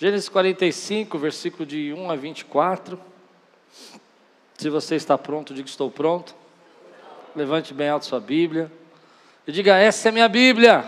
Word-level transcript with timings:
Gênesis 0.00 0.28
45, 0.28 1.18
versículo 1.18 1.66
de 1.66 1.92
1 1.92 2.08
a 2.08 2.14
24. 2.14 3.00
Se 4.56 4.70
você 4.70 4.94
está 4.94 5.18
pronto, 5.18 5.52
diga 5.52 5.68
estou 5.68 5.90
pronto. 5.90 6.36
Levante 7.34 7.74
bem 7.74 7.88
alto 7.88 8.06
sua 8.06 8.20
Bíblia. 8.20 8.70
E 9.44 9.50
diga: 9.50 9.76
Essa 9.76 10.08
é 10.08 10.12
minha 10.12 10.28
Bíblia. 10.28 10.84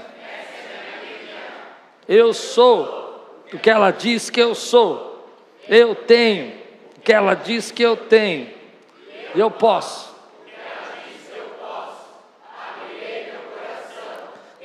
Eu 2.06 2.32
sou 2.32 3.44
o 3.52 3.58
que 3.58 3.68
ela 3.68 3.90
diz 3.90 4.30
que 4.30 4.40
eu 4.40 4.54
sou. 4.54 5.28
Eu 5.68 5.96
tenho 5.96 6.54
o 6.96 7.00
que 7.00 7.12
ela 7.12 7.34
diz 7.34 7.72
que 7.72 7.82
eu 7.82 7.96
tenho. 7.96 8.48
Eu 9.34 9.50
posso. 9.50 10.14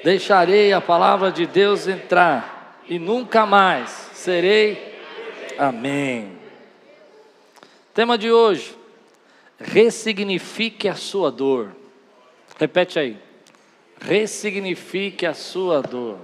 Deixarei 0.03 0.71
a 0.71 0.79
palavra 0.79 1.31
de 1.31 1.47
Deus 1.47 1.87
entrar 1.87 2.83
e 2.87 2.99
nunca 2.99 3.43
mais 3.47 4.04
serei. 4.25 4.95
Amém. 5.55 6.31
Tema 7.93 8.17
de 8.17 8.31
hoje: 8.31 8.75
ressignifique 9.59 10.87
a 10.89 10.95
sua 10.95 11.31
dor. 11.31 11.75
Repete 12.57 12.97
aí. 12.97 13.17
Ressignifique 14.01 15.27
a 15.27 15.33
sua 15.35 15.81
dor. 15.81 16.17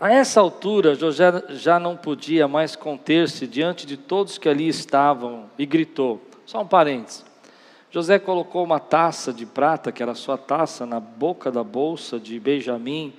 A 0.00 0.10
essa 0.10 0.40
altura, 0.40 0.94
José 0.94 1.30
já 1.50 1.78
não 1.78 1.96
podia 1.96 2.48
mais 2.48 2.74
conter-se 2.74 3.46
diante 3.46 3.86
de 3.86 3.96
todos 3.96 4.38
que 4.38 4.48
ali 4.48 4.66
estavam 4.66 5.50
e 5.58 5.66
gritou. 5.66 6.20
Só 6.46 6.62
um 6.62 6.66
parênteses. 6.66 7.24
José 7.90 8.18
colocou 8.18 8.64
uma 8.64 8.80
taça 8.80 9.34
de 9.34 9.44
prata, 9.44 9.92
que 9.92 10.02
era 10.02 10.14
sua 10.14 10.38
taça, 10.38 10.86
na 10.86 10.98
boca 10.98 11.52
da 11.52 11.62
bolsa 11.62 12.18
de 12.18 12.40
Benjamim 12.40 13.12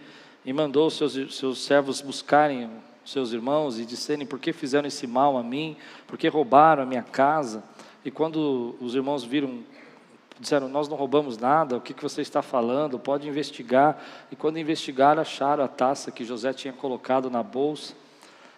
e 0.44 0.52
mandou 0.52 0.90
seus, 0.90 1.14
seus 1.38 1.64
servos 1.64 2.02
buscarem 2.02 2.70
seus 3.06 3.34
irmãos 3.34 3.80
e 3.80 3.86
disserem 3.86 4.26
por 4.26 4.40
que 4.40 4.54
fizeram 4.54 4.88
esse 4.88 5.06
mal 5.06 5.38
a 5.38 5.44
mim, 5.44 5.76
por 6.08 6.18
que 6.18 6.28
roubaram 6.28 6.84
a 6.84 6.86
minha 6.86 7.04
casa. 7.04 7.64
E 8.06 8.12
quando 8.12 8.76
os 8.80 8.96
irmãos 8.96 9.24
viram, 9.24 9.64
disseram: 10.40 10.68
Nós 10.70 10.88
não 10.88 10.96
roubamos 10.96 11.38
nada, 11.38 11.78
o 11.78 11.82
que, 11.82 11.94
que 11.94 12.04
você 12.04 12.22
está 12.22 12.42
falando? 12.42 12.98
Pode 12.98 13.28
investigar. 13.28 14.02
E 14.32 14.36
quando 14.36 14.58
investigaram, 14.58 15.22
acharam 15.22 15.64
a 15.64 15.68
taça 15.68 16.12
que 16.12 16.24
José 16.24 16.54
tinha 16.54 16.74
colocado 16.74 17.30
na 17.30 17.44
bolsa. 17.44 17.94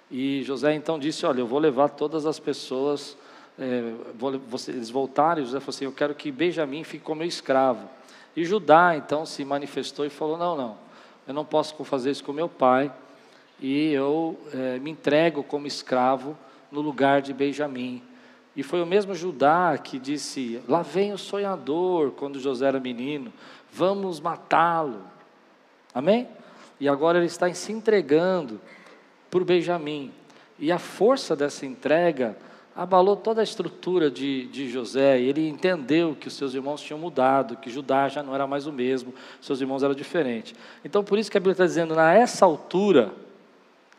E 0.09 0.43
José 0.43 0.73
então 0.73 0.99
disse: 0.99 1.25
Olha, 1.25 1.39
eu 1.39 1.47
vou 1.47 1.59
levar 1.59 1.89
todas 1.89 2.25
as 2.25 2.39
pessoas. 2.39 3.17
É, 3.57 3.93
vou, 4.15 4.37
você, 4.37 4.71
eles 4.71 4.89
voltaram 4.89 5.41
e 5.41 5.45
José 5.45 5.59
falou 5.59 5.69
assim: 5.69 5.85
Eu 5.85 5.91
quero 5.91 6.13
que 6.13 6.31
Benjamim 6.31 6.83
fique 6.83 7.03
como 7.03 7.19
meu 7.19 7.27
escravo. 7.27 7.87
E 8.35 8.43
Judá 8.43 8.95
então 8.97 9.25
se 9.25 9.43
manifestou 9.45 10.05
e 10.05 10.09
falou: 10.09 10.37
Não, 10.37 10.55
não, 10.55 10.77
eu 11.27 11.33
não 11.33 11.45
posso 11.45 11.75
fazer 11.83 12.11
isso 12.11 12.23
com 12.23 12.33
meu 12.33 12.49
pai 12.49 12.91
e 13.59 13.91
eu 13.91 14.37
é, 14.53 14.79
me 14.79 14.91
entrego 14.91 15.43
como 15.43 15.67
escravo 15.67 16.37
no 16.71 16.81
lugar 16.81 17.21
de 17.21 17.33
Benjamim. 17.33 18.01
E 18.55 18.63
foi 18.63 18.81
o 18.81 18.85
mesmo 18.85 19.13
Judá 19.13 19.77
que 19.77 19.99
disse: 19.99 20.61
Lá 20.67 20.81
vem 20.81 21.13
o 21.13 21.17
sonhador, 21.17 22.11
quando 22.11 22.39
José 22.39 22.67
era 22.67 22.79
menino, 22.79 23.31
vamos 23.71 24.19
matá-lo. 24.19 25.01
Amém? 25.93 26.27
E 26.79 26.87
agora 26.87 27.17
ele 27.17 27.27
está 27.27 27.51
se 27.53 27.71
entregando 27.71 28.59
por 29.29 29.43
Benjamim. 29.43 30.11
E 30.57 30.71
a 30.71 30.79
força 30.79 31.35
dessa 31.35 31.65
entrega 31.65 32.37
abalou 32.75 33.15
toda 33.15 33.41
a 33.41 33.43
estrutura 33.43 34.11
de, 34.11 34.47
de 34.47 34.69
José. 34.69 35.19
Ele 35.19 35.47
entendeu 35.47 36.15
que 36.19 36.27
os 36.27 36.33
seus 36.33 36.53
irmãos 36.53 36.81
tinham 36.81 36.99
mudado, 36.99 37.57
que 37.57 37.69
Judá 37.69 38.07
já 38.09 38.21
não 38.21 38.35
era 38.35 38.45
mais 38.45 38.67
o 38.67 38.73
mesmo, 38.73 39.13
seus 39.39 39.61
irmãos 39.61 39.83
eram 39.83 39.95
diferentes. 39.95 40.53
Então, 40.83 41.03
por 41.03 41.17
isso 41.17 41.31
que 41.31 41.37
a 41.37 41.39
Bíblia 41.39 41.53
está 41.53 41.65
dizendo: 41.65 41.95
na 41.95 42.13
essa 42.13 42.45
altura, 42.45 43.13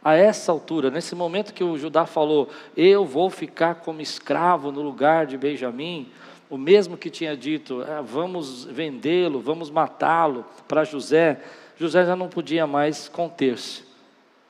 a 0.07 0.15
essa 0.15 0.53
altura, 0.53 0.89
nesse 0.89 1.17
momento 1.17 1.53
que 1.53 1.65
o 1.65 1.77
Judá 1.77 2.07
falou, 2.07 2.49
eu 2.77 3.05
vou 3.05 3.29
ficar 3.29 3.75
como 3.75 4.01
escravo 4.01 4.71
no 4.71 4.81
lugar 4.81 5.27
de 5.27 5.37
Benjamim, 5.37 6.13
o 6.49 6.57
mesmo 6.57 6.97
que 6.97 7.11
tinha 7.11 7.37
dito, 7.37 7.83
é, 7.83 8.01
vamos 8.03 8.67
vendê-lo, 8.67 9.41
vamos 9.41 9.69
matá-lo 9.69 10.45
para 10.69 10.85
José, 10.85 11.43
José 11.77 12.07
já 12.07 12.15
não 12.15 12.29
podia 12.29 12.69
mais 12.69 13.09
conter-se, 13.09 13.83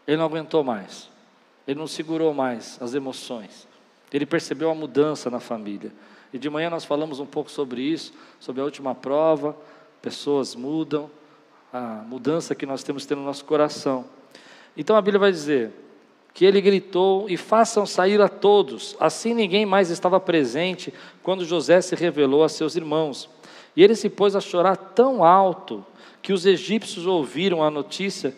ele 0.07 0.19
não 0.19 0.27
aguentou 0.27 0.63
mais, 0.63 1.09
ele 1.67 1.79
não 1.79 1.87
segurou 1.87 2.35
mais 2.35 2.77
as 2.79 2.93
emoções, 2.93 3.67
ele 4.13 4.27
percebeu 4.27 4.69
a 4.69 4.75
mudança 4.75 5.31
na 5.31 5.41
família. 5.41 5.91
E 6.35 6.39
de 6.39 6.51
manhã 6.51 6.69
nós 6.69 6.85
falamos 6.85 7.19
um 7.19 7.25
pouco 7.25 7.51
sobre 7.51 7.81
isso, 7.81 8.13
sobre 8.39 8.61
a 8.61 8.65
última 8.65 8.95
prova, 8.95 9.57
pessoas 10.03 10.55
mudam, 10.55 11.11
a 11.73 12.05
mudança 12.07 12.55
que 12.55 12.67
nós 12.67 12.83
temos 12.83 13.05
que 13.05 13.09
ter 13.09 13.15
no 13.15 13.25
nosso 13.25 13.47
coração. 13.47 14.05
Então 14.77 14.97
a 14.97 15.01
Bíblia 15.01 15.21
vai 15.21 15.33
dizer 15.33 15.73
que 16.35 16.45
ele 16.45 16.61
gritou: 16.61 17.29
E 17.31 17.37
façam 17.37 17.87
sair 17.87 18.21
a 18.21 18.29
todos. 18.29 18.97
Assim 19.01 19.33
ninguém 19.33 19.65
mais 19.65 19.91
estava 19.91 20.21
presente 20.21 20.93
quando 21.23 21.45
José 21.45 21.81
se 21.81 21.95
revelou 21.95 22.45
a 22.45 22.49
seus 22.49 22.77
irmãos. 22.77 23.29
E 23.75 23.83
ele 23.83 23.95
se 23.95 24.09
pôs 24.09 24.37
a 24.37 24.41
chorar 24.41 24.77
tão 24.77 25.25
alto 25.25 25.85
que 26.23 26.33
os 26.33 26.45
egípcios 26.45 27.07
ouviram 27.07 27.63
a 27.63 27.71
notícia, 27.71 28.35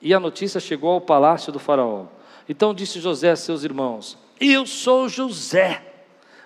e 0.00 0.12
a 0.14 0.18
notícia 0.20 0.58
chegou 0.58 0.90
ao 0.90 1.00
palácio 1.00 1.52
do 1.52 1.58
Faraó. 1.58 2.06
Então 2.48 2.74
disse 2.74 3.00
José 3.00 3.30
a 3.30 3.36
seus 3.36 3.62
irmãos: 3.62 4.18
Eu 4.40 4.66
sou 4.66 5.08
José, 5.08 5.82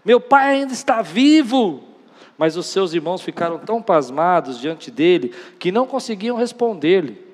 meu 0.04 0.20
pai 0.20 0.56
ainda 0.56 0.72
está 0.72 1.02
vivo. 1.02 1.82
Mas 2.38 2.54
os 2.54 2.66
seus 2.66 2.92
irmãos 2.92 3.22
ficaram 3.22 3.58
tão 3.58 3.80
pasmados 3.80 4.60
diante 4.60 4.90
dele 4.90 5.34
que 5.58 5.72
não 5.72 5.86
conseguiam 5.86 6.36
responder-lhe. 6.36 7.25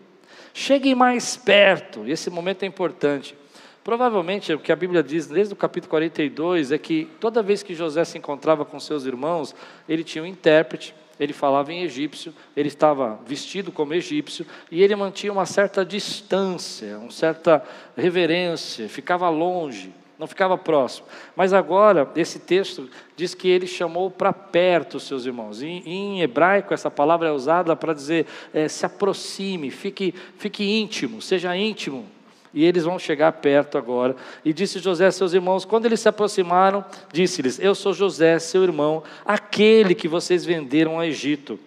Cheguem 0.54 0.94
mais 0.94 1.36
perto, 1.36 2.06
esse 2.06 2.28
momento 2.28 2.62
é 2.62 2.66
importante. 2.66 3.36
Provavelmente 3.82 4.52
o 4.52 4.58
que 4.58 4.70
a 4.70 4.76
Bíblia 4.76 5.02
diz 5.02 5.26
desde 5.26 5.54
o 5.54 5.56
capítulo 5.56 5.90
42 5.90 6.70
é 6.70 6.78
que 6.78 7.08
toda 7.18 7.42
vez 7.42 7.62
que 7.62 7.74
José 7.74 8.04
se 8.04 8.18
encontrava 8.18 8.64
com 8.64 8.78
seus 8.78 9.04
irmãos, 9.06 9.54
ele 9.88 10.04
tinha 10.04 10.22
um 10.22 10.26
intérprete, 10.26 10.94
ele 11.18 11.32
falava 11.32 11.72
em 11.72 11.82
egípcio, 11.82 12.32
ele 12.56 12.68
estava 12.68 13.18
vestido 13.26 13.72
como 13.72 13.94
egípcio 13.94 14.46
e 14.70 14.82
ele 14.82 14.94
mantinha 14.94 15.32
uma 15.32 15.46
certa 15.46 15.84
distância, 15.84 16.98
uma 16.98 17.10
certa 17.10 17.62
reverência, 17.96 18.88
ficava 18.88 19.28
longe 19.28 19.92
não 20.22 20.26
ficava 20.28 20.56
próximo. 20.56 21.08
Mas 21.34 21.52
agora, 21.52 22.08
esse 22.14 22.38
texto 22.38 22.88
diz 23.16 23.34
que 23.34 23.48
ele 23.48 23.66
chamou 23.66 24.08
para 24.08 24.32
perto 24.32 24.98
os 24.98 25.02
seus 25.02 25.26
irmãos. 25.26 25.60
Em, 25.60 25.82
em 25.84 26.22
hebraico, 26.22 26.72
essa 26.72 26.88
palavra 26.88 27.26
é 27.26 27.32
usada 27.32 27.74
para 27.74 27.92
dizer 27.92 28.26
é, 28.54 28.68
se 28.68 28.86
aproxime, 28.86 29.68
fique, 29.68 30.14
fique 30.38 30.62
íntimo, 30.62 31.20
seja 31.20 31.56
íntimo. 31.56 32.06
E 32.54 32.64
eles 32.64 32.84
vão 32.84 33.00
chegar 33.00 33.32
perto 33.32 33.76
agora. 33.76 34.14
E 34.44 34.52
disse 34.52 34.78
José 34.78 35.06
a 35.06 35.10
seus 35.10 35.32
irmãos: 35.32 35.64
quando 35.64 35.86
eles 35.86 35.98
se 35.98 36.08
aproximaram, 36.08 36.84
disse-lhes: 37.12 37.58
Eu 37.58 37.74
sou 37.74 37.92
José, 37.92 38.38
seu 38.38 38.62
irmão, 38.62 39.02
aquele 39.24 39.92
que 39.92 40.06
vocês 40.06 40.44
venderam 40.44 40.98
ao 40.98 41.04
Egito. 41.04 41.58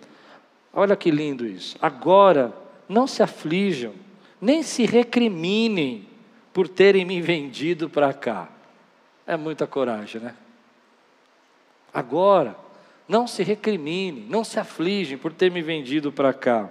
Olha 0.71 0.95
que 0.95 1.11
lindo 1.11 1.45
isso. 1.45 1.75
Agora, 1.81 2.53
não 2.87 3.05
se 3.05 3.21
aflijam, 3.21 3.91
nem 4.39 4.63
se 4.63 4.85
recriminem 4.85 6.07
por 6.55 6.69
terem 6.69 7.03
me 7.03 7.19
vendido 7.19 7.89
para 7.89 8.13
cá. 8.13 8.47
É 9.27 9.35
muita 9.35 9.67
coragem, 9.67 10.21
né? 10.21 10.33
Agora, 11.93 12.55
não 13.09 13.27
se 13.27 13.43
recrimine, 13.43 14.25
não 14.29 14.41
se 14.41 14.57
afligem 14.57 15.17
por 15.17 15.33
ter 15.33 15.51
me 15.51 15.61
vendido 15.61 16.13
para 16.13 16.31
cá. 16.31 16.69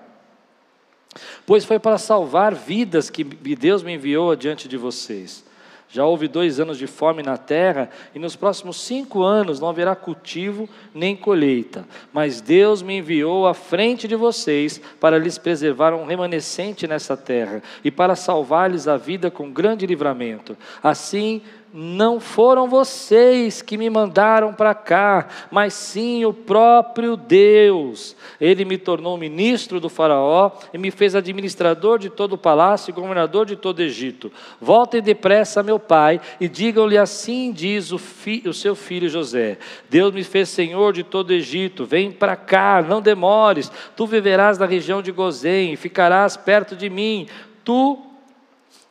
Pois 1.44 1.66
foi 1.66 1.78
para 1.78 1.98
salvar 1.98 2.54
vidas 2.54 3.10
que 3.10 3.22
Deus 3.22 3.82
me 3.82 3.92
enviou 3.92 4.32
adiante 4.32 4.66
de 4.66 4.78
vocês. 4.78 5.44
Já 5.94 6.04
houve 6.04 6.26
dois 6.26 6.58
anos 6.58 6.76
de 6.76 6.88
fome 6.88 7.22
na 7.22 7.36
terra, 7.36 7.88
e 8.12 8.18
nos 8.18 8.34
próximos 8.34 8.80
cinco 8.80 9.22
anos 9.22 9.60
não 9.60 9.68
haverá 9.68 9.94
cultivo 9.94 10.68
nem 10.92 11.14
colheita. 11.14 11.86
Mas 12.12 12.40
Deus 12.40 12.82
me 12.82 12.98
enviou 12.98 13.46
à 13.46 13.54
frente 13.54 14.08
de 14.08 14.16
vocês 14.16 14.80
para 14.98 15.16
lhes 15.16 15.38
preservar 15.38 15.94
um 15.94 16.04
remanescente 16.04 16.88
nessa 16.88 17.16
terra 17.16 17.62
e 17.84 17.92
para 17.92 18.16
salvar-lhes 18.16 18.88
a 18.88 18.96
vida 18.96 19.30
com 19.30 19.52
grande 19.52 19.86
livramento. 19.86 20.58
Assim, 20.82 21.40
não 21.76 22.20
foram 22.20 22.68
vocês 22.68 23.60
que 23.60 23.76
me 23.76 23.90
mandaram 23.90 24.54
para 24.54 24.76
cá, 24.76 25.26
mas 25.50 25.74
sim 25.74 26.24
o 26.24 26.32
próprio 26.32 27.16
Deus. 27.16 28.14
Ele 28.40 28.64
me 28.64 28.78
tornou 28.78 29.18
ministro 29.18 29.80
do 29.80 29.88
Faraó 29.88 30.52
e 30.72 30.78
me 30.78 30.92
fez 30.92 31.16
administrador 31.16 31.98
de 31.98 32.08
todo 32.08 32.34
o 32.34 32.38
palácio 32.38 32.92
e 32.92 32.94
governador 32.94 33.44
de 33.44 33.56
todo 33.56 33.80
o 33.80 33.82
Egito. 33.82 34.30
Voltem 34.60 35.02
depressa 35.02 35.64
meu 35.64 35.80
pai 35.80 36.20
e 36.40 36.48
digam-lhe 36.48 36.96
assim: 36.96 37.50
diz 37.50 37.90
o, 37.90 37.98
fi, 37.98 38.44
o 38.46 38.54
seu 38.54 38.76
filho 38.76 39.08
José: 39.08 39.58
Deus 39.90 40.14
me 40.14 40.22
fez 40.22 40.50
senhor 40.50 40.92
de 40.92 41.02
todo 41.02 41.30
o 41.30 41.34
Egito. 41.34 41.84
Vem 41.84 42.12
para 42.12 42.36
cá, 42.36 42.84
não 42.88 43.02
demores. 43.02 43.72
Tu 43.96 44.06
viverás 44.06 44.58
na 44.58 44.66
região 44.66 45.02
de 45.02 45.10
Gozém 45.10 45.72
e 45.72 45.76
ficarás 45.76 46.36
perto 46.36 46.76
de 46.76 46.88
mim. 46.88 47.26
Tu 47.64 47.98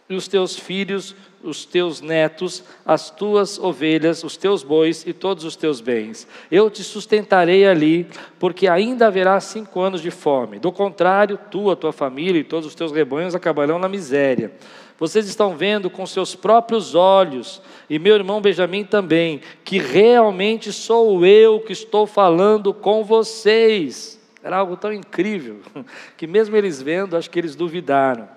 e 0.09 0.15
os 0.15 0.27
teus 0.27 0.59
filhos 0.59 1.15
os 1.43 1.65
teus 1.65 2.01
netos, 2.01 2.63
as 2.85 3.09
tuas 3.09 3.59
ovelhas, 3.59 4.23
os 4.23 4.37
teus 4.37 4.63
bois 4.63 5.05
e 5.05 5.13
todos 5.13 5.43
os 5.43 5.55
teus 5.55 5.81
bens. 5.81 6.27
Eu 6.49 6.69
te 6.69 6.83
sustentarei 6.83 7.67
ali, 7.67 8.07
porque 8.39 8.67
ainda 8.67 9.07
haverá 9.07 9.39
cinco 9.39 9.81
anos 9.81 10.01
de 10.01 10.09
fome. 10.09 10.59
Do 10.59 10.71
contrário, 10.71 11.37
tu, 11.51 11.69
a 11.69 11.75
tua 11.75 11.91
família 11.91 12.39
e 12.39 12.43
todos 12.43 12.67
os 12.67 12.75
teus 12.75 12.91
rebanhos 12.91 13.35
acabarão 13.35 13.77
na 13.77 13.89
miséria. 13.89 14.51
Vocês 14.97 15.27
estão 15.27 15.55
vendo 15.55 15.89
com 15.89 16.05
seus 16.05 16.35
próprios 16.35 16.95
olhos, 16.95 17.61
e 17.89 17.99
meu 17.99 18.15
irmão 18.15 18.41
Benjamim 18.41 18.85
também, 18.85 19.41
que 19.63 19.79
realmente 19.79 20.71
sou 20.71 21.25
eu 21.25 21.59
que 21.59 21.73
estou 21.73 22.07
falando 22.07 22.73
com 22.73 23.03
vocês. 23.03 24.19
Era 24.43 24.57
algo 24.57 24.77
tão 24.77 24.93
incrível, 24.93 25.59
que 26.15 26.27
mesmo 26.27 26.55
eles 26.55 26.81
vendo, 26.81 27.17
acho 27.17 27.29
que 27.29 27.39
eles 27.39 27.55
duvidaram. 27.55 28.27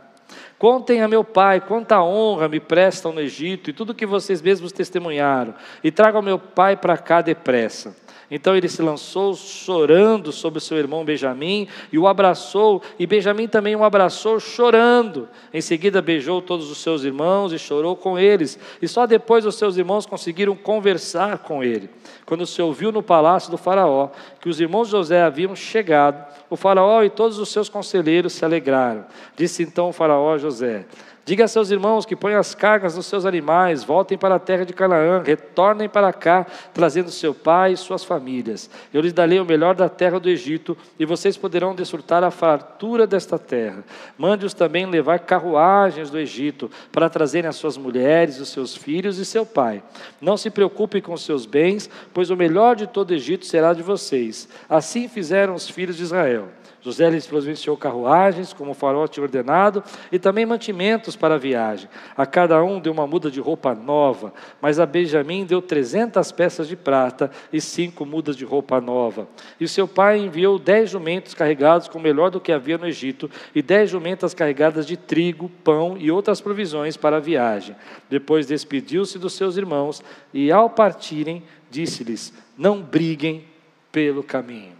Contem 0.59 1.03
a 1.03 1.09
meu 1.09 1.23
pai 1.23 1.61
quanta 1.61 2.03
honra 2.03 2.49
me 2.49 2.59
prestam 2.59 3.13
no 3.13 3.21
Egito 3.21 3.69
e 3.69 3.73
tudo 3.73 3.95
que 3.95 4.07
vocês 4.07 4.41
mesmos 4.41 4.73
testemunharam, 4.73 5.55
e 5.85 5.91
tragam 5.91 6.23
meu 6.23 6.39
pai 6.39 6.77
para 6.77 6.97
cá 6.97 7.21
depressa. 7.21 7.95
Então 8.31 8.57
ele 8.57 8.69
se 8.69 8.83
lançou 8.83 9.35
chorando 9.35 10.33
sobre 10.33 10.61
seu 10.61 10.77
irmão 10.77 11.05
Benjamim 11.05 11.69
e 11.93 11.99
o 11.99 12.09
abraçou, 12.09 12.83
e 12.99 13.07
Benjamim 13.07 13.47
também 13.47 13.77
o 13.77 13.85
abraçou 13.85 14.41
chorando. 14.41 15.29
Em 15.55 15.61
seguida 15.61 16.03
beijou 16.03 16.43
todos 16.43 16.71
os 16.71 16.79
seus 16.79 17.05
irmãos 17.05 17.53
e 17.53 17.59
chorou 17.59 17.95
com 17.95 18.19
eles, 18.19 18.59
e 18.83 18.89
só 18.89 19.07
depois 19.07 19.47
os 19.47 19.55
seus 19.55 19.77
irmãos 19.77 20.07
conseguiram 20.07 20.57
conversar 20.57 21.39
com 21.39 21.63
ele. 21.63 21.89
Quando 22.25 22.47
se 22.47 22.61
ouviu 22.61 22.91
no 22.91 23.03
palácio 23.03 23.51
do 23.51 23.57
Faraó 23.57 24.11
que 24.41 24.49
os 24.49 24.61
irmãos 24.61 24.89
José 24.89 25.23
haviam 25.23 25.55
chegado, 25.55 26.27
o 26.51 26.57
Faraó 26.57 27.03
e 27.05 27.11
todos 27.11 27.39
os 27.39 27.49
seus 27.49 27.69
conselheiros 27.69 28.33
se 28.33 28.45
alegraram. 28.45 29.05
Disse 29.37 29.63
então 29.63 29.89
o 29.89 29.93
Faraó 29.93 30.35
a 30.35 30.39
José: 30.39 30.85
Diga 31.27 31.45
a 31.45 31.49
seus 31.49 31.73
irmãos 31.73 32.07
que 32.07 32.15
ponham 32.15 32.39
as 32.39 32.55
cargas 32.55 32.95
nos 32.95 33.07
seus 33.07 33.27
animais, 33.27 33.83
voltem 33.83 34.17
para 34.17 34.37
a 34.37 34.39
terra 34.39 34.65
de 34.65 34.73
Canaã, 34.73 35.25
retornem 35.27 35.89
para 35.89 36.13
cá, 36.13 36.47
trazendo 36.73 37.11
seu 37.11 37.35
pai 37.35 37.73
e 37.73 37.77
suas 37.77 38.05
famílias. 38.05 38.71
Eu 38.95 39.01
lhes 39.01 39.13
darei 39.13 39.41
o 39.41 39.45
melhor 39.45 39.75
da 39.75 39.89
terra 39.89 40.21
do 40.21 40.31
Egito, 40.31 40.79
e 40.97 41.05
vocês 41.05 41.37
poderão 41.37 41.75
desfrutar 41.75 42.23
a 42.23 42.31
fartura 42.31 43.09
desta 43.09 43.41
terra. 43.41 43.83
Mande-os 44.17 44.55
também 44.55 44.87
levar 44.87 45.19
carruagens 45.19 46.11
do 46.11 46.19
Egito, 46.21 46.71
para 46.93 47.11
trazerem 47.11 47.49
as 47.49 47.57
suas 47.57 47.77
mulheres, 47.77 48.39
os 48.39 48.51
seus 48.51 48.77
filhos 48.77 49.19
e 49.19 49.25
seu 49.25 49.45
pai. 49.45 49.83
Não 50.21 50.37
se 50.37 50.49
preocupem 50.49 51.03
com 51.03 51.17
seus 51.17 51.45
bens, 51.45 51.91
pois 52.15 52.31
o 52.31 52.37
melhor 52.37 52.77
de 52.77 52.87
todo 52.87 53.11
o 53.11 53.15
Egito 53.15 53.47
será 53.47 53.73
de 53.73 53.83
vocês. 53.83 54.49
Assim 54.69 55.09
fizeram 55.09 55.57
os 55.57 55.69
filhos 55.69 55.97
de 55.97 56.05
Israel. 56.05 56.51
José 56.87 57.11
lhes 57.11 57.27
providenciou 57.27 57.77
carruagens, 57.77 58.53
como 58.53 58.71
o 58.71 59.09
tinha 59.09 59.25
ordenado, 59.25 59.83
e 60.13 60.21
também 60.21 60.47
mantimentos 60.47 61.17
para 61.17 61.35
a 61.35 61.39
viagem. 61.39 61.91
A 62.17 62.25
cada 62.25 62.63
um 62.63 62.79
deu 62.79 62.93
uma 62.93 63.09
muda 63.09 63.29
de 63.29 63.41
roupa 63.41 63.75
nova, 63.75 64.33
mas 64.63 64.79
a 64.79 64.87
Benjamim 64.87 65.45
deu 65.45 65.61
trezentas 65.61 66.31
peças 66.31 66.69
de 66.69 66.77
prata 66.77 67.29
e 67.53 67.61
cinco 67.61 68.07
mudas 68.07 68.37
de 68.37 68.45
roupa 68.45 68.81
nova. 68.81 69.27
E 69.59 69.67
seu 69.67 69.89
pai 69.89 70.21
enviou 70.21 70.61
dez 70.61 70.89
jumentos 70.89 71.35
carregados 71.35 71.89
com 71.89 71.99
o 71.99 72.01
melhor 72.01 72.31
do 72.31 72.41
que 72.41 72.53
havia 72.53 72.79
no 72.79 72.87
Egito, 72.87 73.29
e 73.53 73.61
dez 73.61 73.91
jumentas 73.91 74.33
carregadas 74.33 74.87
de 74.87 74.97
trigo, 74.97 75.51
pão 75.65 75.97
e 75.99 76.09
outras 76.09 76.41
provisões 76.41 76.97
para 76.97 77.17
a 77.17 77.21
viagem. 77.21 77.75
Depois 78.09 78.47
despediu-se 78.47 79.19
dos 79.19 79.33
seus 79.33 79.57
irmãos, 79.57 80.05
e 80.33 80.53
ao 80.53 80.71
partirem, 80.71 81.43
disse-lhes: 81.69 82.33
Não 82.57 82.81
briguem 82.81 83.43
pelo 83.91 84.23
caminho. 84.23 84.76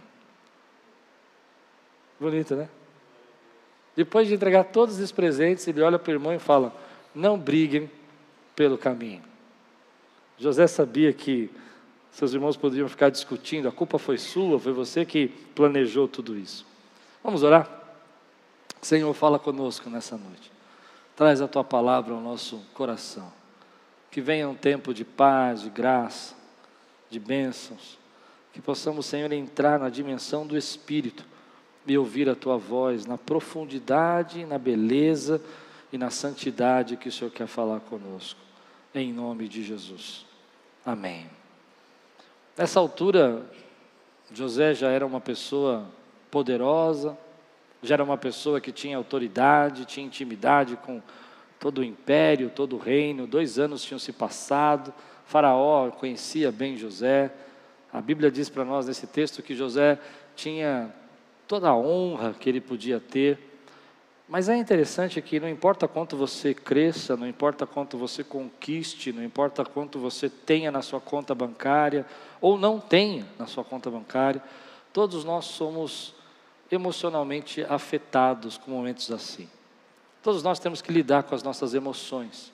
Bonito, 2.19 2.55
né? 2.55 2.69
Depois 3.95 4.27
de 4.27 4.33
entregar 4.33 4.65
todos 4.65 4.97
esses 4.97 5.11
presentes, 5.11 5.67
ele 5.67 5.81
olha 5.81 5.97
para 5.97 6.11
o 6.11 6.13
irmão 6.13 6.33
e 6.33 6.39
fala: 6.39 6.73
Não 7.13 7.37
briguem 7.37 7.89
pelo 8.55 8.77
caminho. 8.77 9.23
José 10.37 10.67
sabia 10.67 11.11
que 11.11 11.49
seus 12.11 12.33
irmãos 12.33 12.57
poderiam 12.57 12.87
ficar 12.87 13.09
discutindo, 13.09 13.67
a 13.67 13.71
culpa 13.71 13.99
foi 13.99 14.17
sua, 14.17 14.59
foi 14.59 14.71
você 14.71 15.05
que 15.05 15.27
planejou 15.53 16.07
tudo 16.07 16.37
isso. 16.37 16.65
Vamos 17.23 17.43
orar? 17.43 17.69
Senhor, 18.81 19.13
fala 19.13 19.37
conosco 19.37 19.89
nessa 19.89 20.17
noite. 20.17 20.51
Traz 21.15 21.41
a 21.41 21.47
tua 21.47 21.63
palavra 21.63 22.13
ao 22.13 22.21
nosso 22.21 22.59
coração. 22.73 23.31
Que 24.09 24.21
venha 24.21 24.47
um 24.47 24.55
tempo 24.55 24.93
de 24.93 25.03
paz, 25.03 25.61
de 25.61 25.69
graça, 25.69 26.35
de 27.09 27.19
bênçãos. 27.19 27.97
Que 28.53 28.61
possamos, 28.61 29.05
Senhor, 29.05 29.31
entrar 29.31 29.79
na 29.79 29.89
dimensão 29.89 30.45
do 30.45 30.57
Espírito 30.57 31.23
e 31.87 31.97
ouvir 31.97 32.29
a 32.29 32.35
tua 32.35 32.57
voz 32.57 33.05
na 33.05 33.17
profundidade, 33.17 34.45
na 34.45 34.57
beleza 34.57 35.41
e 35.91 35.97
na 35.97 36.09
santidade 36.09 36.97
que 36.97 37.09
o 37.09 37.11
Senhor 37.11 37.31
quer 37.31 37.47
falar 37.47 37.79
conosco. 37.79 38.39
Em 38.93 39.13
nome 39.13 39.47
de 39.47 39.63
Jesus. 39.63 40.25
Amém. 40.85 41.29
Nessa 42.57 42.79
altura, 42.79 43.45
José 44.33 44.73
já 44.73 44.89
era 44.89 45.05
uma 45.05 45.21
pessoa 45.21 45.87
poderosa, 46.29 47.17
já 47.81 47.95
era 47.95 48.03
uma 48.03 48.17
pessoa 48.17 48.59
que 48.59 48.71
tinha 48.71 48.97
autoridade, 48.97 49.85
tinha 49.85 50.05
intimidade 50.05 50.75
com 50.77 51.01
todo 51.59 51.79
o 51.79 51.83
império, 51.83 52.49
todo 52.49 52.75
o 52.75 52.79
reino. 52.79 53.27
Dois 53.27 53.59
anos 53.59 53.83
tinham 53.83 53.99
se 53.99 54.11
passado, 54.11 54.93
Faraó 55.25 55.89
conhecia 55.91 56.51
bem 56.51 56.75
José. 56.75 57.31
A 57.93 58.01
Bíblia 58.01 58.29
diz 58.29 58.49
para 58.49 58.65
nós 58.65 58.87
nesse 58.87 59.07
texto 59.07 59.41
que 59.41 59.55
José 59.55 59.99
tinha 60.35 60.93
toda 61.47 61.69
a 61.69 61.75
honra 61.75 62.35
que 62.37 62.49
ele 62.49 62.59
podia 62.59 62.99
ter. 62.99 63.39
Mas 64.27 64.49
é 64.49 64.57
interessante 64.57 65.21
que 65.21 65.39
não 65.39 65.47
importa 65.47 65.87
quanto 65.87 66.17
você 66.17 66.53
cresça, 66.53 67.15
não 67.15 67.25
importa 67.25 67.65
quanto 67.65 67.97
você 67.97 68.23
conquiste, 68.23 69.13
não 69.13 69.23
importa 69.23 69.63
quanto 69.63 69.97
você 69.97 70.29
tenha 70.29 70.69
na 70.69 70.81
sua 70.81 70.99
conta 70.99 71.33
bancária 71.33 72.05
ou 72.41 72.57
não 72.57 72.79
tenha 72.79 73.25
na 73.39 73.47
sua 73.47 73.63
conta 73.63 73.89
bancária, 73.89 74.43
todos 74.91 75.23
nós 75.23 75.45
somos 75.45 76.13
emocionalmente 76.69 77.63
afetados 77.63 78.57
com 78.57 78.69
momentos 78.69 79.09
assim. 79.09 79.49
Todos 80.21 80.43
nós 80.43 80.59
temos 80.59 80.81
que 80.81 80.91
lidar 80.91 81.23
com 81.23 81.33
as 81.33 81.41
nossas 81.41 81.73
emoções. 81.73 82.51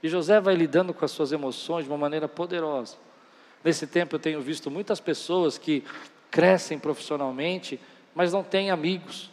E 0.00 0.08
José 0.08 0.40
vai 0.40 0.54
lidando 0.54 0.94
com 0.94 1.04
as 1.04 1.10
suas 1.10 1.32
emoções 1.32 1.84
de 1.84 1.90
uma 1.90 1.98
maneira 1.98 2.28
poderosa. 2.28 2.96
Nesse 3.64 3.86
tempo 3.86 4.14
eu 4.14 4.20
tenho 4.20 4.40
visto 4.40 4.70
muitas 4.70 5.00
pessoas 5.00 5.58
que 5.58 5.82
crescem 6.30 6.78
profissionalmente 6.78 7.80
mas 8.14 8.32
não 8.32 8.42
tem 8.42 8.70
amigos. 8.70 9.30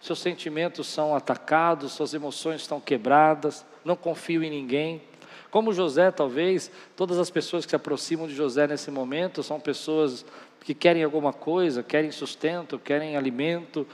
Seus 0.00 0.20
sentimentos 0.20 0.86
são 0.86 1.14
atacados, 1.14 1.92
suas 1.92 2.14
emoções 2.14 2.60
estão 2.60 2.80
quebradas, 2.80 3.64
não 3.84 3.96
confio 3.96 4.42
em 4.42 4.50
ninguém. 4.50 5.02
Como 5.50 5.72
José, 5.72 6.10
talvez, 6.10 6.70
todas 6.94 7.18
as 7.18 7.30
pessoas 7.30 7.64
que 7.64 7.70
se 7.70 7.76
aproximam 7.76 8.28
de 8.28 8.34
José 8.34 8.66
nesse 8.66 8.90
momento 8.90 9.42
são 9.42 9.58
pessoas 9.58 10.24
que 10.60 10.74
querem 10.74 11.02
alguma 11.02 11.32
coisa, 11.32 11.82
querem 11.82 12.10
sustento, 12.10 12.78
querem 12.78 13.16
alimento. 13.16 13.86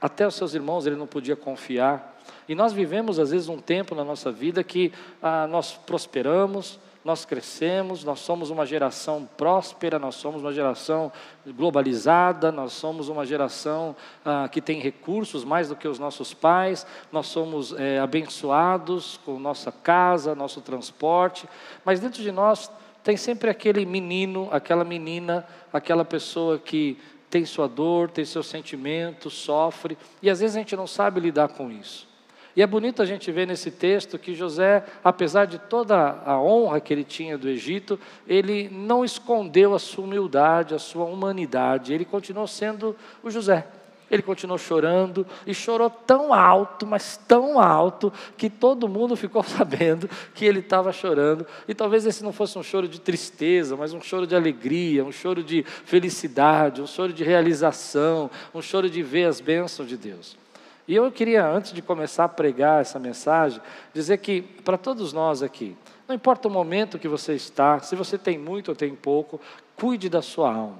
Até 0.00 0.26
os 0.26 0.34
seus 0.34 0.54
irmãos 0.54 0.86
ele 0.86 0.96
não 0.96 1.06
podia 1.06 1.34
confiar. 1.34 2.12
E 2.48 2.54
nós 2.54 2.72
vivemos, 2.72 3.18
às 3.18 3.30
vezes, 3.30 3.48
um 3.48 3.58
tempo 3.58 3.94
na 3.94 4.04
nossa 4.04 4.30
vida 4.30 4.62
que 4.62 4.92
ah, 5.20 5.46
nós 5.46 5.72
prosperamos, 5.72 6.78
nós 7.04 7.24
crescemos, 7.24 8.04
nós 8.04 8.20
somos 8.20 8.50
uma 8.50 8.64
geração 8.64 9.28
próspera, 9.36 9.98
nós 9.98 10.14
somos 10.14 10.42
uma 10.42 10.52
geração 10.52 11.10
globalizada, 11.46 12.52
nós 12.52 12.72
somos 12.72 13.08
uma 13.08 13.26
geração 13.26 13.96
ah, 14.24 14.48
que 14.48 14.60
tem 14.60 14.80
recursos 14.80 15.44
mais 15.44 15.68
do 15.68 15.76
que 15.76 15.88
os 15.88 15.98
nossos 15.98 16.32
pais, 16.32 16.86
nós 17.10 17.26
somos 17.26 17.72
é, 17.72 17.98
abençoados 17.98 19.18
com 19.24 19.38
nossa 19.38 19.72
casa, 19.72 20.34
nosso 20.34 20.60
transporte, 20.60 21.48
mas 21.84 21.98
dentro 21.98 22.22
de 22.22 22.30
nós 22.30 22.70
tem 23.02 23.16
sempre 23.16 23.50
aquele 23.50 23.84
menino, 23.84 24.48
aquela 24.52 24.84
menina, 24.84 25.44
aquela 25.72 26.04
pessoa 26.04 26.58
que 26.58 26.96
tem 27.28 27.44
sua 27.44 27.66
dor, 27.66 28.10
tem 28.10 28.24
seus 28.24 28.46
sentimentos, 28.46 29.32
sofre, 29.32 29.98
e 30.20 30.30
às 30.30 30.40
vezes 30.40 30.54
a 30.54 30.58
gente 30.58 30.76
não 30.76 30.86
sabe 30.86 31.18
lidar 31.18 31.48
com 31.48 31.70
isso. 31.70 32.11
E 32.54 32.62
é 32.62 32.66
bonito 32.66 33.00
a 33.00 33.06
gente 33.06 33.30
ver 33.32 33.46
nesse 33.46 33.70
texto 33.70 34.18
que 34.18 34.34
José, 34.34 34.84
apesar 35.02 35.46
de 35.46 35.58
toda 35.58 36.22
a 36.24 36.40
honra 36.40 36.80
que 36.80 36.92
ele 36.92 37.04
tinha 37.04 37.38
do 37.38 37.48
Egito, 37.48 37.98
ele 38.28 38.68
não 38.70 39.04
escondeu 39.04 39.74
a 39.74 39.78
sua 39.78 40.04
humildade, 40.04 40.74
a 40.74 40.78
sua 40.78 41.04
humanidade, 41.04 41.94
ele 41.94 42.04
continuou 42.04 42.46
sendo 42.46 42.94
o 43.22 43.30
José. 43.30 43.66
Ele 44.10 44.20
continuou 44.20 44.58
chorando 44.58 45.26
e 45.46 45.54
chorou 45.54 45.88
tão 45.88 46.34
alto, 46.34 46.86
mas 46.86 47.16
tão 47.26 47.58
alto, 47.58 48.12
que 48.36 48.50
todo 48.50 48.86
mundo 48.86 49.16
ficou 49.16 49.40
sabendo 49.42 50.06
que 50.34 50.44
ele 50.44 50.58
estava 50.58 50.92
chorando. 50.92 51.46
E 51.66 51.74
talvez 51.74 52.04
esse 52.04 52.22
não 52.22 52.30
fosse 52.30 52.58
um 52.58 52.62
choro 52.62 52.86
de 52.86 53.00
tristeza, 53.00 53.74
mas 53.74 53.94
um 53.94 54.02
choro 54.02 54.26
de 54.26 54.36
alegria, 54.36 55.02
um 55.02 55.10
choro 55.10 55.42
de 55.42 55.62
felicidade, 55.62 56.82
um 56.82 56.86
choro 56.86 57.10
de 57.10 57.24
realização, 57.24 58.30
um 58.54 58.60
choro 58.60 58.90
de 58.90 59.02
ver 59.02 59.24
as 59.24 59.40
bênçãos 59.40 59.88
de 59.88 59.96
Deus. 59.96 60.41
E 60.86 60.94
eu 60.94 61.10
queria, 61.12 61.46
antes 61.46 61.72
de 61.72 61.80
começar 61.80 62.24
a 62.24 62.28
pregar 62.28 62.80
essa 62.80 62.98
mensagem, 62.98 63.60
dizer 63.94 64.18
que 64.18 64.42
para 64.42 64.76
todos 64.76 65.12
nós 65.12 65.42
aqui, 65.42 65.76
não 66.08 66.14
importa 66.14 66.48
o 66.48 66.50
momento 66.50 66.98
que 66.98 67.08
você 67.08 67.34
está, 67.34 67.78
se 67.80 67.94
você 67.94 68.18
tem 68.18 68.36
muito 68.36 68.70
ou 68.70 68.74
tem 68.74 68.94
pouco, 68.94 69.40
cuide 69.76 70.08
da 70.08 70.20
sua 70.20 70.52
alma. 70.52 70.78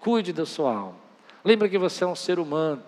Cuide 0.00 0.32
da 0.32 0.44
sua 0.44 0.74
alma. 0.74 0.96
Lembra 1.44 1.68
que 1.68 1.78
você 1.78 2.04
é 2.04 2.06
um 2.06 2.14
ser 2.14 2.38
humano. 2.38 2.82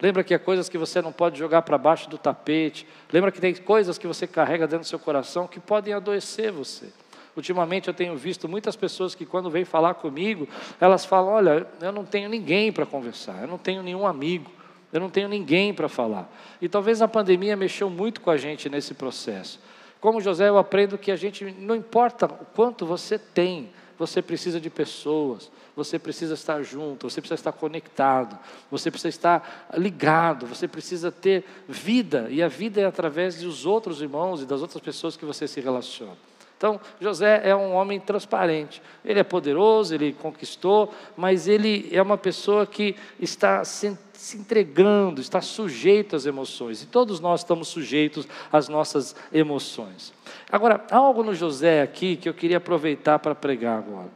Lembra 0.00 0.24
que 0.24 0.34
há 0.34 0.38
coisas 0.38 0.68
que 0.68 0.76
você 0.76 1.00
não 1.00 1.12
pode 1.12 1.38
jogar 1.38 1.62
para 1.62 1.78
baixo 1.78 2.10
do 2.10 2.18
tapete. 2.18 2.86
Lembra 3.12 3.30
que 3.30 3.40
tem 3.40 3.54
coisas 3.54 3.96
que 3.96 4.06
você 4.06 4.26
carrega 4.26 4.66
dentro 4.66 4.84
do 4.84 4.88
seu 4.88 4.98
coração 4.98 5.46
que 5.46 5.60
podem 5.60 5.94
adoecer 5.94 6.50
você. 6.50 6.92
Ultimamente 7.36 7.88
eu 7.88 7.94
tenho 7.94 8.16
visto 8.16 8.48
muitas 8.48 8.76
pessoas 8.76 9.14
que, 9.14 9.24
quando 9.24 9.48
vêm 9.48 9.64
falar 9.64 9.94
comigo, 9.94 10.48
elas 10.80 11.04
falam: 11.04 11.32
Olha, 11.32 11.66
eu 11.80 11.92
não 11.92 12.04
tenho 12.04 12.28
ninguém 12.28 12.72
para 12.72 12.84
conversar, 12.84 13.42
eu 13.42 13.48
não 13.48 13.58
tenho 13.58 13.82
nenhum 13.82 14.06
amigo. 14.06 14.50
Eu 14.92 15.00
não 15.00 15.08
tenho 15.08 15.28
ninguém 15.28 15.72
para 15.72 15.88
falar. 15.88 16.30
E 16.60 16.68
talvez 16.68 17.00
a 17.00 17.08
pandemia 17.08 17.56
mexeu 17.56 17.88
muito 17.88 18.20
com 18.20 18.30
a 18.30 18.36
gente 18.36 18.68
nesse 18.68 18.94
processo. 18.94 19.58
Como 20.00 20.20
José, 20.20 20.48
eu 20.48 20.58
aprendo 20.58 20.98
que 20.98 21.10
a 21.10 21.16
gente, 21.16 21.44
não 21.58 21.74
importa 21.74 22.26
o 22.26 22.44
quanto 22.54 22.84
você 22.84 23.18
tem, 23.18 23.70
você 23.98 24.20
precisa 24.20 24.60
de 24.60 24.68
pessoas, 24.68 25.50
você 25.76 25.98
precisa 25.98 26.34
estar 26.34 26.62
junto, 26.62 27.08
você 27.08 27.20
precisa 27.20 27.40
estar 27.40 27.52
conectado, 27.52 28.38
você 28.70 28.90
precisa 28.90 29.08
estar 29.08 29.68
ligado, 29.78 30.46
você 30.46 30.66
precisa 30.66 31.12
ter 31.12 31.44
vida, 31.68 32.26
e 32.30 32.42
a 32.42 32.48
vida 32.48 32.80
é 32.80 32.84
através 32.84 33.36
dos 33.36 33.64
outros 33.64 34.02
irmãos 34.02 34.42
e 34.42 34.44
das 34.44 34.60
outras 34.60 34.82
pessoas 34.82 35.16
que 35.16 35.24
você 35.24 35.46
se 35.46 35.60
relaciona. 35.60 36.16
Então, 36.62 36.80
José 37.00 37.40
é 37.42 37.56
um 37.56 37.74
homem 37.74 37.98
transparente. 37.98 38.80
Ele 39.04 39.18
é 39.18 39.24
poderoso, 39.24 39.92
ele 39.92 40.12
conquistou, 40.12 40.94
mas 41.16 41.48
ele 41.48 41.88
é 41.90 42.00
uma 42.00 42.16
pessoa 42.16 42.64
que 42.64 42.94
está 43.18 43.64
se, 43.64 43.98
entregando, 44.36 45.20
está 45.20 45.40
sujeito 45.40 46.14
às 46.14 46.24
emoções. 46.24 46.80
E 46.80 46.86
todos 46.86 47.18
nós 47.18 47.40
estamos 47.40 47.66
sujeitos 47.66 48.28
às 48.52 48.68
nossas 48.68 49.16
emoções. 49.32 50.12
Agora, 50.52 50.86
há 50.88 50.98
algo 50.98 51.24
no 51.24 51.34
José 51.34 51.82
aqui 51.82 52.14
que 52.14 52.28
eu 52.28 52.34
queria 52.34 52.58
aproveitar 52.58 53.18
para 53.18 53.34
pregar 53.34 53.78
agora. 53.78 54.10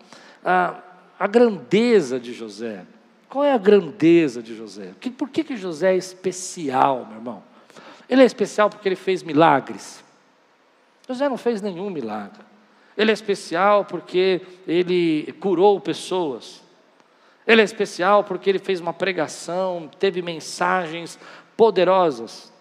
A, 0.45 0.81
a 1.19 1.26
grandeza 1.26 2.21
de 2.21 2.33
José. 2.33 2.85
Qual 3.29 3.43
é 3.43 3.53
a 3.53 3.59
grandeza 3.59 4.41
de 4.41 4.55
José? 4.55 4.93
Por 5.19 5.29
que, 5.31 5.43
que 5.43 5.57
José 5.57 5.95
é 5.95 5.97
especial, 5.97 7.07
meu 7.07 7.17
irmão? 7.17 7.43
Ele 8.09 8.23
é 8.23 8.25
especial 8.25 8.71
porque 8.71 8.88
ele 8.88 8.95
fez 8.95 9.25
milagres. 9.25 10.05
José 11.08 11.28
não 11.28 11.36
fez 11.36 11.62
nenhum 11.62 11.90
milagre. 11.90 12.44
Ele 12.96 13.10
é 13.10 13.14
especial 13.14 13.84
porque 13.84 14.40
ele 14.66 15.34
curou 15.40 15.80
pessoas. 15.80 16.62
Ele 17.46 17.60
é 17.60 17.64
especial 17.64 18.25
porque 18.25 18.50
ele 18.50 18.58
fez 18.58 18.80
uma 18.80 18.92
pregação, 18.92 19.88
teve 19.98 20.20
mensagens 20.22 21.18
poderosas. 21.56 22.52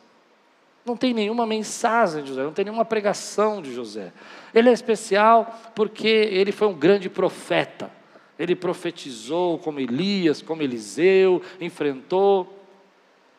Não 0.86 0.96
tem 0.96 1.14
nenhuma 1.14 1.48
mensagem 1.48 2.22
de 2.22 2.30
José, 2.30 2.44
não 2.44 2.54
tem 2.54 2.66
nenhuma 2.66 2.86
pregação 2.86 3.62
de 3.62 3.74
José. 3.74 4.14
Ele 4.54 4.70
é 4.70 4.74
especial 4.74 5.60
porque 5.74 6.08
ele 6.08 6.52
foi 6.52 6.68
um 6.68 6.76
grande 6.76 7.10
profeta. 7.10 7.90
Ele 8.38 8.56
profetizou 8.56 9.58
como 9.58 9.80
Elias, 9.80 10.42
como 10.42 10.62
Eliseu, 10.62 11.42
enfrentou. 11.60 12.65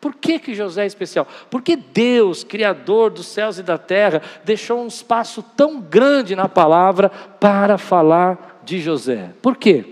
Por 0.07 0.15
que, 0.15 0.39
que 0.39 0.55
José 0.55 0.83
é 0.83 0.85
especial? 0.85 1.27
Porque 1.49 1.75
Deus, 1.75 2.41
Criador 2.41 3.11
dos 3.11 3.25
céus 3.25 3.59
e 3.59 3.61
da 3.61 3.77
terra, 3.77 4.21
deixou 4.45 4.81
um 4.81 4.87
espaço 4.87 5.43
tão 5.43 5.81
grande 5.81 6.33
na 6.33 6.47
palavra 6.47 7.09
para 7.09 7.77
falar 7.77 8.61
de 8.63 8.79
José. 8.79 9.31
Por 9.41 9.57
quê? 9.57 9.83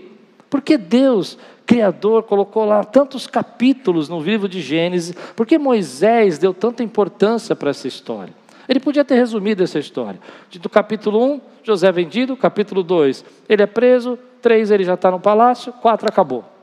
Porque 0.48 0.78
Deus, 0.78 1.36
Criador, 1.66 2.22
colocou 2.22 2.64
lá 2.64 2.82
tantos 2.82 3.26
capítulos 3.26 4.08
no 4.08 4.18
livro 4.18 4.48
de 4.48 4.62
Gênesis, 4.62 5.14
porque 5.36 5.58
Moisés 5.58 6.38
deu 6.38 6.54
tanta 6.54 6.82
importância 6.82 7.54
para 7.54 7.68
essa 7.68 7.86
história. 7.86 8.32
Ele 8.66 8.80
podia 8.80 9.04
ter 9.04 9.16
resumido 9.16 9.62
essa 9.62 9.78
história. 9.78 10.18
Do 10.50 10.70
capítulo 10.70 11.22
1, 11.22 11.40
José 11.62 11.88
é 11.88 11.92
vendido, 11.92 12.34
capítulo 12.38 12.82
2, 12.82 13.22
ele 13.50 13.62
é 13.62 13.66
preso, 13.66 14.18
3, 14.40 14.70
ele 14.70 14.84
já 14.84 14.94
está 14.94 15.10
no 15.10 15.20
palácio, 15.20 15.74
4, 15.74 16.08
acabou. 16.08 16.55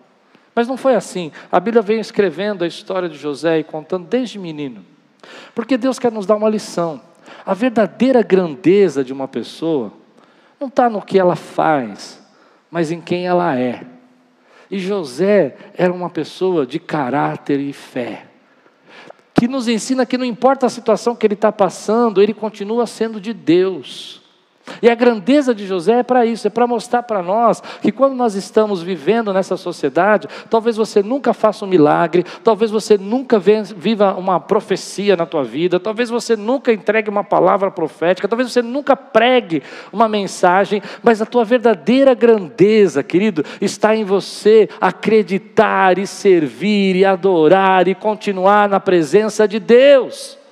Mas 0.56 0.68
não 0.68 0.78
foi 0.78 0.96
assim. 0.96 1.32
A 1.52 1.60
Bíblia 1.60 1.82
vem 1.82 2.00
escrevendo 2.00 2.64
a 2.64 2.68
história 2.68 3.10
de 3.10 3.18
José 3.18 3.60
e 3.60 3.64
contando 3.64 4.08
desde 4.08 4.38
menino. 4.38 4.86
Porque 5.56 5.78
Deus 5.78 6.00
quer 6.00 6.12
nos 6.12 6.26
dar 6.26 6.36
uma 6.36 6.50
lição. 6.50 7.02
A 7.46 7.54
verdadeira 7.54 8.22
grandeza 8.22 9.04
de 9.04 9.14
uma 9.14 9.28
pessoa 9.28 9.92
não 10.60 10.68
está 10.68 10.90
no 10.90 11.02
que 11.02 11.20
ela 11.20 11.36
faz, 11.36 12.22
mas 12.72 12.92
em 12.92 13.02
quem 13.02 13.28
ela 13.28 13.58
é. 13.58 13.86
E 14.72 14.80
José 14.80 15.56
era 15.76 15.94
uma 15.94 16.10
pessoa 16.10 16.66
de 16.66 16.80
caráter 16.80 17.60
e 17.60 17.74
fé, 17.74 18.26
que 19.36 19.48
nos 19.48 19.68
ensina 19.68 20.06
que 20.06 20.18
não 20.18 20.26
importa 20.26 20.66
a 20.66 20.70
situação 20.70 21.16
que 21.16 21.28
ele 21.28 21.34
está 21.34 21.52
passando, 21.52 22.22
ele 22.22 22.34
continua 22.34 22.88
sendo 22.88 23.22
de 23.22 23.34
Deus. 23.34 24.23
E 24.82 24.90
a 24.90 24.96
grandeza 24.96 25.54
de 25.54 25.66
José 25.66 26.00
é 26.00 26.04
para 26.04 26.26
isso, 26.26 26.48
é 26.48 26.50
para 26.50 26.68
mostrar 26.68 27.04
para 27.04 27.22
nós 27.22 27.62
que 27.82 27.92
quando 27.92 28.16
nós 28.16 28.36
estamos 28.36 28.82
vivendo 28.82 29.34
nessa 29.34 29.58
sociedade, 29.58 30.28
talvez 30.50 30.78
você 30.78 31.02
nunca 31.02 31.34
faça 31.34 31.66
um 31.66 31.68
milagre, 31.68 32.24
talvez 32.44 32.72
você 32.72 32.98
nunca 32.98 33.40
viva 33.40 34.14
uma 34.14 34.40
profecia 34.40 35.16
na 35.16 35.26
tua 35.26 35.44
vida, 35.44 35.80
talvez 35.80 36.10
você 36.10 36.36
nunca 36.36 36.72
entregue 36.72 37.10
uma 37.10 37.24
palavra 37.24 37.72
profética, 37.72 38.28
talvez 38.28 38.52
você 38.52 38.62
nunca 38.62 38.96
pregue 38.96 39.64
uma 39.92 40.08
mensagem, 40.08 40.82
mas 41.02 41.22
a 41.22 41.26
tua 41.26 41.46
verdadeira 41.46 42.14
grandeza, 42.14 43.04
querido, 43.04 43.44
está 43.62 43.96
em 43.96 44.04
você 44.04 44.70
acreditar 44.80 45.98
e 45.98 46.08
servir 46.08 46.96
e 46.96 47.06
adorar 47.06 47.88
e 47.88 47.96
continuar 47.96 48.70
na 48.70 48.80
presença 48.80 49.48
de 49.48 49.60
Deus. 49.60 50.43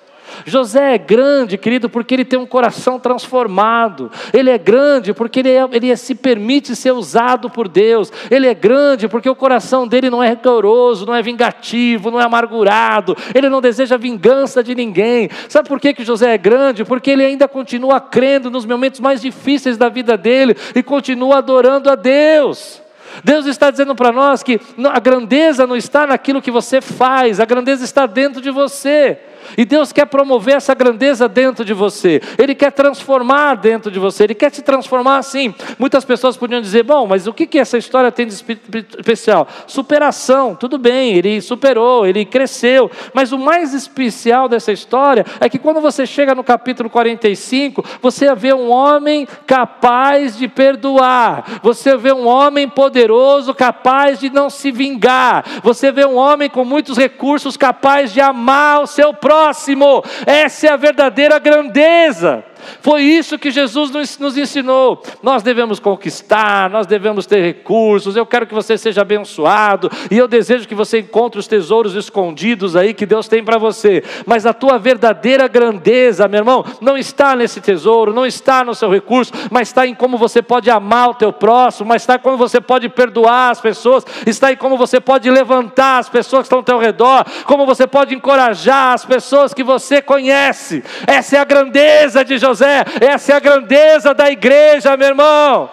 José 0.46 0.96
é 0.96 0.98
grande, 0.98 1.58
querido, 1.58 1.90
porque 1.90 2.14
ele 2.14 2.26
tem 2.26 2.40
um 2.40 2.46
coração 2.46 3.00
transformado. 3.00 4.12
Ele 4.34 4.50
é 4.50 4.58
grande 4.58 5.14
porque 5.14 5.40
ele, 5.40 5.50
é, 5.50 5.68
ele 5.72 5.96
se 5.96 6.16
permite 6.16 6.76
ser 6.76 6.92
usado 6.92 7.50
por 7.50 7.68
Deus. 7.68 8.12
Ele 8.30 8.48
é 8.48 8.54
grande 8.54 9.08
porque 9.08 9.30
o 9.30 9.36
coração 9.36 9.88
dele 9.88 10.10
não 10.10 10.24
é 10.24 10.30
rigoroso, 10.30 11.06
não 11.06 11.16
é 11.16 11.22
vingativo, 11.22 12.12
não 12.12 12.20
é 12.20 12.24
amargurado. 12.24 13.16
Ele 13.34 13.50
não 13.50 13.62
deseja 13.62 13.98
vingança 13.98 14.64
de 14.64 14.76
ninguém. 14.76 15.30
Sabe 15.50 15.68
por 15.68 15.80
que, 15.80 15.94
que 15.94 16.04
José 16.04 16.34
é 16.34 16.38
grande? 16.38 16.84
Porque 16.84 17.12
ele 17.12 17.26
ainda 17.26 17.48
continua 17.48 18.00
crendo 18.00 18.50
nos 18.50 18.66
momentos 18.66 19.00
mais 19.00 19.22
difíceis 19.22 19.78
da 19.78 19.90
vida 19.90 20.18
dele 20.18 20.56
e 20.76 20.82
continua 20.84 21.38
adorando 21.38 21.90
a 21.90 21.96
Deus. 21.96 22.82
Deus 23.24 23.46
está 23.46 23.70
dizendo 23.70 23.94
para 23.94 24.12
nós 24.12 24.42
que 24.42 24.60
a 24.92 25.00
grandeza 25.00 25.68
não 25.68 25.76
está 25.76 26.08
naquilo 26.08 26.42
que 26.42 26.52
você 26.52 26.80
faz, 26.80 27.40
a 27.40 27.46
grandeza 27.46 27.84
está 27.84 28.06
dentro 28.06 28.42
de 28.42 28.50
você. 28.50 29.20
E 29.58 29.66
Deus 29.66 29.92
quer 29.92 30.06
promover 30.06 30.56
essa 30.56 30.74
grandeza 30.74 31.28
dentro 31.28 31.66
de 31.66 31.74
você. 31.74 32.22
Ele 32.38 32.56
quer 32.56 32.72
transformar 32.72 33.56
dentro 33.56 33.92
de 33.92 34.00
você. 34.00 34.24
Ele 34.24 34.36
quer 34.36 34.52
se 34.52 34.62
transformar 34.62 35.18
assim. 35.18 35.54
Muitas 35.78 36.06
pessoas 36.06 36.38
podiam 36.38 36.62
dizer: 36.62 36.84
bom, 36.84 37.06
mas 37.06 37.28
o 37.28 37.34
que, 37.34 37.46
que 37.46 37.60
essa 37.60 37.78
história 37.78 38.12
tem 38.12 38.26
de 38.26 38.34
especial? 38.34 39.48
Superação. 39.68 40.56
Tudo 40.56 40.78
bem, 40.78 41.16
ele 41.16 41.42
superou, 41.42 42.06
ele 42.06 42.26
cresceu. 42.26 42.90
Mas 43.14 43.32
o 43.32 43.38
mais 43.38 43.74
especial 43.74 44.48
dessa 44.48 44.72
história 44.72 45.26
é 45.40 45.50
que 45.50 45.60
quando 45.60 45.82
você 45.82 46.06
chega 46.06 46.34
no 46.34 46.44
capítulo 46.44 46.90
45, 46.90 47.84
você 48.02 48.34
vê 48.36 48.54
um 48.54 48.70
homem 48.70 49.28
capaz 49.46 50.38
de 50.38 50.48
perdoar. 50.48 51.60
Você 51.62 51.98
vê 51.98 52.14
um 52.14 52.28
homem 52.28 52.68
poderoso 52.70 53.54
capaz 53.54 54.20
de 54.20 54.30
não 54.30 54.50
se 54.50 54.72
vingar. 54.72 55.44
Você 55.64 55.92
vê 55.92 56.06
um 56.06 56.16
homem 56.16 56.50
com 56.50 56.64
muitos 56.64 56.98
recursos 56.98 57.58
capaz 57.58 58.14
de 58.14 58.22
amar 58.22 58.82
o 58.82 58.88
seu 58.88 59.14
próximo 59.14 59.41
próximo. 59.42 60.04
Essa 60.26 60.68
é 60.68 60.70
a 60.70 60.78
verdadeira 60.78 61.40
grandeza. 61.40 62.44
Foi 62.82 63.02
isso 63.02 63.38
que 63.38 63.52
Jesus 63.52 63.92
nos 64.20 64.38
ensinou. 64.38 65.04
Nós 65.22 65.44
devemos 65.44 65.80
conquistar, 65.80 66.70
nós 66.70 66.88
devemos 66.88 67.26
ter 67.26 67.42
recursos. 67.42 68.16
Eu 68.16 68.26
quero 68.26 68.46
que 68.46 68.54
você 68.54 68.78
seja 68.78 69.02
abençoado 69.02 69.90
e 70.10 70.18
eu 70.18 70.28
desejo 70.28 70.68
que 70.68 70.76
você 70.76 71.00
encontre 71.00 71.40
os 71.40 71.48
tesouros 71.48 71.96
escondidos 71.96 72.76
aí 72.76 72.94
que 72.94 73.06
Deus 73.06 73.28
tem 73.28 73.44
para 73.44 73.58
você. 73.58 74.04
Mas 74.26 74.46
a 74.46 74.54
tua 74.54 74.78
verdadeira 74.78 75.48
grandeza, 75.48 76.28
meu 76.28 76.40
irmão, 76.40 76.66
não 76.80 76.98
está 76.98 77.36
nesse 77.36 77.60
tesouro, 77.60 78.14
não 78.14 78.26
está 78.26 78.64
no 78.64 78.76
seu 78.76 78.90
recurso, 78.90 79.34
mas 79.50 79.70
está 79.70 79.88
em 79.88 79.96
como 79.96 80.18
você 80.18 80.42
pode 80.42 80.70
amar 80.70 81.10
o 81.10 81.14
teu 81.14 81.34
próximo, 81.34 81.90
mas 81.90 82.04
está 82.04 82.16
em 82.16 82.20
como 82.20 82.38
você 82.38 82.62
pode 82.62 82.88
perdoar 82.90 83.52
as 83.52 83.62
pessoas, 83.62 84.06
está 84.26 84.52
em 84.52 84.56
como 84.56 84.78
você 84.78 85.00
pode 85.00 85.30
levantar 85.30 86.00
as 86.00 86.10
pessoas 86.10 86.42
que 86.42 86.46
estão 86.46 86.60
ao 86.60 86.64
teu 86.64 86.78
redor, 86.78 87.26
como 87.46 87.66
você 87.66 87.88
pode 87.88 88.14
encorajar 88.14 88.94
as 88.94 89.06
pessoas 89.06 89.54
que 89.54 89.64
você 89.64 90.02
conhece. 90.02 90.84
Essa 91.08 91.38
é 91.38 91.40
a 91.40 91.46
grandeza 91.46 92.24
de 92.24 92.38
Jesus 92.38 92.51
José, 92.52 92.84
essa 93.00 93.34
é 93.34 93.36
a 93.36 93.40
grandeza 93.40 94.14
da 94.14 94.30
igreja, 94.30 94.98
meu 94.98 95.08
irmão. 95.08 95.70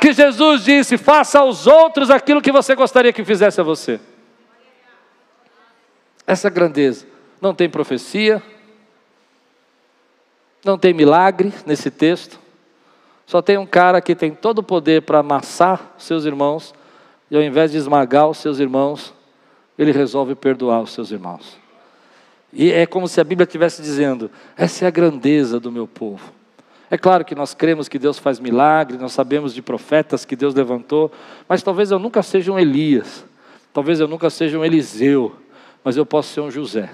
Que 0.00 0.12
Jesus 0.12 0.64
disse: 0.64 0.96
faça 0.96 1.38
aos 1.38 1.66
outros 1.66 2.10
aquilo 2.10 2.42
que 2.42 2.52
você 2.52 2.74
gostaria 2.74 3.12
que 3.12 3.24
fizesse 3.24 3.60
a 3.60 3.64
você. 3.64 4.00
Essa 6.26 6.48
grandeza. 6.48 7.06
Não 7.40 7.54
tem 7.54 7.68
profecia, 7.68 8.42
não 10.64 10.78
tem 10.78 10.94
milagre 10.94 11.52
nesse 11.66 11.90
texto, 11.90 12.40
só 13.26 13.42
tem 13.42 13.58
um 13.58 13.66
cara 13.66 14.00
que 14.00 14.14
tem 14.14 14.30
todo 14.30 14.60
o 14.60 14.62
poder 14.62 15.02
para 15.02 15.18
amassar 15.18 15.92
seus 15.98 16.24
irmãos, 16.24 16.72
e 17.30 17.36
ao 17.36 17.42
invés 17.42 17.72
de 17.72 17.76
esmagar 17.76 18.28
os 18.28 18.38
seus 18.38 18.58
irmãos, 18.60 19.12
ele 19.78 19.92
resolve 19.92 20.34
perdoar 20.34 20.80
os 20.80 20.92
seus 20.92 21.10
irmãos. 21.10 21.63
E 22.54 22.70
é 22.72 22.86
como 22.86 23.08
se 23.08 23.20
a 23.20 23.24
Bíblia 23.24 23.44
estivesse 23.44 23.82
dizendo: 23.82 24.30
essa 24.56 24.84
é 24.84 24.88
a 24.88 24.90
grandeza 24.90 25.58
do 25.58 25.70
meu 25.70 25.86
povo. 25.86 26.32
É 26.90 26.96
claro 26.96 27.24
que 27.24 27.34
nós 27.34 27.54
cremos 27.54 27.88
que 27.88 27.98
Deus 27.98 28.18
faz 28.18 28.38
milagres, 28.38 29.00
nós 29.00 29.12
sabemos 29.12 29.54
de 29.54 29.60
profetas 29.60 30.24
que 30.24 30.36
Deus 30.36 30.54
levantou, 30.54 31.10
mas 31.48 31.62
talvez 31.62 31.90
eu 31.90 31.98
nunca 31.98 32.22
seja 32.22 32.52
um 32.52 32.58
Elias, 32.58 33.24
talvez 33.72 33.98
eu 33.98 34.06
nunca 34.06 34.30
seja 34.30 34.58
um 34.58 34.64
Eliseu, 34.64 35.34
mas 35.82 35.96
eu 35.96 36.06
posso 36.06 36.32
ser 36.32 36.40
um 36.40 36.50
José, 36.50 36.90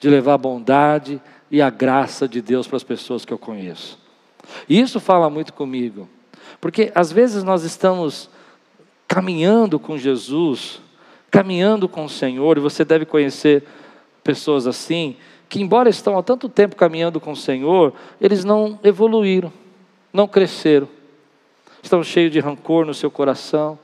de 0.00 0.08
levar 0.08 0.34
a 0.34 0.38
bondade 0.38 1.20
e 1.50 1.62
a 1.62 1.70
graça 1.70 2.26
de 2.26 2.40
Deus 2.42 2.66
para 2.66 2.76
as 2.76 2.82
pessoas 2.82 3.24
que 3.24 3.32
eu 3.32 3.38
conheço. 3.38 3.98
E 4.68 4.80
isso 4.80 4.98
fala 4.98 5.30
muito 5.30 5.52
comigo, 5.52 6.08
porque 6.60 6.90
às 6.94 7.12
vezes 7.12 7.44
nós 7.44 7.62
estamos 7.62 8.28
caminhando 9.06 9.78
com 9.78 9.96
Jesus 9.96 10.80
caminhando 11.30 11.88
com 11.88 12.04
o 12.04 12.08
Senhor, 12.08 12.56
e 12.56 12.60
você 12.60 12.84
deve 12.84 13.04
conhecer 13.04 13.64
pessoas 14.28 14.66
assim, 14.66 15.16
que 15.48 15.58
embora 15.58 15.88
estão 15.88 16.18
há 16.18 16.22
tanto 16.22 16.50
tempo 16.50 16.76
caminhando 16.76 17.18
com 17.18 17.32
o 17.32 17.36
Senhor, 17.36 17.94
eles 18.20 18.44
não 18.44 18.78
evoluíram, 18.84 19.50
não 20.12 20.28
cresceram. 20.28 20.86
Estão 21.82 22.04
cheios 22.04 22.30
de 22.30 22.38
rancor 22.38 22.84
no 22.84 22.92
seu 22.92 23.10
coração, 23.10 23.78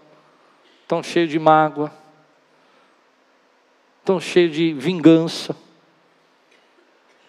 estão 0.82 1.02
cheios 1.02 1.30
de 1.30 1.38
mágoa, 1.38 1.90
estão 4.00 4.20
cheios 4.20 4.54
de 4.54 4.74
vingança, 4.74 5.56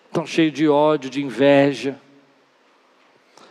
estão 0.08 0.26
cheios 0.26 0.52
de 0.52 0.68
ódio, 0.68 1.10
de 1.10 1.24
inveja. 1.24 1.98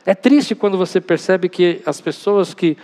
É 0.05 0.15
triste 0.15 0.55
quando 0.55 0.77
você 0.77 1.01
percebe 1.01 1.49
que 1.49 1.81
as 1.87 2.03
pessoas 2.03 2.53
que 2.53 2.77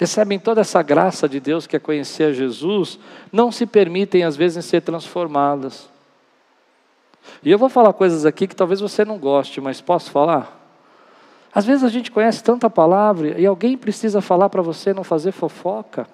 recebem 0.00 0.38
toda 0.38 0.62
essa 0.62 0.80
graça 0.82 1.28
de 1.28 1.38
Deus 1.38 1.66
que 1.66 1.76
é 1.76 1.78
conhecer 1.78 2.24
a 2.24 2.32
Jesus, 2.32 2.98
não 3.30 3.52
se 3.52 3.66
permitem 3.66 4.24
às 4.24 4.34
vezes 4.34 4.64
ser 4.64 4.80
transformadas. 4.80 5.90
E 7.42 7.50
eu 7.50 7.58
vou 7.58 7.68
falar 7.68 7.92
coisas 7.92 8.24
aqui 8.24 8.46
que 8.46 8.56
talvez 8.56 8.80
você 8.80 9.04
não 9.04 9.18
goste, 9.18 9.60
mas 9.60 9.82
posso 9.82 10.10
falar? 10.10 10.58
Às 11.54 11.66
vezes 11.66 11.84
a 11.84 11.90
gente 11.90 12.10
conhece 12.10 12.42
tanta 12.42 12.70
palavra 12.70 13.38
e 13.38 13.44
alguém 13.44 13.76
precisa 13.76 14.22
falar 14.22 14.48
para 14.48 14.62
você 14.62 14.94
não 14.94 15.04
fazer 15.04 15.32
fofoca. 15.32 16.06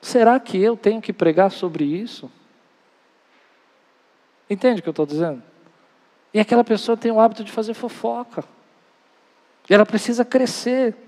Será 0.00 0.40
que 0.40 0.60
eu 0.60 0.76
tenho 0.76 1.00
que 1.00 1.12
pregar 1.12 1.52
sobre 1.52 1.84
isso? 1.84 2.28
Entende 4.50 4.80
o 4.80 4.82
que 4.82 4.88
eu 4.88 4.90
estou 4.90 5.06
dizendo? 5.06 5.44
E 6.34 6.40
aquela 6.40 6.64
pessoa 6.64 6.96
tem 6.96 7.12
o 7.12 7.20
hábito 7.20 7.44
de 7.44 7.52
fazer 7.52 7.74
fofoca. 7.74 8.42
E 9.70 9.74
ela 9.74 9.86
precisa 9.86 10.24
crescer. 10.24 11.05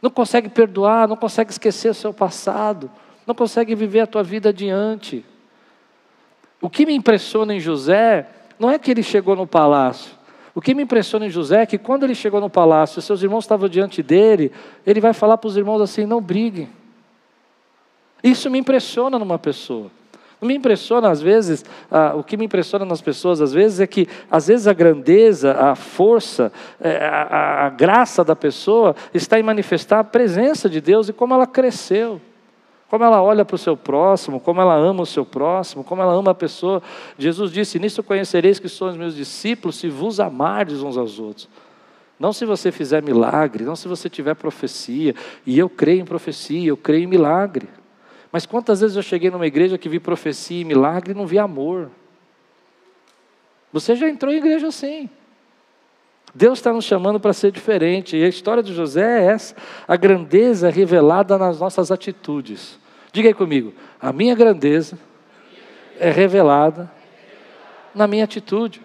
Não 0.00 0.10
consegue 0.10 0.48
perdoar, 0.48 1.08
não 1.08 1.16
consegue 1.16 1.50
esquecer 1.50 1.90
o 1.90 1.94
seu 1.94 2.12
passado, 2.12 2.90
não 3.26 3.34
consegue 3.34 3.74
viver 3.74 4.00
a 4.00 4.06
tua 4.06 4.22
vida 4.22 4.50
adiante. 4.50 5.24
O 6.60 6.70
que 6.70 6.86
me 6.86 6.94
impressiona 6.94 7.54
em 7.54 7.60
José 7.60 8.28
não 8.58 8.70
é 8.70 8.78
que 8.78 8.90
ele 8.90 9.02
chegou 9.02 9.36
no 9.36 9.46
palácio. 9.46 10.16
O 10.54 10.60
que 10.60 10.74
me 10.74 10.82
impressiona 10.82 11.26
em 11.26 11.30
José 11.30 11.62
é 11.62 11.66
que 11.66 11.78
quando 11.78 12.02
ele 12.02 12.14
chegou 12.14 12.40
no 12.40 12.50
palácio, 12.50 13.00
seus 13.00 13.22
irmãos 13.22 13.44
estavam 13.44 13.68
diante 13.68 14.02
dele, 14.02 14.50
ele 14.84 15.00
vai 15.00 15.12
falar 15.12 15.38
para 15.38 15.46
os 15.46 15.56
irmãos 15.56 15.80
assim: 15.80 16.04
não 16.04 16.20
briguem. 16.20 16.68
Isso 18.22 18.50
me 18.50 18.58
impressiona 18.58 19.18
numa 19.18 19.38
pessoa. 19.38 19.90
Me 20.40 20.54
impressiona, 20.54 21.10
às 21.10 21.20
vezes, 21.20 21.64
ah, 21.90 22.14
o 22.14 22.22
que 22.22 22.36
me 22.36 22.44
impressiona 22.44 22.84
nas 22.84 23.00
pessoas, 23.00 23.40
às 23.40 23.52
vezes, 23.52 23.80
é 23.80 23.86
que, 23.86 24.06
às 24.30 24.46
vezes, 24.46 24.66
a 24.66 24.72
grandeza, 24.72 25.52
a 25.52 25.74
força, 25.74 26.52
é, 26.80 27.04
a, 27.04 27.66
a 27.66 27.68
graça 27.70 28.24
da 28.24 28.36
pessoa 28.36 28.94
está 29.12 29.38
em 29.38 29.42
manifestar 29.42 30.00
a 30.00 30.04
presença 30.04 30.68
de 30.68 30.80
Deus 30.80 31.08
e 31.08 31.12
como 31.12 31.34
ela 31.34 31.46
cresceu 31.46 32.20
como 32.88 33.04
ela 33.04 33.22
olha 33.22 33.44
para 33.44 33.54
o 33.54 33.58
seu 33.58 33.76
próximo, 33.76 34.40
como 34.40 34.60
ela 34.60 34.74
ama 34.74 35.02
o 35.02 35.06
seu 35.06 35.24
próximo, 35.24 35.84
como 35.84 36.00
ela 36.00 36.12
ama 36.14 36.30
a 36.30 36.34
pessoa. 36.34 36.82
Jesus 37.18 37.52
disse: 37.52 37.78
Nisso 37.78 38.02
conhecereis 38.02 38.58
que 38.58 38.68
sois 38.68 38.96
meus 38.96 39.14
discípulos, 39.14 39.76
se 39.76 39.88
vos 39.88 40.18
amardes 40.18 40.82
uns 40.82 40.96
aos 40.96 41.18
outros. 41.18 41.48
Não 42.18 42.32
se 42.32 42.44
você 42.44 42.72
fizer 42.72 43.02
milagre, 43.02 43.62
não 43.62 43.76
se 43.76 43.86
você 43.86 44.08
tiver 44.08 44.34
profecia, 44.34 45.14
e 45.46 45.58
eu 45.58 45.68
creio 45.68 46.00
em 46.00 46.04
profecia, 46.04 46.68
eu 46.68 46.76
creio 46.76 47.04
em 47.04 47.06
milagre. 47.06 47.68
Mas 48.30 48.44
quantas 48.44 48.80
vezes 48.80 48.96
eu 48.96 49.02
cheguei 49.02 49.30
numa 49.30 49.46
igreja 49.46 49.78
que 49.78 49.88
vi 49.88 49.98
profecia 49.98 50.60
e 50.60 50.64
milagre 50.64 51.12
e 51.12 51.14
não 51.14 51.26
vi 51.26 51.38
amor? 51.38 51.90
Você 53.72 53.94
já 53.96 54.08
entrou 54.08 54.32
em 54.32 54.36
igreja 54.36 54.68
assim. 54.68 55.08
Deus 56.34 56.58
está 56.58 56.72
nos 56.72 56.84
chamando 56.84 57.18
para 57.18 57.32
ser 57.32 57.50
diferente. 57.50 58.16
E 58.16 58.24
a 58.24 58.28
história 58.28 58.62
de 58.62 58.74
José 58.74 59.22
é 59.22 59.32
essa: 59.32 59.54
a 59.86 59.96
grandeza 59.96 60.70
revelada 60.70 61.38
nas 61.38 61.58
nossas 61.58 61.90
atitudes. 61.90 62.78
Diga 63.12 63.28
aí 63.28 63.34
comigo: 63.34 63.72
a 64.00 64.12
minha 64.12 64.34
grandeza 64.34 64.98
é 65.98 66.10
revelada 66.10 66.90
na 67.94 68.06
minha 68.06 68.24
atitude. 68.24 68.82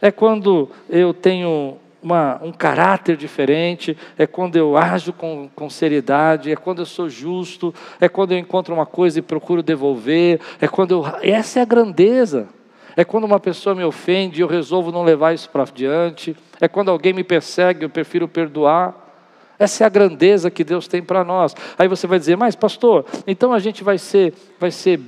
É 0.00 0.10
quando 0.10 0.70
eu 0.88 1.12
tenho 1.12 1.76
uma, 2.02 2.40
um 2.42 2.52
caráter 2.52 3.16
diferente, 3.16 3.96
é 4.16 4.26
quando 4.26 4.56
eu 4.56 4.76
ajo 4.76 5.12
com, 5.12 5.48
com 5.54 5.68
seriedade, 5.68 6.50
é 6.50 6.56
quando 6.56 6.80
eu 6.80 6.86
sou 6.86 7.08
justo, 7.08 7.74
é 8.00 8.08
quando 8.08 8.32
eu 8.32 8.38
encontro 8.38 8.74
uma 8.74 8.86
coisa 8.86 9.18
e 9.18 9.22
procuro 9.22 9.62
devolver, 9.62 10.40
é 10.60 10.66
quando 10.66 10.92
eu. 10.92 11.04
Essa 11.22 11.60
é 11.60 11.62
a 11.62 11.66
grandeza. 11.66 12.48
É 12.96 13.04
quando 13.04 13.24
uma 13.24 13.38
pessoa 13.38 13.74
me 13.74 13.84
ofende 13.84 14.40
e 14.40 14.42
eu 14.42 14.48
resolvo 14.48 14.90
não 14.90 15.04
levar 15.04 15.32
isso 15.32 15.48
para 15.48 15.64
diante. 15.64 16.36
É 16.60 16.66
quando 16.66 16.90
alguém 16.90 17.12
me 17.12 17.22
persegue, 17.22 17.84
eu 17.84 17.88
prefiro 17.88 18.26
perdoar. 18.26 18.94
Essa 19.58 19.84
é 19.84 19.86
a 19.86 19.90
grandeza 19.90 20.50
que 20.50 20.64
Deus 20.64 20.88
tem 20.88 21.02
para 21.02 21.22
nós. 21.22 21.54
Aí 21.78 21.86
você 21.86 22.06
vai 22.06 22.18
dizer, 22.18 22.36
mas 22.36 22.56
pastor, 22.56 23.04
então 23.26 23.52
a 23.52 23.58
gente 23.58 23.84
vai 23.84 23.96
ser, 23.96 24.34
vai 24.58 24.70
ser 24.70 25.00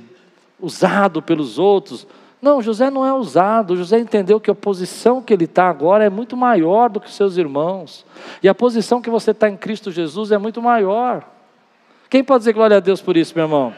usado 0.59 1.21
pelos 1.21 1.59
outros. 1.59 2.07
Não, 2.43 2.61
José 2.61 2.89
não 2.89 3.05
é 3.05 3.13
usado. 3.13 3.77
José 3.77 3.97
entendeu 3.99 4.37
que 4.37 4.51
a 4.51 4.55
posição 4.55 5.21
que 5.21 5.33
ele 5.33 5.45
está 5.45 5.69
agora 5.69 6.03
é 6.03 6.09
muito 6.09 6.35
maior 6.35 6.89
do 6.89 6.99
que 6.99 7.09
seus 7.09 7.37
irmãos. 7.37 8.05
E 8.43 8.49
a 8.49 8.53
posição 8.53 9.01
que 9.01 9.09
você 9.09 9.31
está 9.31 9.47
em 9.47 9.55
Cristo 9.55 9.89
Jesus 9.89 10.29
é 10.29 10.37
muito 10.37 10.61
maior. 10.61 11.23
Quem 12.09 12.21
pode 12.21 12.39
dizer 12.39 12.51
glória 12.51 12.75
a 12.75 12.79
Deus 12.81 13.01
por 13.01 13.15
isso, 13.15 13.31
meu 13.33 13.45
irmão? 13.45 13.73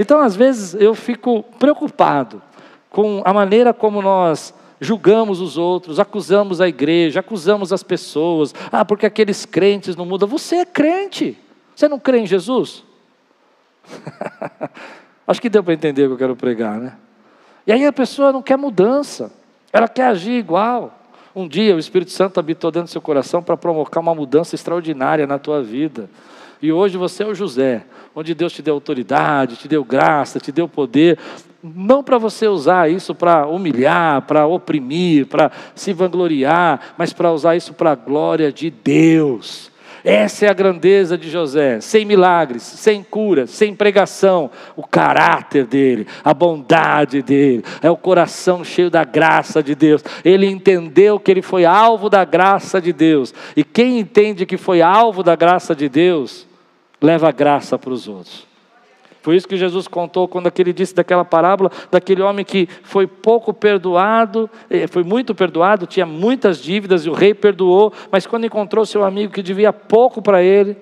Então, 0.00 0.18
às 0.18 0.34
vezes, 0.34 0.74
eu 0.74 0.96
fico 0.96 1.44
preocupado 1.60 2.42
com 2.90 3.22
a 3.24 3.32
maneira 3.32 3.72
como 3.72 4.02
nós 4.02 4.52
julgamos 4.80 5.40
os 5.40 5.56
outros, 5.56 6.00
acusamos 6.00 6.60
a 6.60 6.66
igreja, 6.66 7.20
acusamos 7.20 7.72
as 7.72 7.84
pessoas. 7.84 8.52
Ah, 8.72 8.84
porque 8.84 9.06
aqueles 9.06 9.46
crentes 9.46 9.94
não 9.94 10.04
mudam. 10.04 10.28
Você 10.28 10.56
é 10.56 10.64
crente. 10.64 11.38
Você 11.72 11.86
não 11.86 12.00
crê 12.00 12.18
em 12.18 12.26
Jesus? 12.26 12.82
Acho 15.24 15.40
que 15.40 15.48
deu 15.48 15.62
para 15.62 15.72
entender 15.72 16.02
o 16.02 16.08
que 16.08 16.14
eu 16.14 16.18
quero 16.18 16.34
pregar, 16.34 16.80
né? 16.80 16.96
E 17.68 17.72
aí 17.72 17.84
a 17.84 17.92
pessoa 17.92 18.32
não 18.32 18.40
quer 18.40 18.56
mudança, 18.56 19.30
ela 19.70 19.86
quer 19.86 20.06
agir 20.06 20.32
igual. 20.32 20.98
Um 21.36 21.46
dia 21.46 21.76
o 21.76 21.78
Espírito 21.78 22.10
Santo 22.10 22.40
habitou 22.40 22.70
dentro 22.70 22.88
do 22.88 22.90
seu 22.90 23.02
coração 23.02 23.42
para 23.42 23.58
provocar 23.58 24.00
uma 24.00 24.14
mudança 24.14 24.54
extraordinária 24.54 25.26
na 25.26 25.38
tua 25.38 25.62
vida. 25.62 26.08
E 26.62 26.72
hoje 26.72 26.96
você 26.96 27.24
é 27.24 27.26
o 27.26 27.34
José, 27.34 27.84
onde 28.16 28.34
Deus 28.34 28.54
te 28.54 28.62
deu 28.62 28.72
autoridade, 28.72 29.56
te 29.56 29.68
deu 29.68 29.84
graça, 29.84 30.40
te 30.40 30.50
deu 30.50 30.66
poder, 30.66 31.18
não 31.62 32.02
para 32.02 32.16
você 32.16 32.48
usar 32.48 32.90
isso 32.90 33.14
para 33.14 33.46
humilhar, 33.46 34.22
para 34.22 34.46
oprimir, 34.46 35.26
para 35.26 35.52
se 35.74 35.92
vangloriar, 35.92 36.94
mas 36.96 37.12
para 37.12 37.30
usar 37.30 37.54
isso 37.54 37.74
para 37.74 37.92
a 37.92 37.94
glória 37.94 38.50
de 38.50 38.70
Deus. 38.70 39.67
Essa 40.04 40.46
é 40.46 40.48
a 40.48 40.54
grandeza 40.54 41.18
de 41.18 41.28
José, 41.30 41.80
sem 41.80 42.04
milagres, 42.04 42.62
sem 42.62 43.02
cura, 43.02 43.46
sem 43.46 43.74
pregação, 43.74 44.50
o 44.76 44.86
caráter 44.86 45.66
dele, 45.66 46.06
a 46.24 46.32
bondade 46.32 47.22
dele, 47.22 47.64
é 47.82 47.90
o 47.90 47.96
coração 47.96 48.64
cheio 48.64 48.90
da 48.90 49.04
graça 49.04 49.62
de 49.62 49.74
Deus. 49.74 50.02
Ele 50.24 50.46
entendeu 50.46 51.18
que 51.18 51.30
ele 51.30 51.42
foi 51.42 51.64
alvo 51.64 52.08
da 52.08 52.24
graça 52.24 52.80
de 52.80 52.92
Deus, 52.92 53.34
e 53.56 53.62
quem 53.62 53.98
entende 53.98 54.46
que 54.46 54.56
foi 54.56 54.80
alvo 54.80 55.22
da 55.22 55.36
graça 55.36 55.74
de 55.74 55.88
Deus, 55.88 56.46
leva 57.00 57.30
graça 57.30 57.78
para 57.78 57.92
os 57.92 58.08
outros. 58.08 58.47
Foi 59.22 59.36
isso 59.36 59.48
que 59.48 59.56
Jesus 59.56 59.88
contou 59.88 60.28
quando 60.28 60.50
ele 60.58 60.72
disse 60.72 60.94
daquela 60.94 61.24
parábola 61.24 61.70
daquele 61.90 62.22
homem 62.22 62.44
que 62.44 62.68
foi 62.82 63.06
pouco 63.06 63.52
perdoado, 63.52 64.48
eh, 64.70 64.86
foi 64.86 65.02
muito 65.02 65.34
perdoado, 65.34 65.86
tinha 65.86 66.06
muitas 66.06 66.62
dívidas 66.62 67.04
e 67.06 67.10
o 67.10 67.12
rei 67.12 67.34
perdoou, 67.34 67.92
mas 68.10 68.26
quando 68.26 68.46
encontrou 68.46 68.84
seu 68.86 69.04
amigo 69.04 69.32
que 69.32 69.42
devia 69.42 69.72
pouco 69.72 70.20
para 70.22 70.42
ele, 70.42 70.76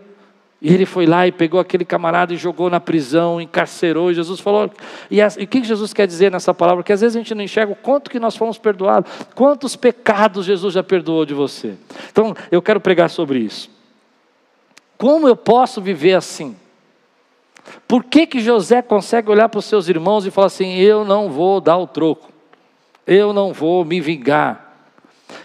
e 0.60 0.72
ele 0.72 0.86
foi 0.86 1.06
lá 1.06 1.26
e 1.26 1.32
pegou 1.32 1.60
aquele 1.60 1.84
camarada 1.84 2.32
e 2.32 2.36
jogou 2.36 2.70
na 2.70 2.80
prisão, 2.80 3.40
encarcerou. 3.40 4.10
E 4.10 4.14
Jesus 4.14 4.40
falou. 4.40 4.70
E, 5.10 5.20
e 5.20 5.44
o 5.44 5.46
que 5.46 5.62
Jesus 5.62 5.92
quer 5.92 6.06
dizer 6.06 6.32
nessa 6.32 6.54
palavra? 6.54 6.82
Que 6.82 6.92
às 6.92 7.02
vezes 7.02 7.14
a 7.14 7.18
gente 7.18 7.34
não 7.34 7.44
enxerga 7.44 7.72
o 7.72 7.76
quanto 7.76 8.10
que 8.10 8.18
nós 8.18 8.36
fomos 8.36 8.56
perdoados, 8.56 9.10
quantos 9.34 9.76
pecados 9.76 10.46
Jesus 10.46 10.72
já 10.72 10.82
perdoou 10.82 11.26
de 11.26 11.34
você. 11.34 11.74
Então, 12.10 12.34
eu 12.50 12.62
quero 12.62 12.80
pregar 12.80 13.10
sobre 13.10 13.38
isso. 13.38 13.70
Como 14.96 15.28
eu 15.28 15.36
posso 15.36 15.80
viver 15.82 16.14
assim? 16.14 16.56
Por 17.86 18.04
que, 18.04 18.26
que 18.26 18.40
José 18.40 18.82
consegue 18.82 19.30
olhar 19.30 19.48
para 19.48 19.58
os 19.58 19.64
seus 19.64 19.88
irmãos 19.88 20.26
e 20.26 20.30
falar 20.30 20.48
assim: 20.48 20.74
eu 20.74 21.04
não 21.04 21.28
vou 21.28 21.60
dar 21.60 21.76
o 21.76 21.86
troco, 21.86 22.30
eu 23.06 23.32
não 23.32 23.52
vou 23.52 23.84
me 23.84 24.00
vingar? 24.00 24.66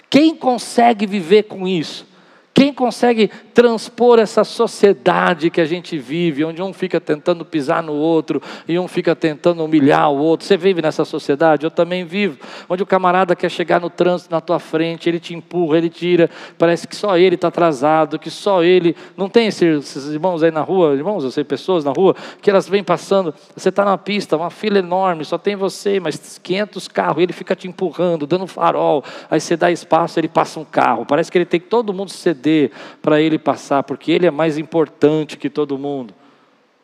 Quem 0.09 0.35
consegue 0.35 1.05
viver 1.05 1.43
com 1.43 1.67
isso? 1.67 2.05
Quem 2.53 2.73
consegue 2.73 3.31
transpor 3.53 4.19
essa 4.19 4.43
sociedade 4.43 5.49
que 5.49 5.61
a 5.61 5.65
gente 5.65 5.97
vive, 5.97 6.43
onde 6.43 6.61
um 6.61 6.73
fica 6.73 6.99
tentando 6.99 7.45
pisar 7.45 7.83
no 7.83 7.93
outro 7.93 8.41
e 8.67 8.77
um 8.79 8.87
fica 8.87 9.15
tentando 9.15 9.63
humilhar 9.63 10.09
o 10.11 10.17
outro? 10.17 10.45
Você 10.45 10.57
vive 10.57 10.81
nessa 10.81 11.05
sociedade? 11.05 11.65
Eu 11.65 11.71
também 11.71 12.05
vivo. 12.05 12.37
Onde 12.69 12.83
o 12.83 12.85
camarada 12.85 13.35
quer 13.35 13.49
chegar 13.49 13.79
no 13.79 13.89
trânsito 13.89 14.31
na 14.31 14.41
tua 14.41 14.59
frente, 14.59 15.09
ele 15.09 15.19
te 15.19 15.33
empurra, 15.33 15.77
ele 15.77 15.89
tira, 15.89 16.29
parece 16.57 16.87
que 16.87 16.95
só 16.95 17.17
ele 17.17 17.35
está 17.35 17.49
atrasado, 17.49 18.17
que 18.17 18.29
só 18.29 18.63
ele. 18.63 18.95
Não 19.17 19.29
tem 19.29 19.47
esses, 19.47 20.07
irmãos 20.07 20.43
aí 20.43 20.51
na 20.51 20.61
rua, 20.61 20.93
irmãos, 20.93 21.23
eu 21.23 21.31
sei, 21.31 21.43
pessoas 21.43 21.83
na 21.83 21.91
rua, 21.91 22.15
que 22.41 22.49
elas 22.49 22.67
vêm 22.67 22.83
passando, 22.83 23.33
você 23.55 23.69
está 23.69 23.83
na 23.83 23.97
pista, 23.97 24.37
uma 24.37 24.49
fila 24.49 24.79
enorme, 24.79 25.25
só 25.25 25.37
tem 25.37 25.55
você, 25.55 25.99
mas 25.99 26.39
500 26.41 26.87
carros, 26.87 27.23
ele 27.23 27.33
fica 27.33 27.55
te 27.55 27.67
empurrando, 27.67 28.25
dando 28.25 28.47
farol, 28.47 29.03
aí 29.29 29.39
você 29.39 29.57
dá 29.57 29.71
espaço, 29.71 30.19
ele 30.19 30.27
passa 30.27 30.59
um 30.59 30.65
carro, 30.65 31.05
parece 31.05 31.31
que 31.31 31.37
ele 31.37 31.45
tem 31.45 31.59
que 31.59 31.67
todo 31.67 31.93
mundo 31.93 32.09
ceder 32.09 32.71
para 33.01 33.21
ele 33.21 33.37
passar, 33.41 33.83
porque 33.83 34.11
ele 34.11 34.25
é 34.25 34.31
mais 34.31 34.57
importante 34.57 35.37
que 35.37 35.49
todo 35.49 35.77
mundo. 35.77 36.13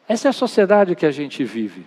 Essa 0.08 0.28
é 0.28 0.30
a 0.30 0.34
sociedade 0.34 0.96
que 0.96 1.06
a 1.06 1.12
gente 1.12 1.44
vive. 1.44 1.86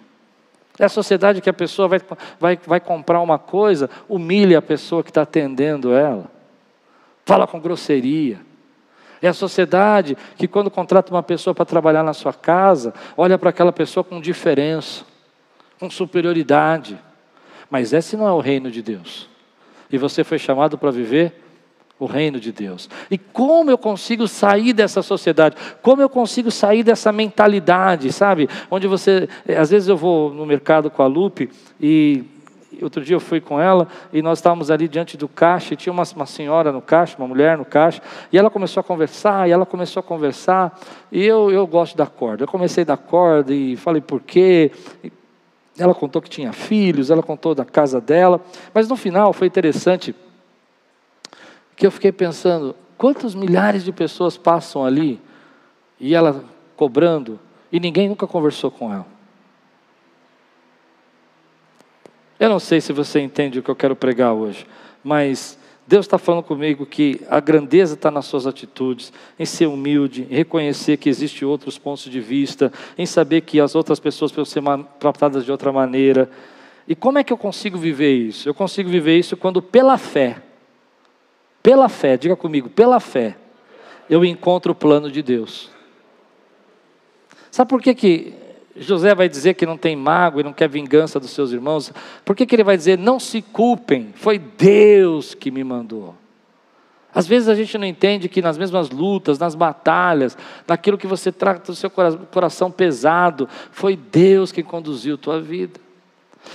É 0.79 0.85
a 0.87 0.89
sociedade 0.89 1.41
que 1.43 1.51
a 1.51 1.53
pessoa 1.53 1.89
vai, 1.89 2.01
vai, 2.39 2.59
vai 2.67 2.81
comprar 2.81 3.21
uma 3.21 3.39
coisa, 3.39 3.91
humilha 4.09 4.59
a 4.59 4.63
pessoa 4.63 5.03
que 5.03 5.11
está 5.11 5.23
atendendo 5.23 5.93
ela, 5.93 6.31
fala 7.27 7.47
com 7.47 7.61
grosseria. 7.61 8.41
É 9.21 9.29
a 9.29 9.35
sociedade 9.35 10.17
que, 10.37 10.49
quando 10.49 10.71
contrata 10.71 11.13
uma 11.13 11.23
pessoa 11.23 11.55
para 11.55 11.67
trabalhar 11.67 12.03
na 12.03 12.15
sua 12.15 12.33
casa, 12.33 12.95
olha 13.17 13.37
para 13.37 13.51
aquela 13.51 13.73
pessoa 13.73 14.03
com 14.03 14.21
diferença, 14.21 15.05
com 15.79 15.91
superioridade. 15.91 16.99
Mas 17.69 17.93
esse 17.93 18.17
não 18.17 18.27
é 18.27 18.33
o 18.33 18.41
reino 18.41 18.71
de 18.71 18.81
Deus. 18.81 19.29
E 19.93 19.99
você 19.99 20.25
foi 20.25 20.39
chamado 20.39 20.79
para 20.79 20.91
viver 20.91 21.35
o 22.01 22.07
reino 22.07 22.41
de 22.41 22.51
Deus. 22.51 22.89
E 23.11 23.19
como 23.19 23.71
eu 23.71 23.77
consigo 23.77 24.27
sair 24.27 24.73
dessa 24.73 25.03
sociedade? 25.03 25.55
Como 25.83 26.01
eu 26.01 26.09
consigo 26.09 26.51
sair 26.51 26.83
dessa 26.83 27.13
mentalidade, 27.13 28.11
sabe? 28.11 28.49
Onde 28.71 28.89
você, 28.89 29.29
eh, 29.47 29.59
às 29.59 29.71
vezes 29.71 29.87
eu 29.87 29.99
vou 29.99 30.33
no 30.33 30.47
mercado 30.47 30.91
com 30.91 31.03
a 31.03 31.07
Lupe 31.07 31.51
e 31.79 32.25
outro 32.81 33.05
dia 33.05 33.15
eu 33.15 33.21
fui 33.21 33.39
com 33.39 33.61
ela 33.61 33.87
e 34.11 34.23
nós 34.23 34.39
estávamos 34.39 34.71
ali 34.71 34.89
diante 34.89 35.15
do 35.19 35.29
caixa 35.29 35.75
e 35.75 35.77
tinha 35.77 35.93
uma, 35.93 36.05
uma 36.17 36.25
senhora 36.25 36.73
no 36.73 36.81
caixa, 36.81 37.19
uma 37.19 37.29
mulher 37.29 37.59
no 37.59 37.67
caixa, 37.67 38.01
e 38.33 38.39
ela 38.39 38.49
começou 38.49 38.81
a 38.81 38.85
conversar, 38.85 39.47
e 39.47 39.53
ela 39.53 39.67
começou 39.67 40.01
a 40.01 40.03
conversar, 40.03 40.81
e 41.13 41.23
eu, 41.23 41.51
eu 41.51 41.67
gosto 41.67 41.99
da 41.99 42.07
corda. 42.07 42.45
Eu 42.45 42.49
comecei 42.49 42.83
da 42.83 42.97
corda 42.97 43.53
e 43.53 43.77
falei 43.77 44.01
por 44.01 44.23
quê. 44.23 44.73
Ela 45.79 45.95
contou 45.95 46.23
que 46.23 46.31
tinha 46.31 46.53
filhos, 46.53 47.11
ela 47.11 47.23
contou 47.23 47.55
da 47.55 47.65
casa 47.65 48.01
dela, 48.01 48.41
mas 48.73 48.89
no 48.89 48.97
final 48.97 49.35
foi 49.35 49.47
interessante 49.47 50.15
que 51.81 51.87
eu 51.87 51.91
fiquei 51.91 52.13
pensando, 52.13 52.77
quantos 52.99 53.35
milhares 53.35 53.83
de 53.83 53.91
pessoas 53.91 54.37
passam 54.37 54.85
ali 54.85 55.19
e 55.99 56.15
ela 56.15 56.45
cobrando 56.77 57.41
e 57.73 57.81
ninguém 57.81 58.07
nunca 58.07 58.27
conversou 58.27 58.71
com 58.71 58.93
ela. 58.93 59.07
Eu 62.39 62.51
não 62.51 62.59
sei 62.59 62.83
se 62.83 62.93
você 62.93 63.19
entende 63.19 63.59
o 63.59 63.63
que 63.63 63.71
eu 63.71 63.75
quero 63.75 63.97
pregar 63.97 64.35
hoje, 64.35 64.67
mas 65.03 65.59
Deus 65.87 66.05
está 66.05 66.19
falando 66.19 66.43
comigo 66.43 66.85
que 66.85 67.19
a 67.31 67.41
grandeza 67.41 67.95
está 67.95 68.11
nas 68.11 68.27
suas 68.27 68.47
atitudes, 68.47 69.11
em 69.39 69.47
ser 69.47 69.65
humilde, 69.65 70.27
em 70.31 70.35
reconhecer 70.35 70.99
que 70.99 71.09
existem 71.09 71.49
outros 71.49 71.79
pontos 71.79 72.05
de 72.05 72.21
vista, 72.21 72.71
em 72.99 73.07
saber 73.07 73.41
que 73.41 73.59
as 73.59 73.75
outras 73.75 73.99
pessoas 73.99 74.31
precisam 74.31 74.63
ser 74.63 74.85
tratadas 74.99 75.47
de 75.47 75.51
outra 75.51 75.73
maneira. 75.73 76.31
E 76.87 76.95
como 76.95 77.17
é 77.17 77.25
que 77.25 77.33
eu 77.33 77.39
consigo 77.39 77.79
viver 77.79 78.15
isso? 78.15 78.47
Eu 78.47 78.53
consigo 78.53 78.91
viver 78.91 79.19
isso 79.19 79.35
quando, 79.35 79.63
pela 79.63 79.97
fé, 79.97 80.43
pela 81.63 81.89
fé, 81.89 82.17
diga 82.17 82.37
comigo, 82.37 82.69
pela 82.69 83.01
fé, 83.01 83.37
eu 84.09 84.25
encontro 84.25 84.73
o 84.73 84.75
plano 84.75 85.11
de 85.11 85.23
Deus. 85.23 85.71
Sabe 87.51 87.69
por 87.69 87.83
que, 87.83 87.95
que 87.95 88.35
José 88.77 89.15
vai 89.15 89.29
dizer 89.29 89.55
que 89.55 89.67
não 89.67 89.77
tem 89.77 89.95
mágoa 89.97 90.41
e 90.41 90.45
não 90.45 90.53
quer 90.53 90.69
vingança 90.69 91.21
dos 91.21 91.31
seus 91.31 91.53
irmãos? 91.53 91.93
Por 92.25 92.35
que, 92.35 92.47
que 92.47 92.55
ele 92.55 92.65
vai 92.65 92.77
dizer, 92.77 92.97
não 92.97 93.21
se 93.21 93.43
culpem, 93.43 94.13
foi 94.15 94.39
Deus 94.39 95.35
que 95.35 95.51
me 95.51 95.63
mandou? 95.63 96.15
Às 97.13 97.27
vezes 97.27 97.49
a 97.49 97.55
gente 97.55 97.77
não 97.77 97.87
entende 97.87 98.29
que 98.29 98.41
nas 98.41 98.57
mesmas 98.57 98.89
lutas, 98.91 99.39
nas 99.39 99.57
batalhas, 99.57 100.39
naquilo 100.67 100.97
que 100.97 101.09
você 101.09 101.33
trata 101.33 101.73
do 101.73 101.77
seu 101.77 101.91
coração 101.91 102.71
pesado, 102.71 103.49
foi 103.73 103.97
Deus 103.97 104.53
que 104.53 104.63
conduziu 104.63 105.17
a 105.17 105.19
tua 105.19 105.41
vida. 105.41 105.81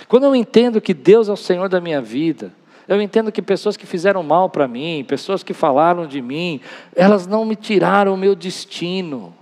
Quando 0.07 0.23
eu 0.23 0.35
entendo 0.35 0.79
que 0.79 0.93
Deus 0.93 1.27
é 1.27 1.33
o 1.33 1.37
Senhor 1.37 1.67
da 1.67 1.81
minha 1.81 2.01
vida, 2.01 2.53
eu 2.87 3.01
entendo 3.01 3.31
que 3.31 3.41
pessoas 3.41 3.75
que 3.75 3.85
fizeram 3.85 4.21
mal 4.21 4.49
para 4.49 4.67
mim, 4.67 5.03
pessoas 5.07 5.43
que 5.43 5.53
falaram 5.53 6.05
de 6.05 6.21
mim, 6.21 6.61
elas 6.95 7.25
não 7.25 7.43
me 7.43 7.55
tiraram 7.55 8.13
o 8.13 8.17
meu 8.17 8.35
destino, 8.35 9.33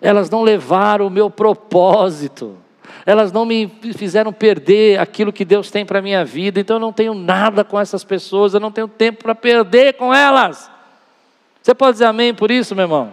elas 0.00 0.30
não 0.30 0.42
levaram 0.42 1.06
o 1.06 1.10
meu 1.10 1.28
propósito, 1.28 2.56
elas 3.04 3.30
não 3.32 3.44
me 3.44 3.68
fizeram 3.96 4.32
perder 4.32 4.98
aquilo 4.98 5.32
que 5.32 5.44
Deus 5.44 5.70
tem 5.70 5.84
para 5.84 5.98
a 5.98 6.02
minha 6.02 6.24
vida, 6.24 6.60
então 6.60 6.76
eu 6.76 6.80
não 6.80 6.92
tenho 6.92 7.14
nada 7.14 7.62
com 7.64 7.78
essas 7.78 8.04
pessoas, 8.04 8.54
eu 8.54 8.60
não 8.60 8.70
tenho 8.72 8.88
tempo 8.88 9.22
para 9.22 9.34
perder 9.34 9.94
com 9.94 10.14
elas. 10.14 10.70
Você 11.62 11.74
pode 11.74 11.92
dizer 11.92 12.06
amém 12.06 12.34
por 12.34 12.50
isso, 12.50 12.74
meu 12.74 12.84
irmão? 12.84 13.12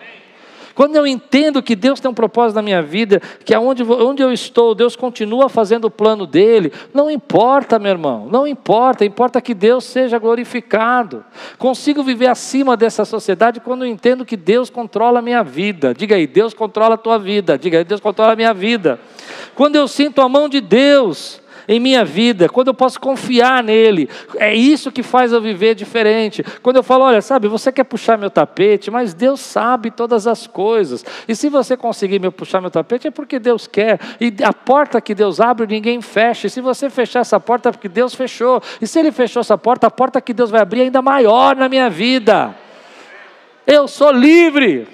Quando 0.79 0.95
eu 0.95 1.05
entendo 1.05 1.61
que 1.61 1.75
Deus 1.75 1.99
tem 1.99 2.09
um 2.09 2.13
propósito 2.13 2.55
na 2.55 2.61
minha 2.61 2.81
vida, 2.81 3.21
que 3.43 3.53
aonde 3.53 3.83
onde 3.83 4.23
eu 4.23 4.31
estou, 4.31 4.73
Deus 4.73 4.95
continua 4.95 5.49
fazendo 5.49 5.83
o 5.83 5.91
plano 5.91 6.25
dele, 6.25 6.71
não 6.93 7.11
importa, 7.11 7.77
meu 7.77 7.91
irmão, 7.91 8.29
não 8.31 8.47
importa, 8.47 9.03
importa 9.03 9.41
que 9.41 9.53
Deus 9.53 9.83
seja 9.83 10.17
glorificado. 10.17 11.25
Consigo 11.57 12.01
viver 12.01 12.27
acima 12.27 12.77
dessa 12.77 13.03
sociedade 13.03 13.59
quando 13.59 13.83
eu 13.83 13.91
entendo 13.91 14.23
que 14.23 14.37
Deus 14.37 14.69
controla 14.69 15.19
a 15.19 15.21
minha 15.21 15.43
vida. 15.43 15.93
Diga 15.93 16.15
aí, 16.15 16.25
Deus 16.25 16.53
controla 16.53 16.95
a 16.95 16.97
tua 16.97 17.19
vida. 17.19 17.57
Diga 17.57 17.79
aí, 17.79 17.83
Deus 17.83 17.99
controla 17.99 18.31
a 18.31 18.37
minha 18.37 18.53
vida. 18.53 19.01
Quando 19.55 19.75
eu 19.75 19.85
sinto 19.85 20.21
a 20.21 20.29
mão 20.29 20.47
de 20.47 20.61
Deus, 20.61 21.41
em 21.69 21.79
minha 21.79 22.03
vida, 22.03 22.49
quando 22.49 22.69
eu 22.69 22.73
posso 22.73 22.99
confiar 22.99 23.63
nele. 23.63 24.09
É 24.37 24.55
isso 24.55 24.91
que 24.91 25.03
faz 25.03 25.31
eu 25.31 25.39
viver 25.39 25.75
diferente. 25.75 26.43
Quando 26.63 26.77
eu 26.77 26.83
falo, 26.83 27.03
olha, 27.03 27.21
sabe, 27.21 27.47
você 27.47 27.71
quer 27.71 27.83
puxar 27.83 28.17
meu 28.17 28.31
tapete, 28.31 28.89
mas 28.89 29.13
Deus 29.13 29.39
sabe 29.39 29.91
todas 29.91 30.25
as 30.25 30.47
coisas. 30.47 31.05
E 31.27 31.35
se 31.35 31.47
você 31.47 31.77
conseguir 31.77 32.17
me 32.17 32.31
puxar 32.31 32.59
meu 32.59 32.71
tapete, 32.71 33.07
é 33.07 33.11
porque 33.11 33.37
Deus 33.37 33.67
quer. 33.67 33.99
E 34.19 34.33
a 34.43 34.51
porta 34.51 34.99
que 34.99 35.13
Deus 35.13 35.39
abre, 35.39 35.67
ninguém 35.67 36.01
fecha. 36.01 36.47
E 36.47 36.49
se 36.49 36.59
você 36.59 36.89
fechar 36.89 37.19
essa 37.19 37.39
porta, 37.39 37.69
é 37.69 37.71
porque 37.71 37.87
Deus 37.87 38.15
fechou. 38.15 38.59
E 38.81 38.87
se 38.87 38.97
Ele 38.97 39.11
fechou 39.11 39.41
essa 39.41 39.55
porta, 39.55 39.85
a 39.85 39.91
porta 39.91 40.19
que 40.19 40.33
Deus 40.33 40.49
vai 40.49 40.61
abrir 40.61 40.79
é 40.79 40.83
ainda 40.85 41.03
maior 41.03 41.55
na 41.55 41.69
minha 41.69 41.87
vida. 41.87 42.55
Eu 43.67 43.87
sou 43.87 44.11
livre. 44.11 44.87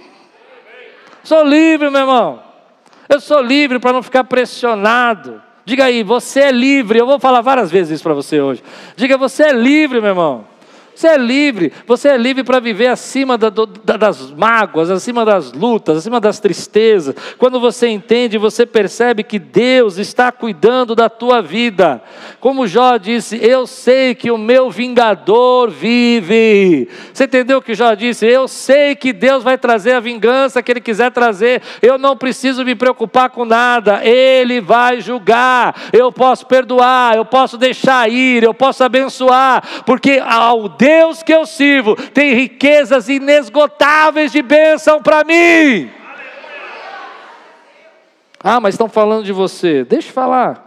Sou 1.23 1.41
livre, 1.41 1.89
meu 1.89 2.01
irmão. 2.01 2.43
Eu 3.07 3.21
sou 3.21 3.41
livre 3.41 3.79
para 3.79 3.93
não 3.93 4.03
ficar 4.03 4.25
pressionado. 4.25 5.44
Diga 5.65 5.85
aí, 5.85 6.03
você 6.03 6.41
é 6.41 6.51
livre. 6.51 6.99
Eu 6.99 7.07
vou 7.07 7.19
falar 7.19 7.41
várias 7.41 7.71
vezes 7.71 7.95
isso 7.95 8.03
para 8.03 8.13
você 8.13 8.39
hoje. 8.39 8.63
Diga, 8.95 9.17
você 9.17 9.43
é 9.43 9.51
livre, 9.51 9.99
meu 9.99 10.11
irmão. 10.11 10.54
Você 10.95 11.09
é 11.09 11.17
livre, 11.17 11.73
você 11.85 12.07
é 12.07 12.17
livre 12.17 12.41
para 12.41 12.61
viver 12.61 12.87
acima 12.87 13.37
da, 13.37 13.49
da, 13.49 13.97
das 13.97 14.31
mágoas, 14.31 14.89
acima 14.89 15.25
das 15.25 15.51
lutas, 15.51 15.97
acima 15.97 16.21
das 16.21 16.39
tristezas. 16.39 17.13
Quando 17.37 17.59
você 17.59 17.89
entende, 17.89 18.37
você 18.37 18.65
percebe 18.65 19.21
que 19.21 19.37
Deus 19.37 19.97
está 19.97 20.31
cuidando 20.31 20.95
da 20.95 21.09
tua 21.09 21.41
vida. 21.41 22.01
Como 22.39 22.65
Jó 22.65 22.95
disse, 22.95 23.37
eu 23.43 23.67
sei 23.67 24.15
que 24.15 24.31
o 24.31 24.37
meu 24.37 24.71
vingador 24.71 25.69
vive. 25.69 26.87
Você 27.13 27.25
entendeu 27.25 27.57
o 27.57 27.61
que 27.61 27.73
Jó 27.73 27.93
disse? 27.93 28.25
Eu 28.25 28.47
sei 28.47 28.95
que 28.95 29.11
Deus 29.11 29.43
vai 29.43 29.57
trazer 29.57 29.91
a 29.93 29.99
vingança 29.99 30.63
que 30.63 30.71
Ele 30.71 30.79
quiser 30.79 31.11
trazer. 31.11 31.61
Eu 31.81 31.97
não 31.97 32.15
preciso 32.15 32.63
me 32.63 32.73
preocupar 32.73 33.29
com 33.31 33.43
nada. 33.43 33.99
Ele 34.05 34.61
vai 34.61 35.01
julgar. 35.01 35.75
Eu 35.91 36.09
posso 36.09 36.45
perdoar, 36.45 37.17
eu 37.17 37.25
posso 37.25 37.57
deixar 37.57 38.09
ir, 38.09 38.43
eu 38.43 38.53
posso 38.53 38.81
abençoar, 38.81 39.83
porque 39.85 40.23
ao 40.25 40.69
Deus 40.69 40.84
Deus 40.85 41.23
que 41.23 41.33
eu 41.33 41.47
sirvo 41.47 41.95
tem 41.95 42.35
riquezas 42.35 43.09
inesgotáveis 43.09 44.31
de 44.31 44.43
bênção 44.43 45.01
para 45.01 45.23
mim. 45.23 45.89
Ah, 48.39 48.59
mas 48.59 48.75
estão 48.75 48.87
falando 48.87 49.25
de 49.25 49.31
você. 49.31 49.83
Deixa 49.83 50.09
eu 50.09 50.13
falar. 50.13 50.63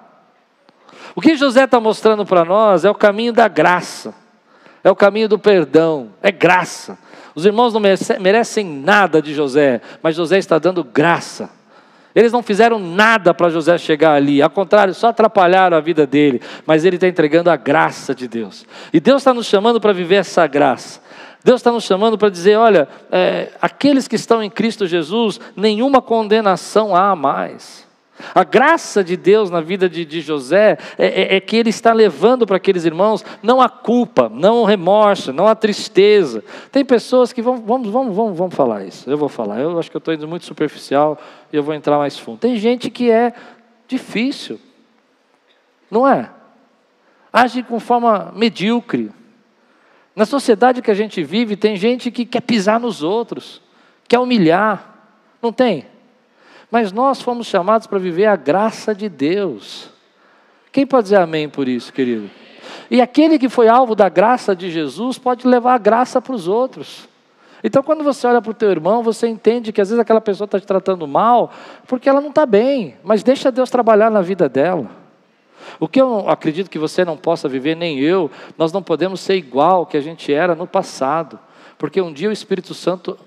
O 1.15 1.21
que 1.21 1.37
José 1.37 1.63
está 1.63 1.79
mostrando 1.79 2.27
para 2.27 2.45
nós 2.45 2.85
é 2.85 2.91
o 2.91 2.97
caminho 2.97 3.33
da 3.33 3.47
graça, 3.47 4.13
é 4.83 4.91
o 4.91 4.97
caminho 4.97 5.29
do 5.29 5.39
perdão, 5.39 6.11
é 6.21 6.33
graça. 6.33 6.99
Os 7.33 7.47
irmãos 7.47 7.73
não 7.73 7.81
merecem 8.19 8.65
nada 8.67 9.23
de 9.23 9.33
José, 9.33 9.81
mas 10.03 10.17
José 10.17 10.39
está 10.39 10.59
dando 10.59 10.83
graça. 10.83 11.49
Eles 12.19 12.33
não 12.33 12.43
fizeram 12.43 12.81
nada 12.81 13.33
para 13.33 13.49
José 13.49 13.79
chegar 13.79 14.15
ali, 14.15 14.43
ao 14.43 14.51
contrário, 14.51 14.93
só 14.93 15.07
atrapalharam 15.07 15.77
a 15.77 15.81
vida 15.81 16.05
dele, 16.05 16.43
mas 16.67 16.85
ele 16.85 16.97
está 16.97 17.07
entregando 17.07 17.49
a 17.49 17.55
graça 17.55 18.13
de 18.13 18.27
Deus. 18.27 18.67
E 18.93 18.99
Deus 18.99 19.21
está 19.21 19.33
nos 19.33 19.47
chamando 19.47 19.81
para 19.81 19.93
viver 19.93 20.17
essa 20.17 20.45
graça. 20.49 21.01
Deus 21.45 21.61
está 21.61 21.71
nos 21.71 21.85
chamando 21.85 22.19
para 22.19 22.29
dizer: 22.29 22.57
olha, 22.57 22.89
é, 23.13 23.53
aqueles 23.63 24.09
que 24.09 24.17
estão 24.17 24.43
em 24.43 24.51
Cristo 24.51 24.85
Jesus, 24.85 25.39
nenhuma 25.55 26.03
condenação 26.03 26.93
há 26.93 27.15
mais. 27.15 27.88
A 28.35 28.45
graça 28.45 29.03
de 29.03 29.17
Deus 29.17 29.51
na 29.51 29.61
vida 29.61 29.89
de, 29.89 30.05
de 30.05 30.21
José 30.21 30.79
é, 30.99 31.07
é, 31.07 31.37
é, 31.37 31.41
que 31.41 31.57
ele 31.57 31.71
está 31.71 31.93
levando 31.93 32.47
para 32.47 32.57
aqueles 32.57 32.85
irmãos 32.85 33.25
não 33.43 33.61
a 33.61 33.69
culpa, 33.69 34.29
não 34.29 34.63
o 34.63 34.65
remorso, 34.65 35.33
não 35.33 35.47
a 35.47 35.55
tristeza. 35.55 36.45
Tem 36.73 36.85
pessoas 36.85 37.33
que 37.33 37.43
vão, 37.43 37.57
vamos, 37.59 37.89
vamos, 37.89 38.15
vamos, 38.15 38.39
vamos 38.39 38.55
falar 38.55 38.85
isso. 38.85 39.09
Eu 39.09 39.17
vou 39.17 39.29
falar. 39.29 39.61
Eu 39.61 39.79
acho 39.79 39.91
que 39.91 39.97
eu 39.97 40.01
estou 40.01 40.15
indo 40.15 40.27
muito 40.27 40.45
superficial 40.45 41.19
e 41.53 41.57
eu 41.57 41.63
vou 41.63 41.75
entrar 41.75 41.99
mais 41.99 42.19
fundo. 42.19 42.39
Tem 42.39 42.57
gente 42.57 42.91
que 42.91 43.11
é 43.11 43.33
difícil, 43.87 44.61
não 45.91 46.07
é? 46.07 46.31
Age 47.33 47.63
com 47.63 47.79
forma 47.79 48.33
medíocre. 48.35 49.11
Na 50.15 50.27
sociedade 50.27 50.83
que 50.83 50.91
a 50.91 50.95
gente 50.95 51.23
vive, 51.23 51.57
tem 51.57 51.77
gente 51.77 52.11
que 52.11 52.25
quer 52.25 52.41
pisar 52.41 52.81
nos 52.81 53.03
outros, 53.03 53.63
quer 54.09 54.19
humilhar. 54.19 54.97
Não 55.41 55.53
tem? 55.53 55.87
Mas 56.71 56.93
nós 56.93 57.23
fomos 57.23 57.47
chamados 57.47 57.87
para 57.87 57.99
viver 57.99 58.27
a 58.27 58.37
graça 58.37 58.95
de 58.95 59.09
Deus. 59.09 59.91
Quem 60.71 60.87
pode 60.87 61.05
dizer 61.05 61.17
amém 61.17 61.49
por 61.49 61.67
isso, 61.67 61.93
querido? 61.93 62.31
E 62.91 63.01
aquele 63.01 63.39
que 63.39 63.49
foi 63.49 63.69
alvo 63.69 63.95
da 63.95 64.09
graça 64.09 64.55
de 64.55 64.71
Jesus 64.71 65.19
pode 65.19 65.47
levar 65.47 65.75
a 65.75 65.79
graça 65.79 66.21
para 66.21 66.35
os 66.35 66.47
outros. 66.47 67.09
Então, 67.63 67.83
quando 67.83 68.05
você 68.05 68.27
olha 68.27 68.41
para 68.41 68.51
o 68.51 68.55
teu 68.55 68.71
irmão, 68.71 69.03
você 69.03 69.27
entende 69.27 69.73
que 69.73 69.81
às 69.81 69.89
vezes 69.89 70.01
aquela 70.01 70.21
pessoa 70.21 70.45
está 70.45 70.61
te 70.61 70.67
tratando 70.67 71.07
mal, 71.09 71.51
porque 71.87 72.09
ela 72.09 72.21
não 72.21 72.29
está 72.29 72.47
bem, 72.47 72.97
mas 73.03 73.23
deixa 73.23 73.51
Deus 73.51 73.69
trabalhar 73.69 74.11
na 74.11 74.21
vida 74.21 74.49
dela. 74.49 74.87
O 75.81 75.89
que 75.89 76.01
eu 76.01 76.29
acredito 76.29 76.71
que 76.71 76.79
você 76.79 77.05
não 77.05 77.17
possa 77.17 77.49
viver, 77.49 77.75
nem 77.75 77.99
eu, 77.99 78.31
nós 78.57 78.73
não 78.73 78.83
podemos 78.83 79.21
ser 79.21 79.35
igual 79.35 79.87
que 79.87 79.97
a 79.97 80.01
gente 80.01 80.33
era 80.33 80.55
no 80.55 80.67
passado, 80.67 81.39
porque 81.77 82.01
um 82.01 82.13
dia 82.13 82.29
o 82.29 82.33
Espírito 82.33 82.75
Santo 82.75 83.19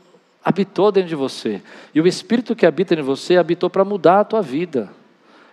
habitou 0.43 0.91
dentro 0.91 1.09
de 1.09 1.15
você, 1.15 1.61
e 1.93 2.01
o 2.01 2.07
Espírito 2.07 2.55
que 2.55 2.65
habita 2.65 2.93
em 2.93 3.01
você 3.01 3.37
habitou 3.37 3.69
para 3.69 3.85
mudar 3.85 4.21
a 4.21 4.25
tua 4.25 4.41
vida. 4.41 4.89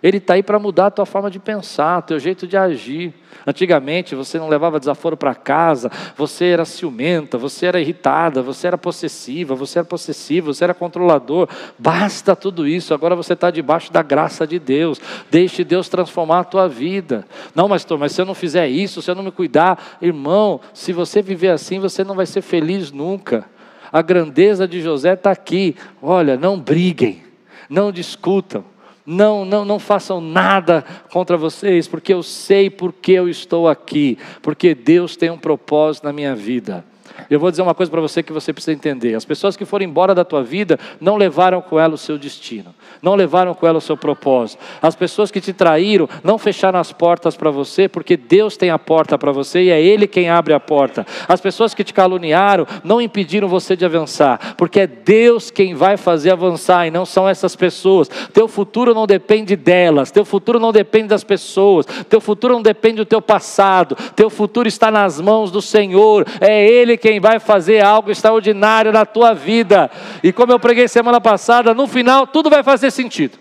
Ele 0.01 0.17
está 0.17 0.35
aí 0.35 0.43
para 0.43 0.57
mudar 0.57 0.87
a 0.87 0.91
tua 0.91 1.05
forma 1.05 1.29
de 1.29 1.39
pensar, 1.39 2.01
teu 2.03 2.17
jeito 2.19 2.47
de 2.47 2.55
agir. 2.55 3.13
Antigamente 3.45 4.15
você 4.15 4.37
não 4.39 4.47
levava 4.47 4.79
desaforo 4.79 5.17
para 5.17 5.35
casa, 5.35 5.91
você 6.15 6.45
era 6.45 6.63
ciumenta, 6.63 7.37
você 7.37 7.65
era 7.65 7.81
irritada, 7.81 8.41
você 8.41 8.67
era 8.67 8.77
possessiva, 8.77 9.55
você 9.55 9.79
era 9.79 9.85
possessivo, 9.85 10.53
você 10.53 10.63
era 10.63 10.73
controlador. 10.73 11.49
Basta 11.77 12.35
tudo 12.35 12.65
isso, 12.65 12.93
agora 12.93 13.15
você 13.15 13.33
está 13.33 13.51
debaixo 13.51 13.91
da 13.91 14.01
graça 14.01 14.47
de 14.47 14.57
Deus. 14.57 15.01
Deixe 15.29 15.63
Deus 15.63 15.89
transformar 15.89 16.39
a 16.39 16.45
tua 16.45 16.67
vida. 16.67 17.25
Não, 17.53 17.67
pastor, 17.67 17.97
mas 17.97 18.13
se 18.13 18.21
eu 18.21 18.25
não 18.25 18.33
fizer 18.33 18.67
isso, 18.69 19.01
se 19.01 19.11
eu 19.11 19.15
não 19.15 19.23
me 19.23 19.31
cuidar, 19.31 19.97
irmão, 20.01 20.61
se 20.73 20.93
você 20.93 21.21
viver 21.21 21.49
assim, 21.49 21.79
você 21.79 22.05
não 22.05 22.15
vai 22.15 22.25
ser 22.25 22.41
feliz 22.41 22.91
nunca. 22.91 23.45
A 23.91 24.01
grandeza 24.01 24.67
de 24.67 24.81
José 24.81 25.13
está 25.13 25.31
aqui. 25.31 25.75
Olha, 26.01 26.37
não 26.37 26.59
briguem, 26.59 27.23
não 27.69 27.91
discutam 27.91 28.63
não, 29.09 29.43
não, 29.43 29.65
não 29.65 29.79
façam 29.79 30.21
nada 30.21 30.85
contra 31.11 31.35
vocês, 31.35 31.87
porque 31.87 32.13
eu 32.13 32.21
sei 32.21 32.69
porque 32.69 33.13
eu 33.13 33.27
estou 33.27 33.67
aqui, 33.67 34.19
porque 34.39 34.75
Deus 34.75 35.17
tem 35.17 35.31
um 35.31 35.37
propósito 35.37 36.03
na 36.03 36.13
minha 36.13 36.35
vida. 36.35 36.85
Eu 37.27 37.39
vou 37.39 37.49
dizer 37.49 37.63
uma 37.63 37.73
coisa 37.73 37.91
para 37.91 37.99
você 37.99 38.21
que 38.21 38.31
você 38.31 38.53
precisa 38.53 38.71
entender: 38.71 39.15
as 39.15 39.25
pessoas 39.25 39.57
que 39.57 39.65
foram 39.65 39.83
embora 39.83 40.13
da 40.13 40.23
tua 40.23 40.43
vida 40.43 40.79
não 41.01 41.17
levaram 41.17 41.59
com 41.59 41.79
ela 41.79 41.95
o 41.95 41.97
seu 41.97 42.19
destino, 42.19 42.73
não 43.01 43.15
levaram 43.15 43.53
com 43.53 43.67
ela 43.67 43.77
o 43.77 43.81
seu 43.81 43.97
propósito. 43.97 44.61
As 44.81 44.95
pessoas 44.95 45.31
que 45.31 45.41
te 45.41 45.53
traíram 45.53 46.07
não 46.23 46.37
fecharam 46.37 46.79
as 46.79 46.91
portas 46.91 47.35
para 47.35 47.51
você, 47.51 47.87
porque 47.87 48.15
Deus 48.17 48.57
tem 48.57 48.69
a 48.69 48.79
porta 48.79 49.17
para 49.17 49.31
você 49.31 49.63
e 49.63 49.69
é 49.69 49.81
Ele 49.81 50.07
quem 50.07 50.29
abre 50.29 50.53
a 50.53 50.59
porta. 50.59 51.05
As 51.27 51.41
pessoas 51.41 51.73
que 51.73 51.83
te 51.83 51.93
caluniaram 51.93 52.65
não 52.83 53.01
impediram 53.01 53.47
você 53.47 53.75
de 53.75 53.85
avançar, 53.85 54.55
porque 54.57 54.81
é 54.81 54.87
Deus 54.87 55.51
quem 55.51 55.73
vai 55.73 55.97
fazer 55.97 56.31
avançar 56.31 56.87
e 56.87 56.91
não 56.91 57.05
são 57.05 57.27
essas 57.27 57.55
pessoas. 57.55 58.09
Teu 58.33 58.47
futuro 58.47 58.93
não 58.93 59.05
depende 59.05 59.55
delas, 59.55 60.11
teu 60.11 60.25
futuro 60.25 60.59
não 60.59 60.71
depende 60.71 61.07
das 61.07 61.23
pessoas, 61.23 61.85
teu 62.07 62.21
futuro 62.21 62.53
não 62.53 62.61
depende 62.61 62.97
do 62.97 63.05
teu 63.05 63.21
passado, 63.21 63.95
teu 64.15 64.29
futuro 64.29 64.67
está 64.67 64.89
nas 64.89 65.19
mãos 65.19 65.51
do 65.51 65.61
Senhor, 65.61 66.25
é 66.39 66.65
Ele 66.67 66.97
quem 66.97 67.19
vai 67.19 67.39
fazer 67.39 67.83
algo 67.83 68.11
extraordinário 68.11 68.91
na 68.91 69.05
tua 69.05 69.33
vida. 69.33 69.89
E 70.23 70.31
como 70.31 70.51
eu 70.51 70.59
preguei 70.59 70.87
semana 70.87 71.19
passada, 71.19 71.73
no 71.73 71.87
final 71.87 72.25
tudo 72.27 72.49
vai 72.49 72.63
fazer 72.63 72.78
sentido 72.91 73.37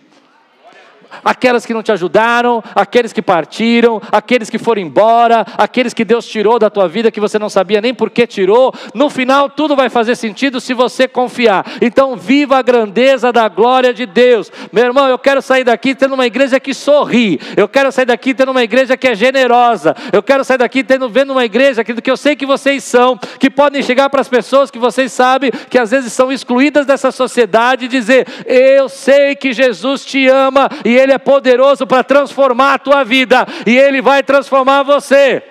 aquelas 1.24 1.64
que 1.66 1.74
não 1.74 1.82
te 1.82 1.92
ajudaram, 1.92 2.62
aqueles 2.74 3.12
que 3.12 3.22
partiram, 3.22 4.00
aqueles 4.10 4.50
que 4.50 4.58
foram 4.58 4.82
embora, 4.82 5.44
aqueles 5.56 5.94
que 5.94 6.04
Deus 6.04 6.26
tirou 6.26 6.58
da 6.58 6.70
tua 6.70 6.88
vida 6.88 7.10
que 7.10 7.20
você 7.20 7.38
não 7.38 7.48
sabia 7.48 7.80
nem 7.80 7.94
por 7.94 8.10
que 8.10 8.26
tirou. 8.26 8.72
No 8.94 9.10
final, 9.10 9.48
tudo 9.48 9.76
vai 9.76 9.88
fazer 9.88 10.16
sentido 10.16 10.60
se 10.60 10.74
você 10.74 11.06
confiar. 11.08 11.64
Então, 11.80 12.16
viva 12.16 12.58
a 12.58 12.62
grandeza 12.62 13.32
da 13.32 13.48
glória 13.48 13.92
de 13.92 14.06
Deus. 14.06 14.50
Meu 14.72 14.84
irmão, 14.84 15.08
eu 15.08 15.18
quero 15.18 15.42
sair 15.42 15.64
daqui 15.64 15.94
tendo 15.94 16.14
uma 16.14 16.26
igreja 16.26 16.60
que 16.60 16.74
sorri. 16.74 17.40
Eu 17.56 17.68
quero 17.68 17.90
sair 17.92 18.06
daqui 18.06 18.34
tendo 18.34 18.50
uma 18.50 18.62
igreja 18.62 18.96
que 18.96 19.08
é 19.08 19.14
generosa. 19.14 19.94
Eu 20.12 20.22
quero 20.22 20.44
sair 20.44 20.58
daqui 20.58 20.82
tendo 20.82 21.08
vendo 21.08 21.30
uma 21.30 21.44
igreja 21.44 21.84
que, 21.84 21.94
que 22.00 22.10
eu 22.10 22.16
sei 22.16 22.36
que 22.36 22.46
vocês 22.46 22.84
são, 22.84 23.18
que 23.38 23.50
podem 23.50 23.82
chegar 23.82 24.10
para 24.10 24.20
as 24.20 24.28
pessoas 24.28 24.70
que 24.70 24.78
vocês 24.78 25.12
sabem 25.12 25.50
que 25.70 25.78
às 25.78 25.90
vezes 25.90 26.12
são 26.12 26.30
excluídas 26.32 26.86
dessa 26.86 27.10
sociedade 27.10 27.84
e 27.84 27.88
dizer: 27.88 28.26
"Eu 28.46 28.88
sei 28.88 29.34
que 29.34 29.52
Jesus 29.52 30.04
te 30.04 30.26
ama 30.28 30.68
e 30.84 30.97
ele 30.98 31.12
é 31.12 31.18
poderoso 31.18 31.86
para 31.86 32.02
transformar 32.04 32.74
a 32.74 32.78
tua 32.78 33.04
vida 33.04 33.46
e 33.66 33.76
Ele 33.76 34.00
vai 34.00 34.22
transformar 34.22 34.82
você. 34.82 35.42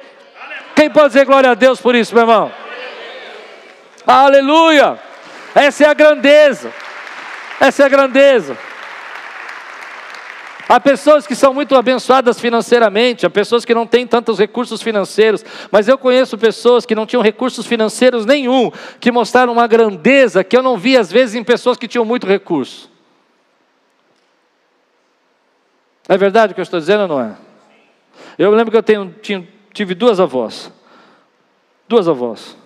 Quem 0.75 0.89
pode 0.89 1.09
dizer 1.09 1.25
glória 1.25 1.51
a 1.51 1.53
Deus 1.53 1.81
por 1.81 1.95
isso, 1.95 2.13
meu 2.13 2.23
irmão? 2.23 2.51
Aleluia! 4.05 4.99
Essa 5.55 5.85
é 5.85 5.87
a 5.87 5.93
grandeza. 5.93 6.71
Essa 7.59 7.83
é 7.83 7.85
a 7.85 7.89
grandeza. 7.89 8.57
Há 10.69 10.79
pessoas 10.81 11.25
que 11.25 11.33
são 11.33 11.53
muito 11.53 11.75
abençoadas 11.75 12.39
financeiramente, 12.39 13.25
há 13.25 13.29
pessoas 13.29 13.63
que 13.63 13.73
não 13.73 13.87
têm 13.87 14.05
tantos 14.05 14.37
recursos 14.37 14.81
financeiros, 14.81 15.43
mas 15.71 15.87
eu 15.87 15.97
conheço 15.97 16.37
pessoas 16.37 16.85
que 16.85 16.93
não 16.93 17.05
tinham 17.05 17.23
recursos 17.23 17.65
financeiros 17.65 18.25
nenhum, 18.25 18.69
que 18.99 19.09
mostraram 19.09 19.53
uma 19.53 19.65
grandeza 19.65 20.43
que 20.43 20.57
eu 20.57 20.61
não 20.61 20.77
vi 20.77 20.97
às 20.97 21.09
vezes 21.09 21.35
em 21.35 21.43
pessoas 21.43 21.77
que 21.77 21.87
tinham 21.87 22.03
muito 22.03 22.27
recurso. 22.27 22.96
É 26.07 26.17
verdade 26.17 26.51
o 26.51 26.55
que 26.55 26.61
eu 26.61 26.63
estou 26.63 26.79
dizendo 26.79 27.01
ou 27.01 27.07
não 27.07 27.21
é? 27.21 27.35
Eu 28.37 28.51
lembro 28.51 28.71
que 28.71 28.77
eu 28.77 28.83
tenho, 28.83 29.13
tinha, 29.21 29.47
tive 29.73 29.93
duas 29.93 30.19
avós. 30.19 30.71
Duas 31.87 32.07
avós. 32.07 32.57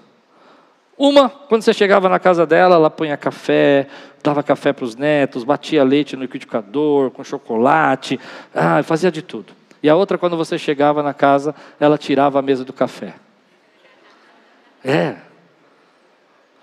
Uma, 0.97 1.29
quando 1.29 1.63
você 1.63 1.73
chegava 1.73 2.07
na 2.07 2.19
casa 2.19 2.45
dela, 2.45 2.75
ela 2.75 2.89
punha 2.89 3.17
café, 3.17 3.87
dava 4.21 4.43
café 4.43 4.71
para 4.71 4.85
os 4.85 4.95
netos, 4.95 5.43
batia 5.43 5.83
leite 5.83 6.15
no 6.15 6.21
liquidificador, 6.21 7.09
com 7.09 7.23
chocolate, 7.23 8.19
ah, 8.53 8.83
fazia 8.83 9.11
de 9.11 9.21
tudo. 9.21 9.53
E 9.81 9.89
a 9.89 9.95
outra, 9.95 10.17
quando 10.17 10.37
você 10.37 10.59
chegava 10.59 11.01
na 11.01 11.13
casa, 11.13 11.55
ela 11.79 11.97
tirava 11.97 12.37
a 12.37 12.41
mesa 12.41 12.63
do 12.63 12.71
café. 12.71 13.15
É. 14.85 15.15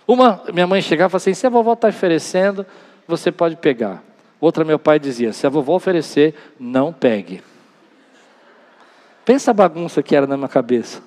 Uma, 0.07 0.43
minha 0.53 0.67
mãe 0.67 0.81
chegava 0.81 1.09
e 1.09 1.11
falava 1.11 1.17
assim: 1.17 1.35
se 1.35 1.47
a 1.47 1.51
vovó 1.51 1.73
está 1.73 1.89
oferecendo, 1.89 2.65
você 3.07 3.33
pode 3.33 3.57
pegar. 3.57 4.03
Outra, 4.41 4.65
meu 4.65 4.79
pai 4.79 4.99
dizia: 4.99 5.33
se 5.33 5.47
a 5.47 5.51
vovó 5.51 5.75
oferecer, 5.75 6.35
não 6.59 6.93
pegue. 6.93 7.43
Pensa 9.25 9.51
a 9.51 9.55
bagunça 9.55 10.03
que 10.03 10.17
era 10.17 10.27
na 10.27 10.37
minha 10.37 10.49
cabeça. 10.49 11.03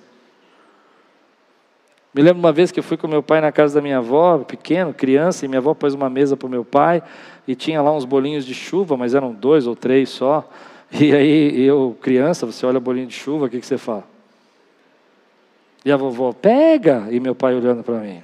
Me 2.14 2.22
lembro 2.22 2.40
uma 2.40 2.52
vez 2.52 2.72
que 2.72 2.80
eu 2.80 2.84
fui 2.84 2.98
com 2.98 3.08
meu 3.08 3.24
pai 3.24 3.40
na 3.40 3.52
casa 3.54 3.76
da 3.76 3.82
minha 3.82 4.00
avó, 4.00 4.40
pequeno, 4.40 4.94
criança, 4.94 5.46
e 5.46 5.48
minha 5.48 5.60
avó 5.60 5.74
pôs 5.74 5.94
uma 5.94 6.10
mesa 6.10 6.36
para 6.36 6.46
o 6.46 6.50
meu 6.50 6.66
pai, 6.66 7.02
e 7.48 7.56
tinha 7.56 7.82
lá 7.82 7.92
uns 7.92 8.04
bolinhos 8.04 8.46
de 8.46 8.54
chuva, 8.54 8.98
mas 8.98 9.16
eram 9.16 9.32
dois 9.32 9.66
ou 9.66 9.76
três 9.76 10.10
só. 10.10 10.48
E 10.92 11.16
aí 11.16 11.62
eu, 11.62 11.98
criança, 12.02 12.46
você 12.46 12.66
olha 12.66 12.80
o 12.80 12.82
bolinho 12.82 13.08
de 13.08 13.14
chuva, 13.14 13.46
o 13.46 13.50
que, 13.50 13.62
que 13.62 13.66
você 13.66 13.78
fala? 13.78 14.04
E 15.86 15.92
a 15.92 15.96
vovó, 15.96 16.34
pega! 16.34 17.08
E 17.10 17.20
meu 17.20 17.34
pai 17.34 17.56
olhando 17.56 17.82
para 17.82 17.96
mim. 17.96 18.22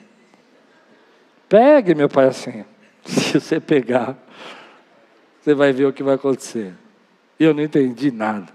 Pega, 1.47 1.93
e 1.93 1.95
meu 1.95 2.09
pai 2.09 2.27
assim. 2.27 2.65
Se 3.05 3.39
você 3.39 3.59
pegar, 3.59 4.17
você 5.47 5.55
vai 5.55 5.71
ver 5.71 5.85
o 5.85 5.93
que 5.93 6.03
vai 6.03 6.15
acontecer. 6.15 6.73
E 7.39 7.43
eu 7.45 7.53
não 7.53 7.63
entendi 7.63 8.11
nada. 8.11 8.51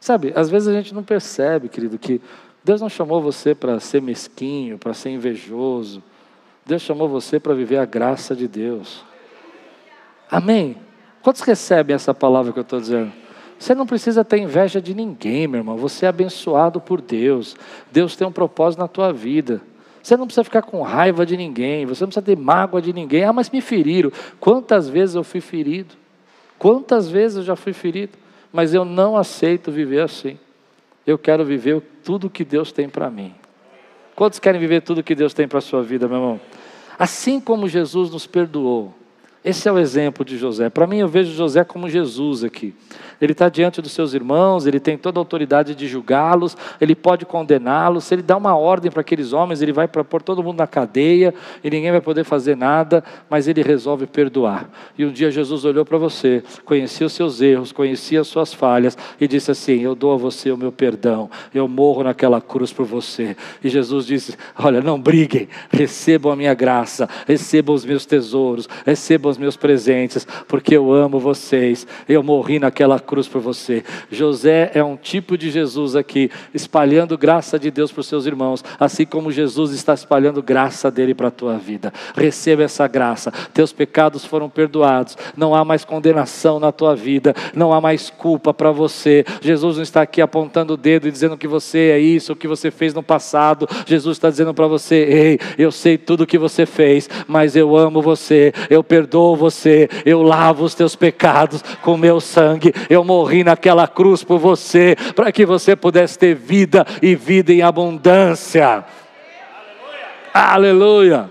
Sabe, 0.00 0.32
às 0.36 0.48
vezes 0.48 0.68
a 0.68 0.72
gente 0.72 0.94
não 0.94 1.02
percebe, 1.02 1.68
querido, 1.68 1.98
que 1.98 2.20
Deus 2.62 2.80
não 2.80 2.88
chamou 2.88 3.20
você 3.20 3.52
para 3.52 3.80
ser 3.80 4.00
mesquinho, 4.00 4.78
para 4.78 4.94
ser 4.94 5.10
invejoso. 5.10 6.00
Deus 6.64 6.82
chamou 6.82 7.08
você 7.08 7.40
para 7.40 7.54
viver 7.54 7.78
a 7.78 7.84
graça 7.84 8.36
de 8.36 8.46
Deus. 8.46 9.04
Amém? 10.30 10.76
Quantos 11.22 11.42
recebem 11.42 11.96
essa 11.96 12.14
palavra 12.14 12.52
que 12.52 12.60
eu 12.60 12.62
estou 12.62 12.80
dizendo? 12.80 13.12
Você 13.58 13.74
não 13.74 13.84
precisa 13.86 14.24
ter 14.24 14.38
inveja 14.38 14.80
de 14.80 14.94
ninguém, 14.94 15.48
meu 15.48 15.58
irmão. 15.58 15.76
Você 15.76 16.06
é 16.06 16.08
abençoado 16.08 16.80
por 16.80 17.00
Deus. 17.00 17.56
Deus 17.90 18.14
tem 18.14 18.24
um 18.24 18.32
propósito 18.32 18.78
na 18.78 18.86
tua 18.86 19.12
vida. 19.12 19.60
Você 20.02 20.16
não 20.16 20.26
precisa 20.26 20.44
ficar 20.44 20.62
com 20.62 20.82
raiva 20.82 21.24
de 21.24 21.36
ninguém, 21.36 21.86
você 21.86 22.02
não 22.02 22.08
precisa 22.08 22.24
ter 22.24 22.36
mágoa 22.36 22.82
de 22.82 22.92
ninguém. 22.92 23.24
Ah, 23.24 23.32
mas 23.32 23.50
me 23.50 23.60
feriram. 23.60 24.10
Quantas 24.40 24.88
vezes 24.88 25.14
eu 25.14 25.22
fui 25.22 25.40
ferido? 25.40 25.94
Quantas 26.58 27.08
vezes 27.08 27.38
eu 27.38 27.42
já 27.44 27.56
fui 27.56 27.72
ferido? 27.72 28.18
Mas 28.52 28.74
eu 28.74 28.84
não 28.84 29.16
aceito 29.16 29.70
viver 29.70 30.00
assim. 30.00 30.38
Eu 31.06 31.16
quero 31.18 31.44
viver 31.44 31.80
tudo 32.04 32.28
que 32.28 32.44
Deus 32.44 32.72
tem 32.72 32.88
para 32.88 33.10
mim. 33.10 33.34
Quantos 34.14 34.38
querem 34.38 34.60
viver 34.60 34.82
tudo 34.82 35.02
que 35.02 35.14
Deus 35.14 35.32
tem 35.32 35.48
para 35.48 35.58
a 35.58 35.62
sua 35.62 35.82
vida, 35.82 36.06
meu 36.06 36.16
irmão? 36.18 36.40
Assim 36.98 37.40
como 37.40 37.68
Jesus 37.68 38.10
nos 38.10 38.26
perdoou. 38.26 38.94
Esse 39.44 39.68
é 39.68 39.72
o 39.72 39.78
exemplo 39.78 40.24
de 40.24 40.38
José. 40.38 40.70
Para 40.70 40.86
mim, 40.86 40.98
eu 40.98 41.08
vejo 41.08 41.32
José 41.32 41.64
como 41.64 41.88
Jesus 41.88 42.44
aqui 42.44 42.74
ele 43.22 43.32
está 43.32 43.48
diante 43.48 43.80
dos 43.80 43.92
seus 43.92 44.14
irmãos, 44.14 44.66
ele 44.66 44.80
tem 44.80 44.98
toda 44.98 45.20
a 45.20 45.20
autoridade 45.20 45.76
de 45.76 45.86
julgá-los, 45.86 46.56
ele 46.80 46.92
pode 46.92 47.24
condená-los. 47.24 48.02
Se 48.02 48.16
ele 48.16 48.22
dá 48.22 48.36
uma 48.36 48.56
ordem 48.56 48.90
para 48.90 49.00
aqueles 49.00 49.32
homens, 49.32 49.62
ele 49.62 49.72
vai 49.72 49.86
para 49.86 50.02
pôr 50.02 50.20
todo 50.20 50.42
mundo 50.42 50.58
na 50.58 50.66
cadeia 50.66 51.32
e 51.62 51.70
ninguém 51.70 51.92
vai 51.92 52.00
poder 52.00 52.24
fazer 52.24 52.56
nada, 52.56 53.04
mas 53.30 53.46
ele 53.46 53.62
resolve 53.62 54.08
perdoar. 54.08 54.68
E 54.98 55.04
um 55.04 55.12
dia 55.12 55.30
Jesus 55.30 55.64
olhou 55.64 55.84
para 55.84 55.98
você, 55.98 56.42
conhecia 56.64 57.06
os 57.06 57.12
seus 57.12 57.40
erros, 57.40 57.70
conhecia 57.70 58.20
as 58.20 58.26
suas 58.26 58.52
falhas 58.52 58.98
e 59.20 59.28
disse 59.28 59.52
assim: 59.52 59.82
Eu 59.82 59.94
dou 59.94 60.12
a 60.12 60.16
você 60.16 60.50
o 60.50 60.56
meu 60.56 60.72
perdão, 60.72 61.30
eu 61.54 61.68
morro 61.68 62.02
naquela 62.02 62.40
cruz 62.40 62.72
por 62.72 62.84
você. 62.84 63.36
E 63.62 63.68
Jesus 63.68 64.04
disse: 64.04 64.36
Olha, 64.58 64.80
não 64.80 65.00
briguem, 65.00 65.48
recebam 65.70 66.32
a 66.32 66.36
minha 66.36 66.54
graça, 66.54 67.08
recebam 67.24 67.72
os 67.72 67.84
meus 67.84 68.04
tesouros, 68.04 68.68
recebam 68.84 69.30
os 69.32 69.38
meus 69.38 69.56
presentes, 69.56 70.26
porque 70.46 70.76
eu 70.76 70.92
amo 70.92 71.18
vocês. 71.18 71.86
Eu 72.08 72.22
morri 72.22 72.58
naquela 72.58 73.00
cruz 73.00 73.26
por 73.26 73.40
você. 73.40 73.82
José 74.10 74.70
é 74.74 74.82
um 74.82 74.96
tipo 74.96 75.36
de 75.36 75.50
Jesus 75.50 75.96
aqui, 75.96 76.30
espalhando 76.54 77.18
graça 77.18 77.58
de 77.58 77.70
Deus 77.70 77.90
para 77.90 78.00
os 78.00 78.06
seus 78.06 78.26
irmãos, 78.26 78.64
assim 78.78 79.04
como 79.04 79.32
Jesus 79.32 79.72
está 79.72 79.94
espalhando 79.94 80.42
graça 80.42 80.90
dele 80.90 81.14
para 81.14 81.28
a 81.28 81.32
tua 81.32 81.56
vida. 81.58 81.92
Receba 82.14 82.62
essa 82.62 82.86
graça. 82.86 83.32
Teus 83.52 83.72
pecados 83.72 84.24
foram 84.24 84.48
perdoados. 84.48 85.16
Não 85.36 85.54
há 85.54 85.64
mais 85.64 85.84
condenação 85.84 86.60
na 86.60 86.70
tua 86.70 86.94
vida. 86.94 87.34
Não 87.54 87.72
há 87.72 87.80
mais 87.80 88.10
culpa 88.10 88.54
para 88.54 88.70
você. 88.70 89.24
Jesus 89.40 89.76
não 89.76 89.82
está 89.82 90.02
aqui 90.02 90.20
apontando 90.20 90.74
o 90.74 90.76
dedo 90.76 91.08
e 91.08 91.10
dizendo 91.10 91.36
que 91.36 91.48
você 91.48 91.90
é 91.90 91.98
isso, 91.98 92.32
o 92.32 92.36
que 92.36 92.46
você 92.46 92.70
fez 92.70 92.94
no 92.94 93.02
passado. 93.02 93.68
Jesus 93.86 94.16
está 94.16 94.30
dizendo 94.30 94.54
para 94.54 94.66
você: 94.66 94.96
Ei, 94.96 95.38
eu 95.58 95.72
sei 95.72 95.96
tudo 95.96 96.22
o 96.22 96.26
que 96.26 96.38
você 96.38 96.66
fez, 96.66 97.08
mas 97.26 97.56
eu 97.56 97.76
amo 97.76 98.02
você, 98.02 98.52
eu 98.68 98.82
perdoo 98.82 99.21
você, 99.36 99.88
eu 100.04 100.22
lavo 100.22 100.64
os 100.64 100.74
teus 100.74 100.96
pecados 100.96 101.62
com 101.82 101.96
meu 101.96 102.20
sangue. 102.20 102.72
Eu 102.90 103.04
morri 103.04 103.44
naquela 103.44 103.86
cruz 103.86 104.22
por 104.24 104.38
você, 104.38 104.96
para 105.14 105.30
que 105.30 105.46
você 105.46 105.76
pudesse 105.76 106.18
ter 106.18 106.34
vida 106.34 106.86
e 107.00 107.14
vida 107.14 107.52
em 107.52 107.62
abundância. 107.62 108.84
Aleluia. 110.34 111.00
Aleluia. 111.14 111.30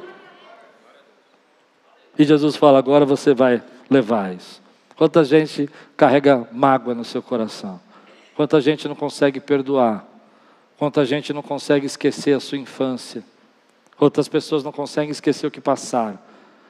E 2.18 2.24
Jesus 2.24 2.56
fala: 2.56 2.80
agora 2.80 3.06
você 3.06 3.34
vai 3.34 3.62
levar 3.90 4.34
isso. 4.34 4.62
Quanta 4.96 5.24
gente 5.24 5.70
carrega 5.98 6.48
mágoa 6.52 6.94
no 6.94 7.04
seu 7.04 7.22
coração. 7.22 7.80
Quanta 8.36 8.62
gente 8.62 8.88
não 8.88 8.96
consegue 8.96 9.40
perdoar. 9.40 10.06
Quanta 10.78 11.06
gente 11.06 11.34
não 11.34 11.42
consegue 11.42 11.86
esquecer 11.86 12.36
a 12.36 12.40
sua 12.40 12.58
infância. 12.58 13.24
Quantas 13.98 14.28
pessoas 14.28 14.64
não 14.64 14.72
conseguem 14.72 15.12
esquecer 15.12 15.46
o 15.46 15.52
que 15.52 15.62
passaram. 15.62 16.18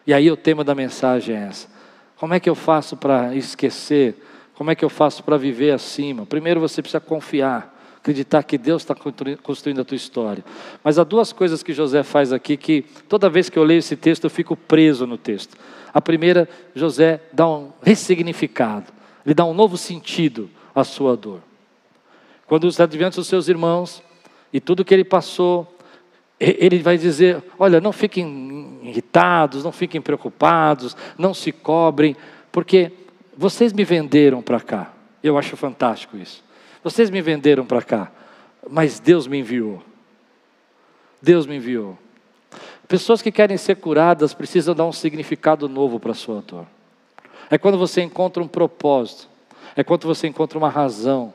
E 0.05 0.13
aí 0.13 0.31
o 0.31 0.37
tema 0.37 0.63
da 0.63 0.73
mensagem 0.73 1.35
é 1.35 1.47
essa. 1.47 1.67
Como 2.15 2.33
é 2.33 2.39
que 2.39 2.49
eu 2.49 2.55
faço 2.55 2.95
para 2.95 3.35
esquecer? 3.35 4.15
Como 4.53 4.69
é 4.69 4.75
que 4.75 4.85
eu 4.85 4.89
faço 4.89 5.23
para 5.23 5.37
viver 5.37 5.71
acima? 5.71 6.25
Primeiro 6.25 6.59
você 6.59 6.81
precisa 6.81 6.99
confiar, 6.99 7.75
acreditar 7.97 8.43
que 8.43 8.57
Deus 8.57 8.83
está 8.83 8.95
construindo 9.41 9.81
a 9.81 9.83
tua 9.83 9.95
história. 9.95 10.43
Mas 10.83 10.99
há 10.99 11.03
duas 11.03 11.33
coisas 11.33 11.63
que 11.63 11.73
José 11.73 12.03
faz 12.03 12.31
aqui 12.31 12.57
que 12.57 12.83
toda 13.09 13.29
vez 13.29 13.49
que 13.49 13.57
eu 13.57 13.63
leio 13.63 13.79
esse 13.79 13.95
texto 13.95 14.25
eu 14.25 14.29
fico 14.29 14.55
preso 14.55 15.07
no 15.07 15.17
texto. 15.17 15.57
A 15.93 15.99
primeira, 15.99 16.47
José 16.75 17.21
dá 17.33 17.47
um 17.47 17.71
ressignificado, 17.81 18.91
ele 19.25 19.33
dá 19.33 19.45
um 19.45 19.53
novo 19.53 19.77
sentido 19.77 20.49
à 20.73 20.83
sua 20.83 21.17
dor. 21.17 21.41
Quando 22.45 22.67
está 22.67 22.85
diante 22.85 23.15
dos 23.15 23.27
seus 23.27 23.47
irmãos 23.47 24.03
e 24.53 24.59
tudo 24.59 24.85
que 24.85 24.93
ele 24.93 25.03
passou, 25.03 25.77
ele 26.41 26.79
vai 26.79 26.97
dizer: 26.97 27.43
Olha, 27.59 27.79
não 27.79 27.91
fiquem 27.91 28.79
irritados, 28.81 29.63
não 29.63 29.71
fiquem 29.71 30.01
preocupados, 30.01 30.97
não 31.17 31.33
se 31.33 31.51
cobrem, 31.51 32.15
porque 32.51 32.91
vocês 33.37 33.71
me 33.71 33.83
venderam 33.83 34.41
para 34.41 34.59
cá. 34.59 34.91
Eu 35.23 35.37
acho 35.37 35.55
fantástico 35.55 36.17
isso. 36.17 36.43
Vocês 36.83 37.11
me 37.11 37.21
venderam 37.21 37.63
para 37.63 37.83
cá, 37.83 38.11
mas 38.67 38.99
Deus 38.99 39.27
me 39.27 39.39
enviou. 39.39 39.83
Deus 41.21 41.45
me 41.45 41.57
enviou. 41.57 41.95
Pessoas 42.87 43.21
que 43.21 43.31
querem 43.31 43.55
ser 43.55 43.75
curadas 43.75 44.33
precisam 44.33 44.73
dar 44.73 44.85
um 44.85 44.91
significado 44.91 45.69
novo 45.69 45.99
para 45.99 46.11
a 46.11 46.15
sua 46.15 46.41
dor. 46.41 46.65
É 47.51 47.57
quando 47.57 47.77
você 47.77 48.01
encontra 48.01 48.41
um 48.41 48.47
propósito, 48.47 49.29
é 49.75 49.83
quando 49.83 50.07
você 50.07 50.27
encontra 50.27 50.57
uma 50.57 50.69
razão, 50.69 51.33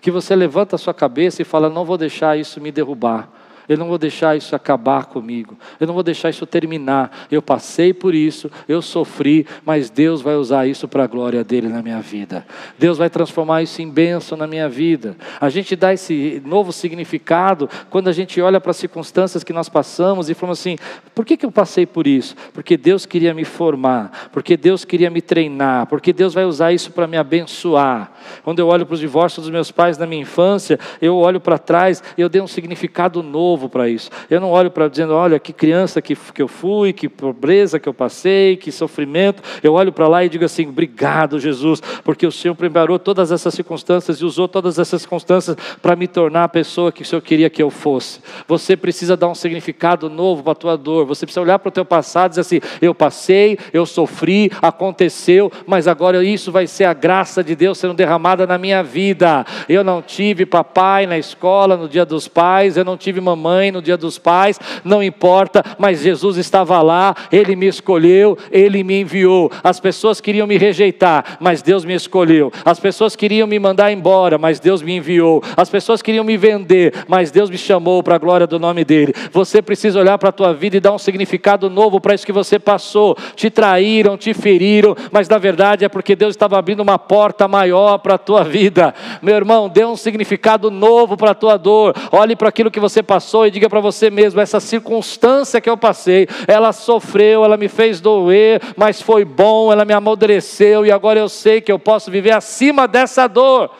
que 0.00 0.10
você 0.10 0.36
levanta 0.36 0.76
a 0.76 0.78
sua 0.78 0.94
cabeça 0.94 1.42
e 1.42 1.44
fala: 1.44 1.68
não 1.68 1.84
vou 1.84 1.98
deixar 1.98 2.38
isso 2.38 2.60
me 2.60 2.70
derrubar. 2.70 3.28
Eu 3.68 3.78
não 3.78 3.88
vou 3.88 3.98
deixar 3.98 4.36
isso 4.36 4.54
acabar 4.54 5.06
comigo. 5.06 5.56
Eu 5.80 5.86
não 5.86 5.94
vou 5.94 6.02
deixar 6.02 6.30
isso 6.30 6.44
terminar. 6.46 7.26
Eu 7.30 7.40
passei 7.40 7.94
por 7.94 8.14
isso, 8.14 8.50
eu 8.68 8.82
sofri, 8.82 9.46
mas 9.64 9.90
Deus 9.90 10.20
vai 10.20 10.36
usar 10.36 10.66
isso 10.66 10.86
para 10.86 11.04
a 11.04 11.06
glória 11.06 11.42
dele 11.42 11.68
na 11.68 11.82
minha 11.82 12.00
vida. 12.00 12.46
Deus 12.78 12.98
vai 12.98 13.08
transformar 13.08 13.62
isso 13.62 13.80
em 13.80 13.88
bênção 13.88 14.36
na 14.36 14.46
minha 14.46 14.68
vida. 14.68 15.16
A 15.40 15.48
gente 15.48 15.74
dá 15.74 15.92
esse 15.92 16.42
novo 16.44 16.72
significado 16.72 17.68
quando 17.88 18.08
a 18.08 18.12
gente 18.12 18.40
olha 18.40 18.60
para 18.60 18.70
as 18.70 18.76
circunstâncias 18.76 19.42
que 19.42 19.52
nós 19.52 19.68
passamos 19.68 20.28
e 20.28 20.34
falamos 20.34 20.60
assim: 20.60 20.76
por 21.14 21.24
que, 21.24 21.36
que 21.36 21.46
eu 21.46 21.52
passei 21.52 21.86
por 21.86 22.06
isso? 22.06 22.36
Porque 22.52 22.76
Deus 22.76 23.06
queria 23.06 23.32
me 23.32 23.44
formar, 23.44 24.28
porque 24.32 24.56
Deus 24.56 24.84
queria 24.84 25.10
me 25.10 25.22
treinar, 25.22 25.86
porque 25.86 26.12
Deus 26.12 26.34
vai 26.34 26.44
usar 26.44 26.72
isso 26.72 26.90
para 26.92 27.06
me 27.06 27.16
abençoar. 27.16 28.12
Quando 28.42 28.58
eu 28.58 28.68
olho 28.68 28.84
para 28.84 28.94
os 28.94 29.00
divórcios 29.00 29.46
dos 29.46 29.52
meus 29.52 29.70
pais 29.70 29.96
na 29.96 30.06
minha 30.06 30.22
infância, 30.22 30.78
eu 31.00 31.16
olho 31.16 31.40
para 31.40 31.58
trás 31.58 32.02
e 32.16 32.20
eu 32.20 32.28
dei 32.28 32.42
um 32.42 32.46
significado 32.46 33.22
novo 33.22 33.53
novo 33.54 33.68
para 33.68 33.88
isso. 33.88 34.10
Eu 34.28 34.40
não 34.40 34.50
olho 34.50 34.70
para 34.70 34.88
dizendo, 34.88 35.14
olha 35.14 35.38
que 35.38 35.52
criança 35.52 36.02
que, 36.02 36.16
que 36.16 36.42
eu 36.42 36.48
fui, 36.48 36.92
que 36.92 37.08
pobreza 37.08 37.78
que 37.78 37.88
eu 37.88 37.94
passei, 37.94 38.56
que 38.56 38.72
sofrimento. 38.72 39.42
Eu 39.62 39.74
olho 39.74 39.92
para 39.92 40.08
lá 40.08 40.24
e 40.24 40.28
digo 40.28 40.44
assim: 40.44 40.66
obrigado, 40.68 41.38
Jesus, 41.38 41.80
porque 42.02 42.26
o 42.26 42.32
Senhor 42.32 42.54
preparou 42.54 42.98
todas 42.98 43.30
essas 43.30 43.54
circunstâncias 43.54 44.18
e 44.18 44.24
usou 44.24 44.48
todas 44.48 44.78
essas 44.78 45.02
circunstâncias 45.02 45.56
para 45.80 45.94
me 45.94 46.08
tornar 46.08 46.44
a 46.44 46.48
pessoa 46.48 46.90
que 46.90 47.02
o 47.02 47.04
Senhor 47.04 47.22
queria 47.22 47.48
que 47.48 47.62
eu 47.62 47.70
fosse. 47.70 48.20
Você 48.48 48.76
precisa 48.76 49.16
dar 49.16 49.28
um 49.28 49.34
significado 49.34 50.10
novo 50.10 50.42
para 50.42 50.52
a 50.52 50.56
tua 50.56 50.76
dor. 50.76 51.06
Você 51.06 51.24
precisa 51.24 51.40
olhar 51.40 51.58
para 51.60 51.68
o 51.68 51.72
teu 51.72 51.84
passado 51.84 52.30
e 52.32 52.34
dizer 52.34 52.40
assim: 52.40 52.60
eu 52.82 52.94
passei, 52.94 53.56
eu 53.72 53.86
sofri, 53.86 54.50
aconteceu, 54.60 55.50
mas 55.66 55.86
agora 55.86 56.24
isso 56.24 56.50
vai 56.50 56.66
ser 56.66 56.84
a 56.84 56.92
graça 56.92 57.44
de 57.44 57.54
Deus 57.54 57.78
sendo 57.78 57.94
derramada 57.94 58.46
na 58.46 58.58
minha 58.58 58.82
vida. 58.82 59.46
Eu 59.68 59.84
não 59.84 60.02
tive 60.02 60.44
papai 60.44 61.06
na 61.06 61.16
escola 61.16 61.76
no 61.76 61.88
dia 61.88 62.04
dos 62.04 62.26
pais, 62.26 62.76
eu 62.76 62.84
não 62.84 62.96
tive 62.96 63.20
mamãe 63.20 63.43
mãe, 63.44 63.70
no 63.70 63.82
dia 63.82 63.98
dos 63.98 64.18
pais, 64.18 64.58
não 64.82 65.02
importa, 65.02 65.62
mas 65.78 66.00
Jesus 66.00 66.38
estava 66.38 66.80
lá, 66.80 67.14
Ele 67.30 67.54
me 67.54 67.66
escolheu, 67.66 68.38
Ele 68.50 68.82
me 68.82 69.02
enviou. 69.02 69.52
As 69.62 69.78
pessoas 69.78 70.18
queriam 70.18 70.46
me 70.46 70.56
rejeitar, 70.56 71.36
mas 71.38 71.60
Deus 71.60 71.84
me 71.84 71.92
escolheu. 71.92 72.50
As 72.64 72.80
pessoas 72.80 73.14
queriam 73.14 73.46
me 73.46 73.58
mandar 73.58 73.92
embora, 73.92 74.38
mas 74.38 74.58
Deus 74.58 74.80
me 74.80 74.96
enviou. 74.96 75.42
As 75.54 75.68
pessoas 75.68 76.00
queriam 76.00 76.24
me 76.24 76.38
vender, 76.38 76.94
mas 77.06 77.30
Deus 77.30 77.50
me 77.50 77.58
chamou 77.58 78.02
para 78.02 78.14
a 78.14 78.18
glória 78.18 78.46
do 78.46 78.58
nome 78.58 78.82
dEle. 78.82 79.12
Você 79.30 79.60
precisa 79.60 80.00
olhar 80.00 80.16
para 80.16 80.30
a 80.30 80.32
tua 80.32 80.54
vida 80.54 80.78
e 80.78 80.80
dar 80.80 80.92
um 80.92 80.98
significado 80.98 81.68
novo 81.68 82.00
para 82.00 82.14
isso 82.14 82.24
que 82.24 82.32
você 82.32 82.58
passou. 82.58 83.14
Te 83.36 83.50
traíram, 83.50 84.16
te 84.16 84.32
feriram, 84.32 84.96
mas 85.12 85.28
na 85.28 85.36
verdade 85.36 85.84
é 85.84 85.88
porque 85.88 86.16
Deus 86.16 86.32
estava 86.34 86.58
abrindo 86.58 86.80
uma 86.80 86.98
porta 86.98 87.46
maior 87.46 87.98
para 87.98 88.14
a 88.14 88.18
tua 88.18 88.42
vida. 88.42 88.94
Meu 89.20 89.36
irmão, 89.36 89.68
dê 89.68 89.84
um 89.84 89.96
significado 89.96 90.70
novo 90.70 91.14
para 91.16 91.32
a 91.32 91.34
tua 91.34 91.58
dor. 91.58 91.94
Olhe 92.10 92.34
para 92.34 92.48
aquilo 92.48 92.70
que 92.70 92.80
você 92.80 93.02
passou 93.02 93.33
passou 93.34 93.46
e 93.46 93.50
diga 93.50 93.68
para 93.68 93.80
você 93.80 94.10
mesmo: 94.10 94.40
essa 94.40 94.60
circunstância 94.60 95.60
que 95.60 95.68
eu 95.68 95.76
passei, 95.76 96.28
ela 96.46 96.72
sofreu, 96.72 97.44
ela 97.44 97.56
me 97.56 97.68
fez 97.68 98.00
doer, 98.00 98.60
mas 98.76 99.02
foi 99.02 99.24
bom, 99.24 99.72
ela 99.72 99.84
me 99.84 99.92
amadureceu 99.92 100.86
e 100.86 100.92
agora 100.92 101.18
eu 101.18 101.28
sei 101.28 101.60
que 101.60 101.72
eu 101.72 101.78
posso 101.78 102.10
viver 102.10 102.32
acima 102.32 102.86
dessa 102.86 103.26
dor. 103.26 103.70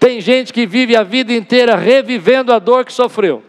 Tem 0.00 0.20
gente 0.20 0.52
que 0.52 0.66
vive 0.66 0.96
a 0.96 1.02
vida 1.02 1.32
inteira 1.32 1.76
revivendo 1.76 2.52
a 2.52 2.58
dor 2.58 2.84
que 2.84 2.92
sofreu, 2.92 3.42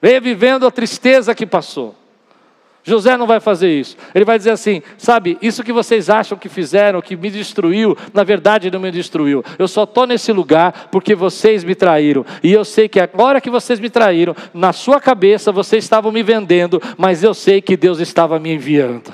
revivendo 0.00 0.66
a 0.66 0.70
tristeza 0.70 1.34
que 1.34 1.46
passou. 1.46 1.94
José 2.84 3.16
não 3.16 3.26
vai 3.26 3.40
fazer 3.40 3.70
isso. 3.70 3.96
Ele 4.14 4.26
vai 4.26 4.36
dizer 4.36 4.50
assim: 4.50 4.82
sabe, 4.98 5.38
isso 5.40 5.64
que 5.64 5.72
vocês 5.72 6.10
acham 6.10 6.36
que 6.36 6.50
fizeram, 6.50 7.00
que 7.00 7.16
me 7.16 7.30
destruiu, 7.30 7.96
na 8.12 8.22
verdade 8.22 8.70
não 8.70 8.78
me 8.78 8.90
destruiu. 8.90 9.42
Eu 9.58 9.66
só 9.66 9.84
estou 9.84 10.06
nesse 10.06 10.30
lugar 10.32 10.88
porque 10.92 11.14
vocês 11.14 11.64
me 11.64 11.74
traíram. 11.74 12.26
E 12.42 12.52
eu 12.52 12.64
sei 12.64 12.86
que 12.86 13.00
agora 13.00 13.40
que 13.40 13.48
vocês 13.48 13.80
me 13.80 13.88
traíram, 13.88 14.36
na 14.52 14.74
sua 14.74 15.00
cabeça 15.00 15.50
vocês 15.50 15.82
estavam 15.82 16.12
me 16.12 16.22
vendendo, 16.22 16.80
mas 16.98 17.24
eu 17.24 17.32
sei 17.32 17.62
que 17.62 17.74
Deus 17.74 18.00
estava 18.00 18.38
me 18.38 18.52
enviando. 18.52 19.10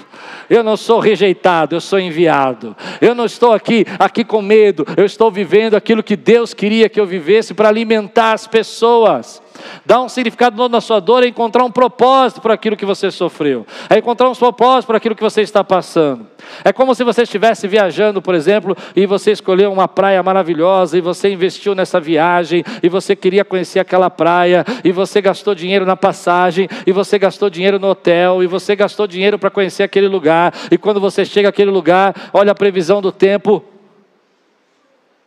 Eu 0.49 0.65
não 0.65 0.77
sou 0.77 0.99
rejeitado, 0.99 1.77
eu 1.77 1.81
sou 1.81 2.01
enviado. 2.01 2.77
Eu 3.01 3.15
não 3.15 3.25
estou 3.25 3.53
aqui, 3.53 3.87
aqui 4.01 4.25
com 4.25 4.43
medo. 4.43 4.85
Eu 4.97 5.05
estou 5.05 5.31
vivendo 5.31 5.77
aquilo 5.77 6.03
que 6.03 6.17
Deus 6.17 6.53
queria 6.53 6.89
que 6.89 6.99
eu 6.99 7.07
vivesse 7.07 7.55
para 7.55 7.69
alimentar 7.69 8.33
as 8.33 8.49
pessoas. 8.49 9.41
Dar 9.85 10.01
um 10.01 10.09
significado 10.09 10.57
novo 10.57 10.69
na 10.69 10.81
sua 10.81 11.01
dor 11.01 11.23
é 11.23 11.29
encontrar 11.29 11.65
um 11.65 11.71
propósito 11.71 12.41
para 12.41 12.55
aquilo 12.55 12.77
que 12.77 12.87
você 12.87 13.11
sofreu, 13.11 13.67
é 13.89 13.99
encontrar 13.99 14.29
um 14.29 14.35
propósito 14.35 14.89
para 14.89 14.97
aquilo 14.97 15.15
que 15.15 15.23
você 15.23 15.43
está 15.43 15.65
passando. 15.65 16.27
É 16.65 16.73
como 16.73 16.95
se 16.95 17.05
você 17.05 17.23
estivesse 17.23 17.67
viajando, 17.69 18.21
por 18.23 18.35
exemplo, 18.35 18.77
e 18.95 19.07
você 19.07 19.33
escolheu 19.33 19.73
uma 19.73 19.89
praia 19.89 20.23
maravilhosa 20.23 20.97
e 20.97 21.01
você 21.01 21.31
investiu 21.31 21.75
nessa 21.75 22.01
viagem 22.01 22.65
e 22.83 22.89
você 22.89 23.15
queria 23.15 23.45
conhecer 23.45 23.79
aquela 23.79 24.11
praia 24.11 24.65
e 24.85 24.93
você 24.93 25.21
gastou 25.21 25.55
dinheiro 25.55 25.87
na 25.87 25.97
passagem 25.97 26.69
e 26.87 26.93
você 26.93 27.19
gastou 27.19 27.51
dinheiro 27.51 27.79
no 27.79 27.89
hotel 27.89 28.43
e 28.43 28.47
você 28.47 28.75
gastou 28.75 29.07
dinheiro 29.07 29.39
para 29.39 29.51
conhecer 29.51 29.83
aquele 29.83 30.09
lugar 30.09 30.53
e 30.71 30.79
quando 30.79 31.01
você 31.01 31.25
chega 31.25 31.49
àquele 31.49 31.71
lugar, 31.71 32.15
olha 32.33 32.53
a 32.53 32.55
previsão 32.55 33.01
do 33.01 33.13
tempo, 33.13 33.65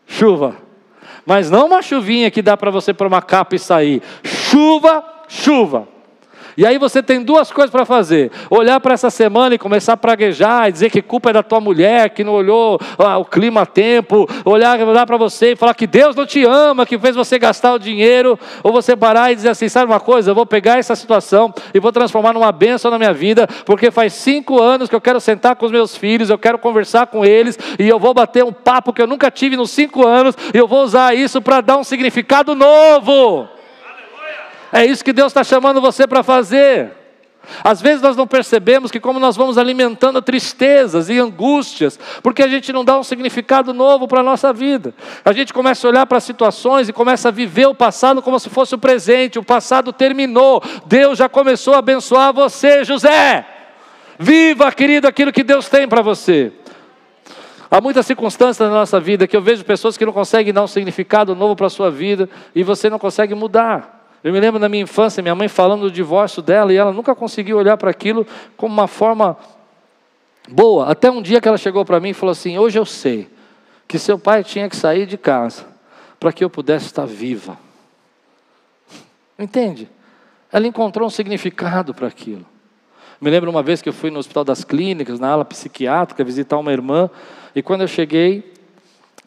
chuva. 0.08 0.63
Mas 1.26 1.50
não 1.50 1.68
uma 1.68 1.82
chuvinha 1.82 2.30
que 2.30 2.42
dá 2.42 2.58
para 2.58 2.72
você 2.72 2.94
pôr 2.94 3.08
uma 3.08 3.22
capa 3.22 3.56
e 3.56 3.60
sair. 3.60 4.02
Chuva, 4.24 5.04
chuva. 5.28 5.93
E 6.56 6.66
aí 6.66 6.78
você 6.78 7.02
tem 7.02 7.22
duas 7.22 7.52
coisas 7.52 7.72
para 7.72 7.86
fazer: 7.86 8.32
olhar 8.50 8.80
para 8.80 8.94
essa 8.94 9.10
semana 9.10 9.56
e 9.56 9.58
começar 9.58 9.94
a 9.94 9.98
praguejar, 9.98 10.70
e 10.70 10.72
dizer 10.72 10.90
que 10.90 11.02
culpa 11.02 11.30
é 11.30 11.34
da 11.34 11.44
tua 11.44 11.60
mulher, 11.60 12.10
que 12.10 12.24
não 12.24 12.34
olhou 12.34 12.80
ah, 12.98 13.18
o 13.18 13.26
clima 13.26 13.62
a 13.62 13.66
tempo, 13.66 14.28
olhar, 14.46 14.80
olhar 14.80 15.06
para 15.06 15.18
você 15.18 15.54
e 15.54 15.56
falar 15.56 15.74
que 15.74 15.88
Deus 15.88 16.16
não 16.16 16.26
te 16.26 16.44
ama, 16.46 16.86
que 16.86 16.98
fez 16.98 17.16
você 17.16 17.40
gastar 17.40 17.74
o 17.74 17.80
dinheiro, 17.80 18.40
ou 18.62 18.72
você 18.72 18.96
parar 18.96 19.32
e 19.32 19.36
dizer 19.36 19.50
assim: 19.50 19.68
sabe 19.70 19.92
uma 19.92 20.00
coisa, 20.00 20.32
eu 20.32 20.36
vou 20.36 20.46
pegar 20.46 20.78
essa 20.78 20.96
situação 20.96 21.54
e 21.74 21.80
vou 21.80 21.92
transformar 21.92 22.34
numa 22.34 22.52
bênção 22.52 22.92
na 22.92 22.98
minha 22.98 23.14
vida, 23.14 23.48
porque 23.66 23.92
faz 23.92 24.14
cinco 24.14 24.62
anos 24.62 24.90
que 24.90 24.96
eu 24.96 25.02
quero 25.02 25.20
sentar 25.20 25.56
com 25.56 25.66
os 25.66 25.72
meus 25.72 25.96
filhos, 25.96 26.30
eu 26.30 26.38
quero 26.38 26.58
conversar 26.58 27.08
com 27.08 27.26
eles, 27.26 27.58
e 27.80 27.88
eu 27.88 28.00
vou 28.00 28.14
bater 28.14 28.44
um 28.44 28.54
papo 28.54 28.94
que 28.94 29.02
eu 29.02 29.08
nunca 29.08 29.32
tive 29.32 29.56
nos 29.56 29.72
cinco 29.72 30.06
anos, 30.06 30.36
e 30.54 30.58
eu 30.58 30.68
vou 30.68 30.84
usar 30.84 31.16
isso 31.16 31.42
para 31.42 31.62
dar 31.62 31.78
um 31.78 31.84
significado 31.84 32.56
novo. 32.56 33.48
É 34.74 34.84
isso 34.84 35.06
que 35.06 35.14
Deus 35.14 35.28
está 35.28 35.44
chamando 35.44 35.80
você 35.80 36.08
para 36.08 36.24
fazer. 36.24 36.92
Às 37.64 37.80
vezes 37.80 38.02
nós 38.02 38.16
não 38.16 38.26
percebemos 38.26 38.90
que, 38.90 39.00
como 39.00 39.20
nós 39.20 39.36
vamos 39.36 39.60
alimentando 39.60 40.20
tristezas 40.20 41.10
e 41.10 41.20
angústias, 41.20 42.00
porque 42.24 42.42
a 42.42 42.48
gente 42.48 42.74
não 42.74 42.84
dá 42.84 42.98
um 42.98 43.04
significado 43.04 43.72
novo 43.72 44.08
para 44.08 44.22
a 44.22 44.24
nossa 44.24 44.52
vida. 44.52 44.96
A 45.24 45.32
gente 45.32 45.54
começa 45.54 45.86
a 45.86 45.90
olhar 45.90 46.06
para 46.08 46.20
situações 46.20 46.90
e 46.90 46.94
começa 46.94 47.28
a 47.28 47.32
viver 47.32 47.68
o 47.68 47.76
passado 47.76 48.20
como 48.20 48.40
se 48.40 48.50
fosse 48.50 48.74
o 48.74 48.78
presente. 48.80 49.38
O 49.38 49.44
passado 49.44 49.94
terminou, 49.94 50.64
Deus 50.88 51.20
já 51.20 51.30
começou 51.30 51.76
a 51.76 51.78
abençoar 51.78 52.34
você, 52.34 52.84
José. 52.84 53.46
Viva, 54.18 54.72
querido, 54.72 55.08
aquilo 55.08 55.32
que 55.32 55.44
Deus 55.44 55.70
tem 55.70 55.88
para 55.88 56.02
você. 56.02 56.52
Há 57.70 57.80
muitas 57.80 58.08
circunstâncias 58.08 58.68
na 58.68 58.74
nossa 58.74 59.00
vida 59.00 59.28
que 59.28 59.38
eu 59.38 59.42
vejo 59.42 59.64
pessoas 59.64 59.98
que 59.98 60.06
não 60.06 60.14
conseguem 60.14 60.52
dar 60.52 60.64
um 60.64 60.68
significado 60.68 61.36
novo 61.36 61.56
para 61.56 61.68
a 61.68 61.70
sua 61.70 61.92
vida 61.92 62.28
e 62.56 62.64
você 62.64 62.90
não 62.90 62.98
consegue 62.98 63.36
mudar. 63.36 64.03
Eu 64.24 64.32
me 64.32 64.40
lembro 64.40 64.60
na 64.60 64.70
minha 64.70 64.84
infância, 64.84 65.22
minha 65.22 65.36
mãe 65.36 65.48
falando 65.48 65.82
do 65.82 65.92
divórcio 65.92 66.42
dela 66.42 66.72
e 66.72 66.78
ela 66.78 66.94
nunca 66.94 67.14
conseguiu 67.14 67.58
olhar 67.58 67.76
para 67.76 67.92
aquilo 67.92 68.26
como 68.56 68.74
uma 68.74 68.88
forma 68.88 69.38
boa. 70.48 70.90
Até 70.90 71.12
um 71.12 71.22
dia 71.22 71.42
que 71.42 71.48
ela 71.48 71.58
chegou 71.58 71.84
para 71.84 72.00
mim 72.00 72.10
e 72.10 72.14
falou 72.14 72.32
assim: 72.32 72.58
Hoje 72.58 72.80
eu 72.80 72.86
sei 72.86 73.30
que 73.88 74.00
seu 74.00 74.18
pai 74.18 74.44
tinha 74.44 74.70
que 74.70 74.76
sair 74.76 75.06
de 75.06 75.18
casa 75.18 75.66
para 76.20 76.32
que 76.32 76.44
eu 76.44 76.50
pudesse 76.50 76.86
estar 76.86 77.06
viva. 77.06 77.58
Entende? 79.38 79.90
Ela 80.52 80.68
encontrou 80.68 81.06
um 81.06 81.10
significado 81.10 81.94
para 81.94 82.08
aquilo. 82.08 82.46
Me 83.20 83.30
lembro 83.30 83.50
uma 83.50 83.64
vez 83.64 83.82
que 83.82 83.90
eu 83.90 83.94
fui 83.94 84.10
no 84.10 84.20
Hospital 84.20 84.44
das 84.44 84.64
Clínicas, 84.64 85.20
na 85.20 85.30
ala 85.30 85.44
psiquiátrica, 85.44 86.24
visitar 86.24 86.58
uma 86.58 86.72
irmã, 86.72 87.10
e 87.56 87.62
quando 87.62 87.82
eu 87.82 87.88
cheguei, 87.88 88.54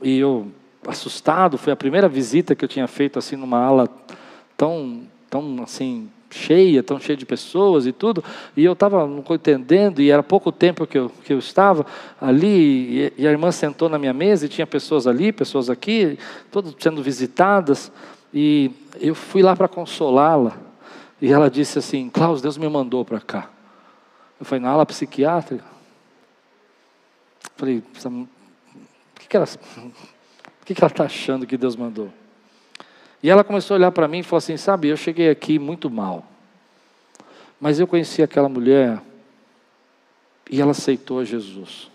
e 0.03 0.18
eu 0.18 0.51
assustado, 0.86 1.59
foi 1.59 1.72
a 1.72 1.76
primeira 1.76 2.09
visita 2.09 2.55
que 2.55 2.64
eu 2.64 2.68
tinha 2.68 2.86
feito 2.86 3.18
assim 3.18 3.36
numa 3.36 3.59
ala 3.59 3.88
tão, 4.57 5.03
tão 5.29 5.63
assim, 5.63 6.09
cheia, 6.31 6.83
tão 6.83 6.99
cheia 6.99 7.17
de 7.17 7.27
pessoas 7.27 7.87
e 7.87 7.93
tudo, 7.93 8.23
e 8.57 8.65
eu 8.65 8.73
estava 8.73 9.07
não 9.07 9.25
entendendo, 9.31 10.01
e 10.01 10.11
era 10.11 10.23
pouco 10.23 10.51
tempo 10.53 10.87
que 10.87 10.99
eu, 10.99 11.11
que 11.25 11.33
eu 11.33 11.39
estava 11.39 11.87
ali, 12.21 13.07
e, 13.07 13.13
e 13.19 13.27
a 13.27 13.31
irmã 13.31 13.51
sentou 13.51 13.89
na 13.89 13.99
minha 13.99 14.13
mesa, 14.13 14.47
e 14.47 14.49
tinha 14.49 14.67
pessoas 14.67 15.07
ali, 15.07 15.33
pessoas 15.33 15.71
aqui, 15.71 16.19
todas 16.51 16.75
sendo 16.79 17.03
visitadas, 17.03 17.91
e 18.33 18.71
eu 19.01 19.15
fui 19.15 19.43
lá 19.43 19.55
para 19.57 19.69
consolá-la, 19.69 20.57
e 21.21 21.33
ela 21.33 21.51
disse 21.51 21.79
assim, 21.79 22.11
Klaus, 22.11 22.43
Deus 22.43 22.59
me 22.59 22.69
mandou 22.69 23.05
para 23.05 23.21
cá. 23.21 23.51
Eu 24.39 24.45
falei, 24.45 24.63
na 24.63 24.71
ala 24.71 24.85
psiquiátrica? 24.85 25.65
Falei, 27.57 27.79
o 27.79 28.09
o 28.09 28.29
que, 29.19 29.29
que 29.29 29.37
ela 29.37 29.45
está 30.93 31.05
achando 31.05 31.47
que 31.47 31.57
Deus 31.57 31.75
mandou? 31.75 32.13
E 33.27 33.29
ela 33.29 33.43
começou 33.43 33.74
a 33.74 33.79
olhar 33.79 33.91
para 33.91 34.07
mim 34.07 34.20
e 34.20 34.22
falou 34.22 34.39
assim: 34.39 34.57
Sabe, 34.57 34.87
eu 34.87 34.97
cheguei 34.97 35.29
aqui 35.29 35.59
muito 35.59 35.91
mal. 35.91 36.24
Mas 37.61 37.81
eu 37.81 37.85
conheci 37.85 38.22
aquela 38.22 38.49
mulher 38.49 39.03
e 40.49 40.61
ela 40.61 40.70
aceitou 40.70 41.24
Jesus. 41.24 41.91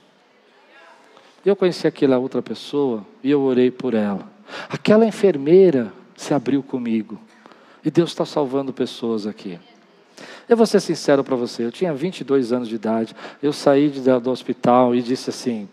Eu 1.45 1.55
conheci 1.55 1.87
aquela 1.87 2.17
outra 2.17 2.41
pessoa 2.41 3.05
e 3.23 3.31
eu 3.31 3.39
orei 3.43 3.71
por 3.71 3.93
ela. 3.93 4.29
Aquela 4.67 5.05
enfermeira 5.05 5.93
se 6.17 6.33
abriu 6.33 6.61
comigo. 6.61 7.17
E 7.81 7.89
Deus 7.89 8.09
está 8.09 8.25
salvando 8.25 8.73
pessoas 8.73 9.25
aqui. 9.25 9.57
Eu 10.49 10.57
vou 10.57 10.65
ser 10.65 10.81
sincero 10.81 11.23
para 11.23 11.37
você, 11.37 11.63
eu 11.63 11.71
tinha 11.71 11.93
22 11.93 12.51
anos 12.51 12.67
de 12.67 12.75
idade, 12.75 13.15
eu 13.41 13.53
saí 13.53 13.87
do 13.89 14.29
hospital 14.29 14.93
e 14.93 15.01
disse 15.01 15.29
assim: 15.29 15.69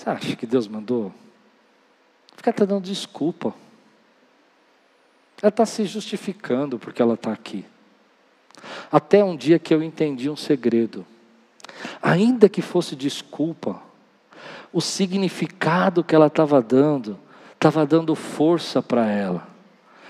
Você 0.00 0.08
acha 0.08 0.34
que 0.34 0.46
Deus 0.46 0.66
mandou? 0.66 1.12
Fica 2.34 2.48
até 2.48 2.64
dando 2.64 2.84
desculpa. 2.84 3.54
Ela 5.42 5.50
está 5.50 5.66
se 5.66 5.84
justificando 5.84 6.78
porque 6.78 7.02
ela 7.02 7.12
está 7.12 7.30
aqui. 7.30 7.66
Até 8.90 9.22
um 9.22 9.36
dia 9.36 9.58
que 9.58 9.74
eu 9.74 9.82
entendi 9.82 10.30
um 10.30 10.36
segredo. 10.36 11.04
Ainda 12.00 12.48
que 12.48 12.62
fosse 12.62 12.96
desculpa, 12.96 13.82
o 14.72 14.80
significado 14.80 16.02
que 16.02 16.14
ela 16.14 16.28
estava 16.28 16.62
dando, 16.62 17.18
estava 17.52 17.84
dando 17.84 18.14
força 18.14 18.80
para 18.80 19.06
ela, 19.06 19.46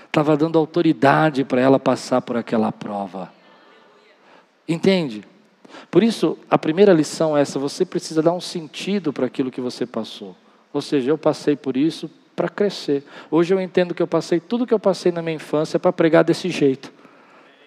estava 0.05 0.37
dando 0.37 0.57
autoridade 0.57 1.43
para 1.43 1.59
ela 1.59 1.77
passar 1.77 2.21
por 2.21 2.37
aquela 2.37 2.71
prova. 2.71 3.29
Entende? 4.65 5.27
Por 5.89 6.03
isso, 6.03 6.37
a 6.49 6.57
primeira 6.57 6.93
lição 6.93 7.37
é 7.37 7.41
essa: 7.41 7.59
você 7.59 7.85
precisa 7.85 8.21
dar 8.21 8.33
um 8.33 8.41
sentido 8.41 9.11
para 9.11 9.25
aquilo 9.25 9.51
que 9.51 9.61
você 9.61 9.85
passou. 9.85 10.35
Ou 10.73 10.81
seja, 10.81 11.11
eu 11.11 11.17
passei 11.17 11.55
por 11.55 11.75
isso 11.75 12.09
para 12.35 12.49
crescer. 12.49 13.03
Hoje 13.29 13.53
eu 13.53 13.59
entendo 13.59 13.93
que 13.93 14.01
eu 14.01 14.07
passei 14.07 14.39
tudo 14.39 14.65
que 14.65 14.73
eu 14.73 14.79
passei 14.79 15.11
na 15.11 15.21
minha 15.21 15.35
infância 15.35 15.77
para 15.79 15.91
pregar 15.91 16.23
desse 16.23 16.49
jeito. 16.49 16.91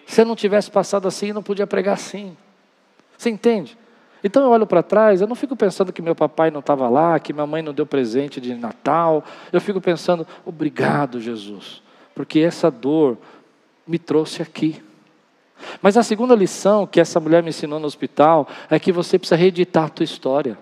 Se 0.05 0.21
eu 0.21 0.25
não 0.25 0.35
tivesse 0.35 0.69
passado 0.69 1.07
assim, 1.07 1.27
eu 1.27 1.33
não 1.33 1.43
podia 1.43 1.65
pregar 1.65 1.93
assim. 1.93 2.35
Você 3.17 3.29
entende? 3.29 3.77
Então 4.23 4.43
eu 4.43 4.49
olho 4.49 4.65
para 4.65 4.81
trás, 4.81 5.21
eu 5.21 5.27
não 5.27 5.35
fico 5.35 5.55
pensando 5.55 5.93
que 5.93 6.01
meu 6.01 6.15
papai 6.15 6.49
não 6.49 6.59
estava 6.59 6.89
lá, 6.89 7.19
que 7.19 7.31
minha 7.31 7.45
mãe 7.45 7.61
não 7.61 7.73
deu 7.73 7.85
presente 7.85 8.41
de 8.41 8.55
Natal. 8.55 9.23
Eu 9.53 9.61
fico 9.61 9.79
pensando, 9.79 10.27
obrigado, 10.43 11.21
Jesus, 11.21 11.81
porque 12.15 12.39
essa 12.39 12.71
dor 12.71 13.17
me 13.87 13.99
trouxe 13.99 14.41
aqui. 14.41 14.81
Mas 15.81 15.97
a 15.97 16.03
segunda 16.03 16.35
lição 16.35 16.85
que 16.87 16.99
essa 16.99 17.19
mulher 17.19 17.43
me 17.43 17.49
ensinou 17.49 17.79
no 17.79 17.87
hospital 17.87 18.47
é 18.69 18.79
que 18.79 18.91
você 18.91 19.17
precisa 19.17 19.35
reeditar 19.35 19.85
a 19.85 19.89
tua 19.89 20.03
história. 20.03 20.57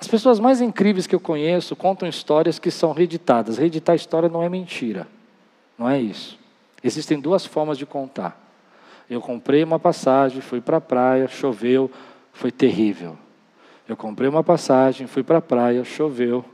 As 0.00 0.08
pessoas 0.08 0.40
mais 0.40 0.60
incríveis 0.60 1.06
que 1.06 1.14
eu 1.14 1.20
conheço 1.20 1.76
contam 1.76 2.08
histórias 2.08 2.58
que 2.58 2.70
são 2.70 2.92
reeditadas. 2.92 3.58
Reeditar 3.58 3.92
a 3.92 3.96
história 3.96 4.28
não 4.28 4.42
é 4.42 4.48
mentira. 4.48 5.06
Não 5.78 5.88
é 5.88 6.00
isso. 6.00 6.38
Existem 6.82 7.20
duas 7.20 7.44
formas 7.44 7.76
de 7.76 7.84
contar. 7.84 8.38
Eu 9.08 9.20
comprei 9.20 9.62
uma 9.62 9.78
passagem, 9.78 10.40
fui 10.40 10.60
para 10.60 10.78
a 10.78 10.80
praia, 10.80 11.28
choveu, 11.28 11.90
foi 12.32 12.50
terrível. 12.50 13.18
Eu 13.86 13.96
comprei 13.96 14.28
uma 14.28 14.44
passagem, 14.44 15.06
fui 15.06 15.22
para 15.22 15.38
a 15.38 15.42
praia, 15.42 15.84
choveu, 15.84 16.44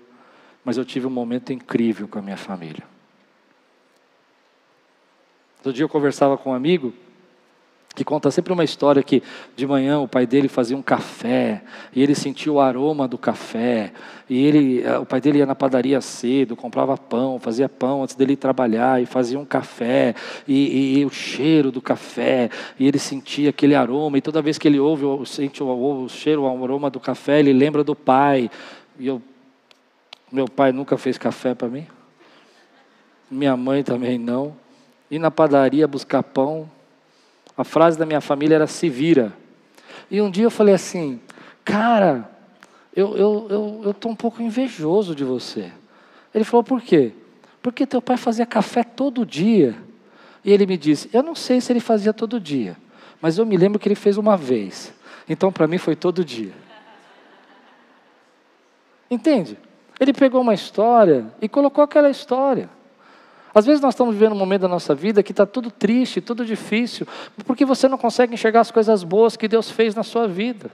mas 0.64 0.76
eu 0.76 0.84
tive 0.84 1.06
um 1.06 1.10
momento 1.10 1.52
incrível 1.52 2.08
com 2.08 2.18
a 2.18 2.22
minha 2.22 2.36
família. 2.36 2.82
Outro 5.66 5.74
dia 5.74 5.82
eu 5.82 5.88
conversava 5.88 6.38
com 6.38 6.50
um 6.50 6.54
amigo 6.54 6.94
que 7.92 8.04
conta 8.04 8.30
sempre 8.30 8.52
uma 8.52 8.62
história 8.62 9.02
que 9.02 9.20
de 9.56 9.66
manhã 9.66 9.98
o 9.98 10.06
pai 10.06 10.24
dele 10.24 10.46
fazia 10.46 10.76
um 10.76 10.82
café 10.82 11.60
e 11.92 12.00
ele 12.00 12.14
sentia 12.14 12.52
o 12.52 12.60
aroma 12.60 13.08
do 13.08 13.18
café. 13.18 13.92
E 14.30 14.46
ele, 14.46 14.82
eh, 14.84 14.96
o 14.96 15.04
pai 15.04 15.20
dele 15.20 15.38
ia 15.38 15.46
na 15.46 15.56
padaria 15.56 16.00
cedo, 16.00 16.54
comprava 16.54 16.96
pão, 16.96 17.40
fazia 17.40 17.68
pão 17.68 18.04
antes 18.04 18.14
dele 18.14 18.34
ir 18.34 18.36
trabalhar 18.36 19.02
e 19.02 19.06
fazia 19.06 19.40
um 19.40 19.44
café 19.44 20.14
e, 20.46 20.54
e, 20.54 20.98
e 21.00 21.04
o 21.04 21.10
cheiro 21.10 21.72
do 21.72 21.82
café. 21.82 22.48
E 22.78 22.86
ele 22.86 23.00
sentia 23.00 23.50
aquele 23.50 23.74
aroma 23.74 24.18
e 24.18 24.20
toda 24.20 24.40
vez 24.40 24.58
que 24.58 24.68
ele 24.68 24.78
ouve, 24.78 25.04
sente 25.26 25.64
o, 25.64 26.04
o 26.04 26.08
cheiro, 26.08 26.42
o 26.42 26.64
aroma 26.64 26.88
do 26.90 27.00
café, 27.00 27.40
ele 27.40 27.52
lembra 27.52 27.82
do 27.82 27.96
pai. 27.96 28.48
E 29.00 29.08
eu, 29.08 29.20
meu 30.30 30.46
pai 30.46 30.70
nunca 30.70 30.96
fez 30.96 31.18
café 31.18 31.56
para 31.56 31.66
mim, 31.66 31.88
minha 33.28 33.56
mãe 33.56 33.82
também 33.82 34.16
não 34.16 34.64
ir 35.10 35.18
na 35.18 35.30
padaria 35.30 35.86
buscar 35.86 36.22
pão. 36.22 36.70
A 37.56 37.64
frase 37.64 37.98
da 37.98 38.04
minha 38.04 38.20
família 38.20 38.56
era 38.56 38.66
se 38.66 38.88
vira. 38.88 39.32
E 40.10 40.20
um 40.20 40.30
dia 40.30 40.44
eu 40.44 40.50
falei 40.50 40.74
assim, 40.74 41.20
cara, 41.64 42.30
eu 42.94 43.16
eu, 43.16 43.46
eu, 43.50 43.80
eu 43.84 44.10
um 44.10 44.16
pouco 44.16 44.42
invejoso 44.42 45.14
de 45.14 45.24
você. 45.24 45.72
Ele 46.34 46.44
falou, 46.44 46.62
por 46.62 46.80
quê? 46.82 47.12
Porque 47.62 47.86
teu 47.86 48.02
pai 48.02 48.16
fazia 48.16 48.46
café 48.46 48.84
todo 48.84 49.24
dia. 49.24 49.74
E 50.44 50.52
ele 50.52 50.66
me 50.66 50.76
disse, 50.76 51.10
eu 51.12 51.22
não 51.22 51.34
sei 51.34 51.60
se 51.60 51.72
ele 51.72 51.80
fazia 51.80 52.12
todo 52.12 52.38
dia, 52.38 52.76
mas 53.20 53.36
eu 53.36 53.44
me 53.44 53.56
lembro 53.56 53.80
que 53.80 53.88
ele 53.88 53.96
fez 53.96 54.16
uma 54.16 54.36
vez. 54.36 54.92
Então 55.28 55.50
para 55.50 55.66
mim 55.66 55.78
foi 55.78 55.96
todo 55.96 56.24
dia. 56.24 56.52
Entende? 59.10 59.58
Ele 59.98 60.12
pegou 60.12 60.40
uma 60.40 60.54
história 60.54 61.26
e 61.40 61.48
colocou 61.48 61.82
aquela 61.82 62.10
história. 62.10 62.68
Às 63.56 63.64
vezes 63.64 63.80
nós 63.80 63.94
estamos 63.94 64.12
vivendo 64.12 64.32
um 64.32 64.38
momento 64.38 64.60
da 64.60 64.68
nossa 64.68 64.94
vida 64.94 65.22
que 65.22 65.32
está 65.32 65.46
tudo 65.46 65.70
triste, 65.70 66.20
tudo 66.20 66.44
difícil, 66.44 67.08
porque 67.46 67.64
você 67.64 67.88
não 67.88 67.96
consegue 67.96 68.34
enxergar 68.34 68.60
as 68.60 68.70
coisas 68.70 69.02
boas 69.02 69.34
que 69.34 69.48
Deus 69.48 69.70
fez 69.70 69.94
na 69.94 70.02
sua 70.02 70.28
vida. 70.28 70.70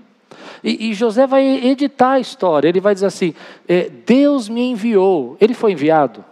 E, 0.65 0.91
e 0.91 0.93
José 0.93 1.25
vai 1.25 1.47
editar 1.65 2.15
a 2.15 2.19
história, 2.19 2.69
ele 2.69 2.81
vai 2.81 2.93
dizer 2.93 3.07
assim: 3.07 3.37
é, 3.69 3.89
Deus 3.89 4.49
me 4.49 4.63
enviou, 4.63 5.37
ele 5.41 5.55
foi 5.55 5.71
enviado. 5.71 6.25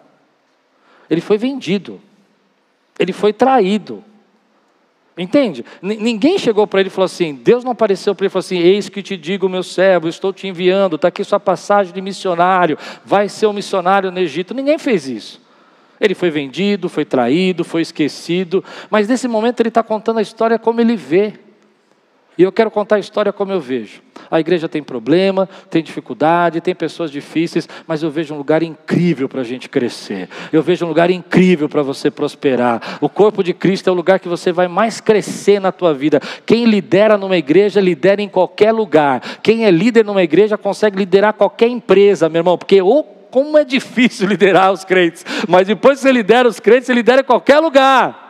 ele 1.09 1.21
foi 1.21 1.39
vendido, 1.39 2.01
ele 2.99 3.13
foi 3.13 3.33
traído. 3.33 4.03
Entende? 5.17 5.65
N 5.81 5.99
ninguém 5.99 6.37
chegou 6.37 6.67
para 6.67 6.81
ele 6.81 6.89
e 6.89 6.91
falou 6.91 7.07
assim: 7.07 7.33
Deus 7.33 7.63
não 7.63 7.71
apareceu 7.71 8.13
para 8.13 8.25
ele 8.25 8.29
e 8.29 8.33
falou 8.33 8.45
assim: 8.45 8.59
Eis 8.59 8.89
que 8.89 9.05
te 9.05 9.17
digo, 9.17 9.49
meu 9.49 9.63
servo, 9.63 10.09
estou 10.09 10.33
te 10.33 10.49
enviando, 10.49 10.97
está 10.97 11.07
aqui 11.07 11.23
sua 11.23 11.39
passagem 11.39 11.95
de 11.95 12.01
missionário, 12.01 12.77
vai 13.05 13.29
ser 13.29 13.47
um 13.47 13.53
missionário 13.53 14.11
no 14.11 14.19
Egito. 14.19 14.53
Ninguém 14.53 14.79
fez 14.79 15.07
isso. 15.07 15.50
Ele 16.01 16.15
foi 16.15 16.31
vendido, 16.31 16.89
foi 16.89 17.05
traído, 17.05 17.63
foi 17.63 17.83
esquecido, 17.83 18.65
mas 18.89 19.07
nesse 19.07 19.29
momento 19.29 19.61
ele 19.61 19.69
está 19.69 19.83
contando 19.83 20.19
a 20.19 20.23
história 20.23 20.59
como 20.59 20.81
ele 20.81 20.97
vê. 20.97 21.35
E 22.39 22.43
eu 22.43 22.51
quero 22.51 22.71
contar 22.71 22.97
a 22.97 22.99
história 22.99 23.35
como 23.35 23.53
eu 23.53 23.61
vejo. 23.61 24.01
A 24.31 24.41
igreja 24.41 24.67
tem 24.67 24.83
problema, 24.83 25.47
tem 25.69 25.83
dificuldade, 25.83 26.63
tem 26.63 26.75
pessoas 26.75 27.11
difíceis, 27.11 27.69
mas 27.87 28.03
eu 28.03 28.11
vejo 28.11 28.33
um 28.33 28.39
lugar 28.39 28.63
incrível 28.63 29.29
para 29.29 29.43
a 29.43 29.45
gente 29.45 29.69
crescer. 29.69 30.27
Eu 30.51 30.63
vejo 30.63 30.87
um 30.87 30.89
lugar 30.89 31.11
incrível 31.11 31.69
para 31.69 31.83
você 31.83 32.11
prosperar. 32.11 32.97
O 32.99 33.11
corpo 33.11 33.43
de 33.43 33.53
Cristo 33.53 33.91
é 33.91 33.93
o 33.93 33.97
lugar 33.97 34.19
que 34.21 34.29
você 34.29 34.53
vai 34.53 34.69
mais 34.69 35.03
crescer 35.03 35.61
na 35.61 35.71
tua 35.71 35.93
vida. 35.93 36.19
Quem 36.47 36.65
lidera 36.65 37.19
numa 37.19 37.37
igreja, 37.37 37.79
lidera 37.79 38.23
em 38.23 38.29
qualquer 38.29 38.73
lugar. 38.73 39.21
Quem 39.43 39.67
é 39.67 39.71
líder 39.71 40.07
numa 40.07 40.23
igreja 40.23 40.57
consegue 40.57 40.97
liderar 40.97 41.35
qualquer 41.35 41.69
empresa, 41.69 42.31
meu 42.31 42.41
irmão, 42.41 42.57
porque 42.57 42.81
ou 42.81 43.20
como 43.31 43.57
é 43.57 43.65
difícil 43.65 44.27
liderar 44.27 44.73
os 44.73 44.85
crentes, 44.85 45.25
mas 45.49 45.67
depois 45.67 45.99
que 45.99 46.03
você 46.03 46.13
lidera 46.13 46.49
os 46.49 46.61
crentes, 46.61 46.87
você 46.87 46.93
lidera 46.93 47.21
em 47.21 47.25
qualquer 47.25 47.59
lugar. 47.59 48.29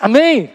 Amém? 0.00 0.52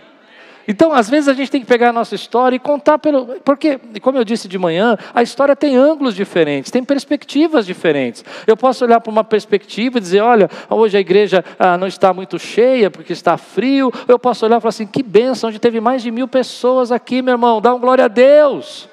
Então, 0.68 0.94
às 0.94 1.10
vezes 1.10 1.28
a 1.28 1.34
gente 1.34 1.52
tem 1.52 1.62
que 1.62 1.68
pegar 1.68 1.90
a 1.90 1.94
nossa 1.94 2.16
história 2.16 2.56
e 2.56 2.60
contar 2.60 2.98
pelo. 2.98 3.26
Porque, 3.44 3.80
como 4.02 4.18
eu 4.18 4.24
disse 4.24 4.48
de 4.48 4.58
manhã, 4.58 4.98
a 5.14 5.22
história 5.22 5.56
tem 5.56 5.76
ângulos 5.76 6.16
diferentes, 6.16 6.72
tem 6.72 6.84
perspectivas 6.84 7.66
diferentes. 7.66 8.24
Eu 8.48 8.56
posso 8.56 8.86
olhar 8.86 9.02
para 9.02 9.12
uma 9.12 9.24
perspectiva 9.24 9.98
e 9.98 10.02
dizer: 10.02 10.22
olha, 10.22 10.50
hoje 10.70 10.96
a 10.96 11.02
igreja 11.02 11.44
ah, 11.60 11.78
não 11.78 11.88
está 11.88 12.14
muito 12.14 12.40
cheia 12.40 12.90
porque 12.90 13.12
está 13.12 13.38
frio. 13.38 13.92
Eu 14.08 14.18
posso 14.18 14.46
olhar 14.46 14.58
e 14.58 14.62
falar 14.62 14.70
assim: 14.70 14.88
que 14.88 15.04
bênção, 15.04 15.50
onde 15.50 15.60
teve 15.60 15.82
mais 15.82 16.02
de 16.02 16.12
mil 16.12 16.28
pessoas 16.28 16.92
aqui, 16.92 17.22
meu 17.22 17.34
irmão, 17.34 17.60
dá 17.60 17.74
um 17.74 17.80
glória 17.80 18.06
a 18.06 18.08
Deus. 18.08 18.88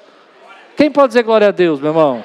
Quem 0.75 0.91
pode 0.91 1.09
dizer 1.09 1.23
glória 1.23 1.47
a 1.47 1.51
Deus, 1.51 1.79
meu 1.79 1.91
irmão? 1.91 2.23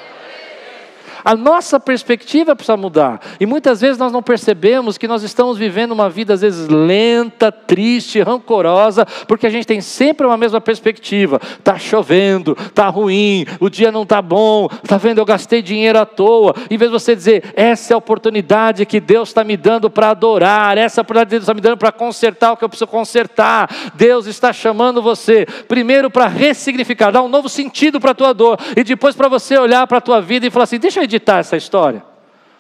A 1.27 1.35
nossa 1.35 1.81
perspectiva 1.81 2.55
precisa 2.55 2.77
mudar. 2.77 3.21
E 3.41 3.47
muitas 3.47 3.81
vezes 3.81 3.99
nós 3.99 4.13
não 4.13 4.23
percebemos 4.23 4.97
que 4.97 5.09
nós 5.09 5.25
estamos 5.25 5.59
vivendo 5.59 5.91
uma 5.91 6.09
vida, 6.09 6.35
às 6.35 6.41
vezes, 6.41 6.69
lenta, 6.69 7.51
triste, 7.51 8.23
rancorosa, 8.23 9.05
porque 9.27 9.45
a 9.45 9.51
gente 9.51 9.67
tem 9.67 9.81
sempre 9.81 10.25
uma 10.25 10.37
mesma 10.37 10.61
perspectiva. 10.61 11.41
Está 11.59 11.77
chovendo, 11.81 12.57
está 12.57 12.87
ruim, 12.87 13.45
o 13.59 13.69
dia 13.69 13.91
não 13.91 14.05
está 14.05 14.23
bom, 14.23 14.69
está 14.85 14.97
vendo, 14.99 15.19
eu 15.19 15.25
gastei 15.25 15.63
dinheiro 15.63 15.99
à 15.99 16.07
toa. 16.07 16.55
Em 16.71 16.79
vez 16.79 16.93
de 16.93 16.97
você 16.97 17.17
dizer, 17.17 17.53
essa 17.57 17.93
é 17.93 17.95
a 17.95 17.99
oportunidade 17.99 18.87
que 18.87 19.01
Deus 19.01 19.31
está 19.31 19.43
me 19.43 19.57
dando 19.57 19.91
para 19.91 20.11
adorar, 20.11 20.79
essa 20.79 21.01
é 21.01 21.03
a 21.03 21.03
oportunidade 21.03 21.31
que 21.31 21.35
Deus 21.39 21.43
está 21.43 21.55
me 21.55 21.61
dando 21.61 21.77
para 21.77 21.91
consertar 21.91 22.53
o 22.53 22.57
que 22.57 22.63
eu 22.63 22.69
preciso 22.69 22.87
consertar. 22.87 23.69
Deus 23.95 24.27
está 24.27 24.53
chamando 24.53 25.03
você, 25.03 25.45
primeiro 25.67 26.09
para 26.09 26.29
ressignificar, 26.29 27.11
dar 27.11 27.23
um 27.23 27.29
novo 27.29 27.49
sentido 27.49 27.99
para 27.99 28.13
a 28.13 28.15
tua 28.15 28.33
dor, 28.33 28.57
e 28.77 28.85
depois 28.85 29.17
para 29.17 29.27
você 29.27 29.59
olhar 29.59 29.85
para 29.89 29.99
a 29.99 30.01
tua 30.01 30.21
vida 30.21 30.47
e 30.47 30.51
falar 30.53 30.63
assim: 30.63 30.79
deixa 30.79 31.01
eu 31.01 31.16
editar 31.17 31.39
essa 31.39 31.57
história? 31.57 32.03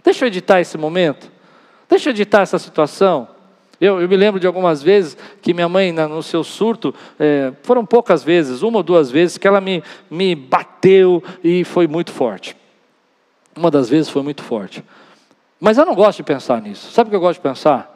Deixa 0.03 0.25
eu 0.25 0.29
editar 0.29 0.61
esse 0.61 0.77
momento? 0.77 1.31
Deixa 1.89 2.09
eu 2.09 2.13
editar 2.13 2.43
essa 2.43 2.59
situação? 2.59 3.29
Eu, 3.81 4.01
eu 4.01 4.09
me 4.09 4.17
lembro 4.17 4.41
de 4.41 4.47
algumas 4.47 4.83
vezes 4.83 5.17
que 5.43 5.53
minha 5.53 5.69
mãe, 5.69 5.93
no 5.93 6.23
seu 6.23 6.43
surto, 6.43 6.95
é, 7.19 7.53
foram 7.63 7.85
poucas 7.85 8.25
vezes, 8.25 8.63
uma 8.63 8.79
ou 8.79 8.83
duas 8.83 9.11
vezes, 9.11 9.37
que 9.37 9.47
ela 9.47 9.61
me, 9.61 9.83
me 10.11 10.35
bateu 10.35 11.23
e 11.45 11.65
foi 11.65 11.87
muito 11.87 12.11
forte. 12.13 12.57
Uma 13.55 13.71
das 13.71 13.89
vezes 13.89 14.09
foi 14.09 14.23
muito 14.23 14.43
forte. 14.43 14.83
Mas 15.61 15.79
eu 15.79 15.85
não 15.85 15.95
gosto 15.95 16.19
de 16.19 16.23
pensar 16.23 16.61
nisso. 16.61 16.91
Sabe 16.93 17.09
o 17.09 17.11
que 17.11 17.17
eu 17.17 17.21
gosto 17.21 17.39
de 17.39 17.49
pensar? 17.49 17.93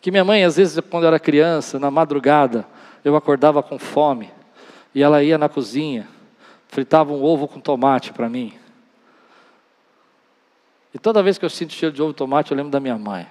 Que 0.00 0.10
minha 0.10 0.24
mãe, 0.24 0.44
às 0.44 0.56
vezes, 0.56 0.80
quando 0.90 1.04
eu 1.04 1.08
era 1.08 1.20
criança, 1.20 1.78
na 1.78 1.90
madrugada, 1.90 2.66
eu 3.04 3.16
acordava 3.16 3.62
com 3.62 3.78
fome, 3.78 4.30
e 4.94 5.02
ela 5.02 5.22
ia 5.22 5.36
na 5.36 5.48
cozinha, 5.48 6.08
fritava 6.70 7.12
um 7.12 7.22
ovo 7.22 7.48
com 7.48 7.60
tomate 7.60 8.12
para 8.12 8.28
mim. 8.28 8.54
E 10.94 10.98
toda 10.98 11.22
vez 11.22 11.36
que 11.36 11.44
eu 11.44 11.50
sinto 11.50 11.72
cheiro 11.72 11.94
de 11.94 12.00
ovo 12.00 12.12
e 12.12 12.14
tomate, 12.14 12.50
eu 12.52 12.56
lembro 12.56 12.70
da 12.70 12.80
minha 12.80 12.96
mãe. 12.96 13.26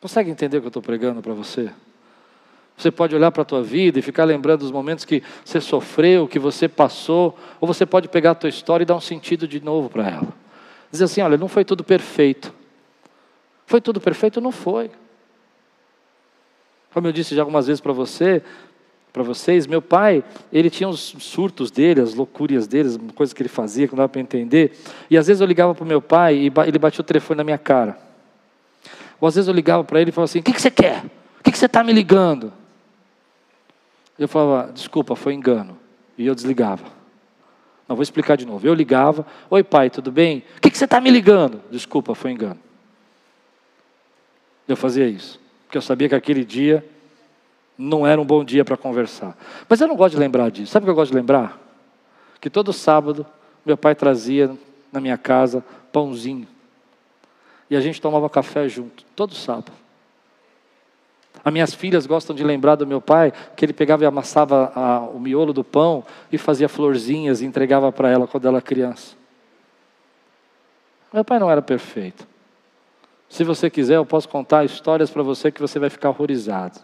Consegue 0.00 0.30
entender 0.30 0.58
o 0.58 0.60
que 0.60 0.66
eu 0.66 0.68
estou 0.68 0.82
pregando 0.82 1.22
para 1.22 1.32
você? 1.32 1.72
Você 2.76 2.90
pode 2.90 3.14
olhar 3.14 3.30
para 3.30 3.42
a 3.42 3.44
tua 3.44 3.62
vida 3.62 3.98
e 3.98 4.02
ficar 4.02 4.24
lembrando 4.24 4.60
dos 4.60 4.70
momentos 4.70 5.04
que 5.04 5.22
você 5.44 5.60
sofreu, 5.60 6.28
que 6.28 6.38
você 6.38 6.68
passou, 6.68 7.38
ou 7.60 7.66
você 7.66 7.86
pode 7.86 8.08
pegar 8.08 8.32
a 8.32 8.34
tua 8.34 8.48
história 8.48 8.82
e 8.82 8.86
dar 8.86 8.96
um 8.96 9.00
sentido 9.00 9.46
de 9.46 9.60
novo 9.60 9.88
para 9.88 10.08
ela. 10.08 10.32
Dizer 10.90 11.04
assim, 11.04 11.22
olha, 11.22 11.38
não 11.38 11.48
foi 11.48 11.64
tudo 11.64 11.82
perfeito. 11.84 12.52
Foi 13.66 13.80
tudo 13.80 14.00
perfeito? 14.00 14.40
Não 14.40 14.52
foi. 14.52 14.90
Como 16.92 17.06
eu 17.06 17.12
disse 17.12 17.34
já 17.34 17.42
algumas 17.42 17.66
vezes 17.66 17.80
para 17.80 17.92
você, 17.92 18.42
para 19.14 19.22
vocês, 19.22 19.64
meu 19.68 19.80
pai, 19.80 20.24
ele 20.52 20.68
tinha 20.68 20.88
os 20.88 21.14
surtos 21.20 21.70
dele, 21.70 22.00
as 22.00 22.14
loucuras 22.14 22.66
dele, 22.66 22.98
coisas 23.14 23.32
que 23.32 23.40
ele 23.40 23.48
fazia, 23.48 23.86
que 23.86 23.92
não 23.92 23.98
dava 23.98 24.08
para 24.08 24.20
entender. 24.20 24.76
E 25.08 25.16
às 25.16 25.28
vezes 25.28 25.40
eu 25.40 25.46
ligava 25.46 25.72
para 25.72 25.84
o 25.84 25.86
meu 25.86 26.02
pai 26.02 26.34
e 26.34 26.52
ele 26.66 26.78
batia 26.80 27.00
o 27.00 27.04
telefone 27.04 27.38
na 27.38 27.44
minha 27.44 27.56
cara. 27.56 27.96
Ou 29.20 29.28
às 29.28 29.36
vezes 29.36 29.46
eu 29.46 29.54
ligava 29.54 29.84
para 29.84 30.00
ele 30.00 30.10
e 30.10 30.12
falava 30.12 30.28
assim: 30.28 30.40
O 30.40 30.42
que, 30.42 30.52
que 30.52 30.60
você 30.60 30.68
quer? 30.68 31.04
O 31.38 31.44
que, 31.44 31.52
que 31.52 31.56
você 31.56 31.66
está 31.66 31.84
me 31.84 31.92
ligando? 31.92 32.52
Eu 34.18 34.26
falava: 34.26 34.72
Desculpa, 34.72 35.14
foi 35.14 35.32
engano. 35.32 35.78
E 36.18 36.26
eu 36.26 36.34
desligava. 36.34 36.86
Não 37.88 37.94
vou 37.94 38.02
explicar 38.02 38.36
de 38.36 38.44
novo. 38.44 38.66
Eu 38.66 38.74
ligava: 38.74 39.24
Oi, 39.48 39.62
pai, 39.62 39.90
tudo 39.90 40.10
bem? 40.10 40.42
O 40.56 40.60
que, 40.60 40.68
que 40.68 40.76
você 40.76 40.86
está 40.86 41.00
me 41.00 41.10
ligando? 41.10 41.62
Desculpa, 41.70 42.16
foi 42.16 42.32
engano. 42.32 42.58
Eu 44.66 44.76
fazia 44.76 45.06
isso. 45.06 45.40
Porque 45.66 45.78
eu 45.78 45.82
sabia 45.82 46.08
que 46.08 46.16
aquele 46.16 46.44
dia 46.44 46.84
não 47.76 48.06
era 48.06 48.20
um 48.20 48.24
bom 48.24 48.44
dia 48.44 48.64
para 48.64 48.76
conversar. 48.76 49.36
Mas 49.68 49.80
eu 49.80 49.88
não 49.88 49.96
gosto 49.96 50.14
de 50.14 50.20
lembrar 50.20 50.50
disso. 50.50 50.72
Sabe 50.72 50.84
o 50.84 50.86
que 50.86 50.90
eu 50.90 50.94
gosto 50.94 51.10
de 51.10 51.16
lembrar? 51.16 51.58
Que 52.40 52.48
todo 52.48 52.72
sábado 52.72 53.26
meu 53.64 53.76
pai 53.76 53.94
trazia 53.94 54.56
na 54.92 55.00
minha 55.00 55.18
casa 55.18 55.64
pãozinho. 55.92 56.46
E 57.70 57.76
a 57.76 57.80
gente 57.80 58.00
tomava 58.00 58.28
café 58.28 58.68
junto, 58.68 59.04
todo 59.16 59.34
sábado. 59.34 59.72
As 61.44 61.52
minhas 61.52 61.74
filhas 61.74 62.06
gostam 62.06 62.34
de 62.34 62.44
lembrar 62.44 62.76
do 62.76 62.86
meu 62.86 63.00
pai 63.00 63.32
que 63.56 63.64
ele 63.64 63.72
pegava 63.72 64.04
e 64.04 64.06
amassava 64.06 64.72
a, 64.74 65.00
o 65.00 65.18
miolo 65.18 65.52
do 65.52 65.64
pão 65.64 66.04
e 66.30 66.38
fazia 66.38 66.68
florzinhas 66.68 67.40
e 67.40 67.44
entregava 67.44 67.90
para 67.90 68.08
ela 68.08 68.26
quando 68.26 68.46
ela 68.46 68.58
era 68.58 68.62
criança. 68.62 69.16
Meu 71.12 71.24
pai 71.24 71.38
não 71.38 71.50
era 71.50 71.62
perfeito. 71.62 72.26
Se 73.28 73.44
você 73.44 73.68
quiser, 73.68 73.96
eu 73.96 74.06
posso 74.06 74.28
contar 74.28 74.64
histórias 74.64 75.10
para 75.10 75.22
você 75.22 75.50
que 75.50 75.60
você 75.60 75.78
vai 75.78 75.90
ficar 75.90 76.10
horrorizado. 76.10 76.80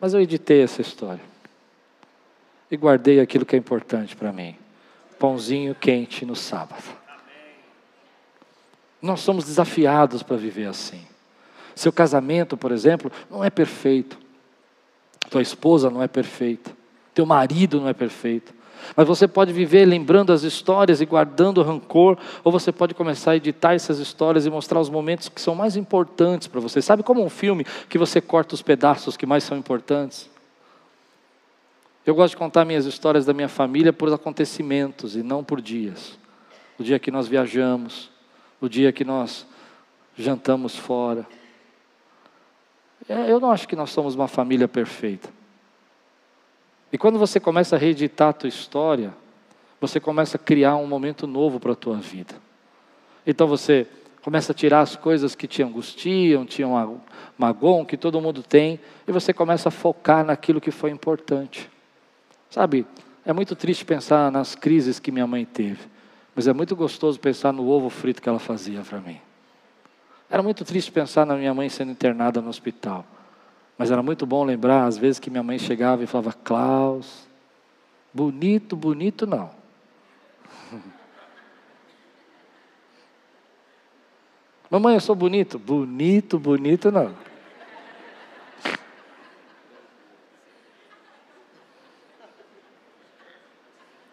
Mas 0.00 0.14
eu 0.14 0.20
editei 0.20 0.62
essa 0.62 0.80
história. 0.80 1.22
E 2.70 2.76
guardei 2.76 3.20
aquilo 3.20 3.46
que 3.46 3.56
é 3.56 3.58
importante 3.58 4.16
para 4.16 4.32
mim. 4.32 4.56
Pãozinho 5.18 5.74
quente 5.74 6.24
no 6.26 6.36
sábado. 6.36 6.84
Nós 9.00 9.20
somos 9.20 9.44
desafiados 9.44 10.22
para 10.22 10.36
viver 10.36 10.66
assim. 10.66 11.06
Seu 11.74 11.92
casamento, 11.92 12.56
por 12.56 12.72
exemplo, 12.72 13.12
não 13.30 13.44
é 13.44 13.50
perfeito. 13.50 14.18
Tua 15.30 15.42
esposa 15.42 15.90
não 15.90 16.02
é 16.02 16.08
perfeita. 16.08 16.72
Teu 17.14 17.26
marido 17.26 17.80
não 17.80 17.88
é 17.88 17.94
perfeito. 17.94 18.54
Mas 18.94 19.06
você 19.06 19.26
pode 19.26 19.52
viver 19.52 19.86
lembrando 19.86 20.32
as 20.32 20.42
histórias 20.42 21.00
e 21.00 21.06
guardando 21.06 21.62
rancor, 21.62 22.18
ou 22.44 22.52
você 22.52 22.70
pode 22.70 22.94
começar 22.94 23.32
a 23.32 23.36
editar 23.36 23.74
essas 23.74 23.98
histórias 23.98 24.46
e 24.46 24.50
mostrar 24.50 24.80
os 24.80 24.90
momentos 24.90 25.28
que 25.28 25.40
são 25.40 25.54
mais 25.54 25.76
importantes 25.76 26.46
para 26.46 26.60
você. 26.60 26.82
Sabe 26.82 27.02
como 27.02 27.24
um 27.24 27.30
filme 27.30 27.64
que 27.88 27.98
você 27.98 28.20
corta 28.20 28.54
os 28.54 28.62
pedaços 28.62 29.16
que 29.16 29.26
mais 29.26 29.44
são 29.44 29.56
importantes? 29.56 30.28
Eu 32.04 32.14
gosto 32.14 32.34
de 32.34 32.36
contar 32.36 32.64
minhas 32.64 32.84
histórias 32.86 33.24
da 33.24 33.32
minha 33.32 33.48
família 33.48 33.92
por 33.92 34.12
acontecimentos 34.12 35.16
e 35.16 35.22
não 35.22 35.42
por 35.42 35.60
dias. 35.60 36.16
O 36.78 36.84
dia 36.84 36.98
que 36.98 37.10
nós 37.10 37.26
viajamos, 37.26 38.10
o 38.60 38.68
dia 38.68 38.92
que 38.92 39.04
nós 39.04 39.46
jantamos 40.16 40.76
fora. 40.76 41.26
É, 43.08 43.30
eu 43.30 43.40
não 43.40 43.50
acho 43.50 43.66
que 43.66 43.76
nós 43.76 43.90
somos 43.90 44.14
uma 44.14 44.28
família 44.28 44.68
perfeita. 44.68 45.28
E 46.96 46.98
quando 46.98 47.18
você 47.18 47.38
começa 47.38 47.76
a 47.76 47.78
reeditar 47.78 48.30
a 48.30 48.32
tua 48.32 48.48
história, 48.48 49.12
você 49.78 50.00
começa 50.00 50.38
a 50.38 50.40
criar 50.40 50.76
um 50.76 50.86
momento 50.86 51.26
novo 51.26 51.60
para 51.60 51.72
a 51.72 51.76
tua 51.76 51.98
vida. 51.98 52.34
Então 53.26 53.46
você 53.46 53.86
começa 54.22 54.52
a 54.52 54.54
tirar 54.54 54.80
as 54.80 54.96
coisas 54.96 55.34
que 55.34 55.46
te 55.46 55.62
angustiam, 55.62 56.46
te 56.46 56.62
magoam, 57.36 57.84
que 57.84 57.98
todo 57.98 58.18
mundo 58.18 58.42
tem, 58.42 58.80
e 59.06 59.12
você 59.12 59.34
começa 59.34 59.68
a 59.68 59.70
focar 59.70 60.24
naquilo 60.24 60.58
que 60.58 60.70
foi 60.70 60.90
importante. 60.90 61.70
Sabe, 62.48 62.86
é 63.26 63.32
muito 63.34 63.54
triste 63.54 63.84
pensar 63.84 64.32
nas 64.32 64.54
crises 64.54 64.98
que 64.98 65.12
minha 65.12 65.26
mãe 65.26 65.44
teve, 65.44 65.80
mas 66.34 66.48
é 66.48 66.54
muito 66.54 66.74
gostoso 66.74 67.20
pensar 67.20 67.52
no 67.52 67.68
ovo 67.68 67.90
frito 67.90 68.22
que 68.22 68.28
ela 68.30 68.38
fazia 68.38 68.80
para 68.80 69.00
mim. 69.00 69.20
Era 70.30 70.42
muito 70.42 70.64
triste 70.64 70.90
pensar 70.90 71.26
na 71.26 71.36
minha 71.36 71.52
mãe 71.52 71.68
sendo 71.68 71.92
internada 71.92 72.40
no 72.40 72.48
hospital. 72.48 73.04
Mas 73.78 73.90
era 73.90 74.02
muito 74.02 74.24
bom 74.24 74.42
lembrar, 74.42 74.86
as 74.86 74.96
vezes, 74.96 75.18
que 75.18 75.28
minha 75.28 75.42
mãe 75.42 75.58
chegava 75.58 76.02
e 76.02 76.06
falava: 76.06 76.32
Klaus, 76.32 77.28
bonito, 78.12 78.74
bonito 78.74 79.26
não. 79.26 79.50
Mamãe, 84.70 84.94
eu 84.94 85.00
sou 85.00 85.14
bonito? 85.14 85.58
Bonito, 85.58 86.38
bonito 86.38 86.90
não. 86.90 87.14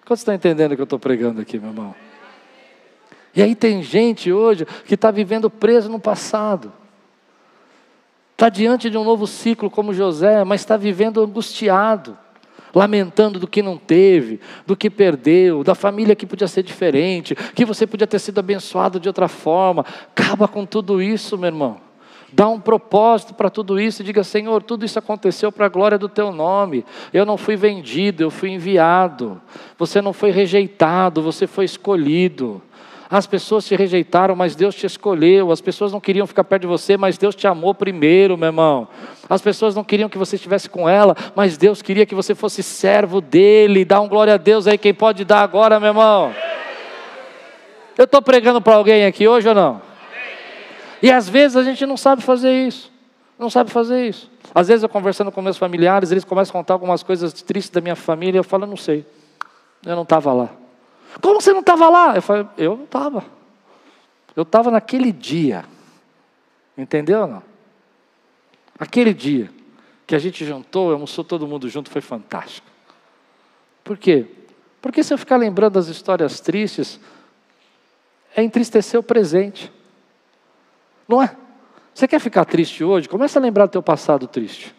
Quantos 0.05 0.19
estão 0.19 0.33
entendendo 0.33 0.73
o 0.73 0.75
que 0.75 0.81
eu 0.81 0.85
estou 0.85 0.99
pregando 0.99 1.39
aqui, 1.39 1.57
meu 1.57 1.69
irmão? 1.69 1.95
E 3.35 3.41
aí 3.41 3.55
tem 3.55 3.81
gente 3.81 4.31
hoje 4.31 4.65
que 4.85 4.93
está 4.93 5.09
vivendo 5.09 5.49
preso 5.49 5.89
no 5.89 5.99
passado. 5.99 6.82
Está 8.33 8.49
diante 8.49 8.89
de 8.89 8.97
um 8.97 9.03
novo 9.03 9.25
ciclo 9.25 9.69
como 9.69 9.93
José, 9.93 10.43
mas 10.43 10.61
está 10.61 10.75
vivendo 10.75 11.23
angustiado, 11.23 12.17
lamentando 12.73 13.39
do 13.39 13.47
que 13.47 13.61
não 13.61 13.77
teve, 13.77 14.39
do 14.65 14.75
que 14.75 14.89
perdeu, 14.89 15.63
da 15.63 15.75
família 15.75 16.15
que 16.15 16.25
podia 16.25 16.47
ser 16.47 16.63
diferente, 16.63 17.35
que 17.35 17.63
você 17.63 17.85
podia 17.85 18.07
ter 18.07 18.19
sido 18.19 18.39
abençoado 18.39 18.99
de 18.99 19.07
outra 19.07 19.27
forma. 19.27 19.85
Acaba 20.15 20.47
com 20.47 20.65
tudo 20.65 21.01
isso, 21.01 21.37
meu 21.37 21.47
irmão. 21.47 21.77
Dá 22.35 22.47
um 22.49 22.59
propósito 22.59 23.35
para 23.35 23.51
tudo 23.51 23.79
isso 23.79 24.01
e 24.01 24.05
diga: 24.05 24.23
Senhor, 24.23 24.63
tudo 24.63 24.83
isso 24.83 24.97
aconteceu 24.97 25.51
para 25.51 25.67
a 25.67 25.69
glória 25.69 25.99
do 25.99 26.09
teu 26.09 26.31
nome. 26.31 26.83
Eu 27.13 27.27
não 27.27 27.37
fui 27.37 27.55
vendido, 27.55 28.23
eu 28.23 28.31
fui 28.31 28.49
enviado. 28.49 29.39
Você 29.77 30.01
não 30.01 30.11
foi 30.11 30.31
rejeitado, 30.31 31.21
você 31.21 31.45
foi 31.45 31.65
escolhido. 31.65 32.59
As 33.09 33.27
pessoas 33.27 33.65
te 33.65 33.75
rejeitaram, 33.75 34.35
mas 34.35 34.55
Deus 34.55 34.75
te 34.75 34.85
escolheu. 34.85 35.51
As 35.51 35.61
pessoas 35.61 35.91
não 35.91 35.99
queriam 35.99 36.25
ficar 36.25 36.43
perto 36.43 36.63
de 36.63 36.67
você, 36.67 36.97
mas 36.97 37.17
Deus 37.17 37.35
te 37.35 37.47
amou 37.47 37.73
primeiro, 37.73 38.37
meu 38.37 38.47
irmão. 38.47 38.87
As 39.29 39.41
pessoas 39.41 39.75
não 39.75 39.83
queriam 39.83 40.09
que 40.09 40.17
você 40.17 40.35
estivesse 40.35 40.69
com 40.69 40.87
ela, 40.87 41.15
mas 41.35 41.57
Deus 41.57 41.81
queria 41.81 42.05
que 42.05 42.15
você 42.15 42.33
fosse 42.33 42.63
servo 42.63 43.21
dele. 43.21 43.85
Dá 43.85 44.01
um 44.01 44.07
glória 44.07 44.33
a 44.33 44.37
Deus 44.37 44.67
aí, 44.67 44.77
quem 44.77 44.93
pode 44.93 45.23
dar 45.23 45.41
agora, 45.41 45.79
meu 45.79 45.89
irmão. 45.89 46.33
Eu 47.97 48.05
estou 48.05 48.21
pregando 48.21 48.61
para 48.61 48.75
alguém 48.75 49.05
aqui 49.05 49.27
hoje 49.27 49.47
ou 49.47 49.55
não? 49.55 49.81
E 51.01 51.11
às 51.11 51.27
vezes 51.27 51.57
a 51.57 51.63
gente 51.63 51.85
não 51.85 51.97
sabe 51.97 52.21
fazer 52.21 52.51
isso. 52.51 52.91
Não 53.37 53.49
sabe 53.49 53.69
fazer 53.69 54.07
isso. 54.07 54.31
Às 54.55 54.67
vezes 54.67 54.83
eu 54.83 54.89
conversando 54.89 55.31
com 55.31 55.41
meus 55.41 55.57
familiares, 55.57 56.11
eles 56.11 56.23
começam 56.23 56.51
a 56.51 56.61
contar 56.61 56.73
algumas 56.73 57.03
coisas 57.03 57.33
tristes 57.33 57.71
da 57.71 57.81
minha 57.81 57.95
família, 57.95 58.39
eu 58.39 58.43
falo, 58.43 58.65
não 58.65 58.77
sei. 58.77 59.05
Eu 59.85 59.95
não 59.95 60.03
estava 60.03 60.31
lá. 60.31 60.49
Como 61.21 61.41
você 61.41 61.51
não 61.53 61.59
estava 61.59 61.89
lá? 61.89 62.15
Eu 62.15 62.21
falei, 62.21 62.47
eu 62.57 62.75
não 62.75 62.85
estava. 62.85 63.23
Eu 64.35 64.43
estava 64.43 64.71
naquele 64.71 65.11
dia. 65.11 65.65
Entendeu 66.77 67.21
ou 67.21 67.27
não? 67.27 67.43
Aquele 68.79 69.13
dia 69.13 69.51
que 70.05 70.15
a 70.15 70.19
gente 70.19 70.45
juntou, 70.45 70.91
almoçou 70.91 71.23
todo 71.23 71.47
mundo 71.47 71.69
junto, 71.69 71.89
foi 71.89 72.01
fantástico. 72.01 72.67
Por 73.83 73.97
quê? 73.97 74.27
Porque 74.81 75.03
se 75.03 75.13
eu 75.13 75.17
ficar 75.17 75.37
lembrando 75.37 75.73
das 75.73 75.87
histórias 75.87 76.39
tristes, 76.39 76.99
é 78.35 78.43
entristecer 78.43 78.99
o 78.99 79.03
presente. 79.03 79.71
Não 81.07 81.21
é? 81.21 81.35
Você 81.93 82.07
quer 82.07 82.19
ficar 82.19 82.45
triste 82.45 82.83
hoje? 82.83 83.07
Começa 83.07 83.39
a 83.39 83.41
lembrar 83.41 83.67
do 83.67 83.71
teu 83.71 83.83
passado 83.83 84.27
triste. 84.27 84.75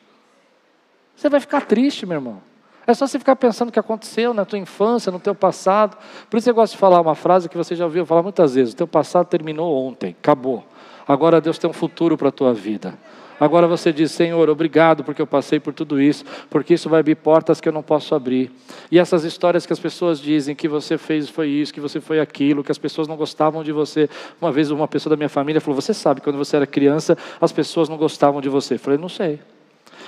Você 1.15 1.29
vai 1.29 1.39
ficar 1.39 1.63
triste, 1.63 2.05
meu 2.05 2.17
irmão. 2.17 2.43
É 2.87 2.93
só 2.93 3.07
você 3.07 3.19
ficar 3.19 3.37
pensando 3.37 3.71
o 3.71 3.73
que 3.73 3.79
aconteceu 3.79 4.35
na 4.35 4.45
tua 4.45 4.59
infância, 4.59 5.11
no 5.11 5.19
teu 5.19 5.35
passado. 5.35 5.97
Por 6.29 6.37
isso 6.37 6.51
eu 6.51 6.55
gosto 6.55 6.73
de 6.73 6.79
falar 6.79 7.01
uma 7.01 7.15
frase 7.15 7.49
que 7.49 7.57
você 7.57 7.75
já 7.75 7.85
ouviu 7.85 8.05
falar 8.05 8.23
muitas 8.23 8.55
vezes: 8.55 8.75
o 8.75 8.77
teu 8.77 8.87
passado 8.87 9.27
terminou 9.27 9.87
ontem, 9.87 10.15
acabou. 10.19 10.65
Agora 11.07 11.41
Deus 11.41 11.59
tem 11.59 11.69
um 11.69 11.73
futuro 11.73 12.17
para 12.17 12.29
a 12.29 12.33
tua 12.33 12.53
vida. 12.53 12.95
Agora 13.39 13.67
você 13.67 13.93
diz, 13.93 14.13
Senhor, 14.13 14.49
obrigado 14.49 15.03
porque 15.03 15.21
eu 15.21 15.27
passei 15.27 15.59
por 15.59 15.75
tudo 15.75 16.01
isso, 16.01 16.25
porque 16.49 16.75
isso 16.75 16.89
vai 16.89 17.01
abrir 17.01 17.17
portas 17.17 17.61
que 17.61 17.69
eu 17.69 17.73
não 17.73 17.83
posso 17.83 18.15
abrir. 18.15 18.51
E 18.91 18.99
essas 18.99 19.25
histórias 19.25 19.67
que 19.67 19.73
as 19.73 19.79
pessoas 19.79 20.21
dizem 20.21 20.55
que 20.55 20.69
você 20.69 20.97
fez 20.97 21.29
foi 21.29 21.49
isso, 21.49 21.75
que 21.75 21.81
você 21.81 22.01
foi 22.01 22.21
aquilo, 22.21 22.63
que 22.63 22.71
as 22.71 22.79
pessoas 22.79 23.09
não 23.09 23.17
gostavam 23.17 23.65
de 23.65 23.73
você. 23.73 24.09
Uma 24.41 24.53
vez 24.53 24.71
uma 24.71 24.87
pessoa 24.87 25.11
da 25.11 25.17
minha 25.17 25.29
família 25.29 25.61
falou: 25.61 25.81
Você 25.81 25.93
sabe, 25.93 26.21
quando 26.21 26.37
você 26.37 26.57
era 26.57 26.67
criança, 26.67 27.19
as 27.41 27.51
pessoas 27.51 27.89
não 27.89 27.97
gostavam 27.97 28.41
de 28.41 28.49
você. 28.49 28.75
Eu 28.75 28.79
falei: 28.79 28.99
Não 28.99 29.09
sei. 29.09 29.41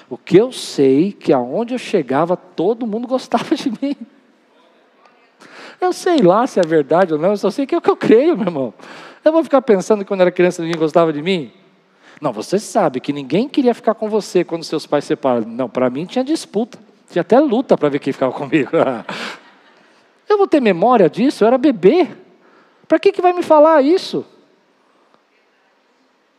O 0.08 0.16
que 0.16 0.36
eu 0.36 0.52
sei 0.52 1.12
que 1.12 1.32
aonde 1.32 1.74
eu 1.74 1.78
chegava, 1.78 2.36
todo 2.36 2.86
mundo 2.86 3.08
gostava 3.08 3.54
de 3.54 3.70
mim. 3.70 3.96
Eu 5.80 5.92
sei 5.92 6.18
lá 6.18 6.46
se 6.46 6.60
é 6.60 6.62
verdade 6.62 7.12
ou 7.12 7.18
não, 7.18 7.30
eu 7.30 7.36
só 7.36 7.50
sei 7.50 7.66
que 7.66 7.74
é 7.74 7.78
o 7.78 7.80
que 7.80 7.90
eu 7.90 7.96
creio, 7.96 8.36
meu 8.36 8.46
irmão. 8.46 8.74
Eu 9.24 9.32
vou 9.32 9.42
ficar 9.42 9.60
pensando 9.62 10.00
que 10.00 10.08
quando 10.08 10.20
era 10.20 10.30
criança 10.30 10.62
ninguém 10.62 10.78
gostava 10.78 11.12
de 11.12 11.20
mim? 11.20 11.52
Não, 12.20 12.32
você 12.32 12.58
sabe 12.58 13.00
que 13.00 13.12
ninguém 13.12 13.48
queria 13.48 13.74
ficar 13.74 13.94
com 13.94 14.08
você 14.08 14.42
quando 14.42 14.64
seus 14.64 14.86
pais 14.86 15.04
se 15.04 15.08
separaram. 15.08 15.46
Não, 15.46 15.68
para 15.68 15.90
mim 15.90 16.06
tinha 16.06 16.24
disputa. 16.24 16.78
Tinha 17.10 17.20
até 17.20 17.38
luta 17.38 17.76
para 17.76 17.88
ver 17.88 17.98
quem 17.98 18.12
ficava 18.12 18.32
comigo. 18.32 18.70
eu 20.28 20.38
vou 20.38 20.46
ter 20.46 20.60
memória 20.60 21.10
disso? 21.10 21.44
Eu 21.44 21.48
era 21.48 21.58
bebê. 21.58 22.08
Para 22.88 22.98
que, 22.98 23.12
que 23.12 23.20
vai 23.20 23.32
me 23.32 23.42
falar 23.42 23.82
isso? 23.82 24.24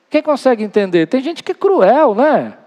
Quem 0.10 0.22
consegue 0.22 0.64
entender? 0.64 1.08
Tem 1.08 1.22
gente 1.22 1.44
que 1.44 1.52
é 1.52 1.56
cruel, 1.56 2.16
né? 2.16 2.58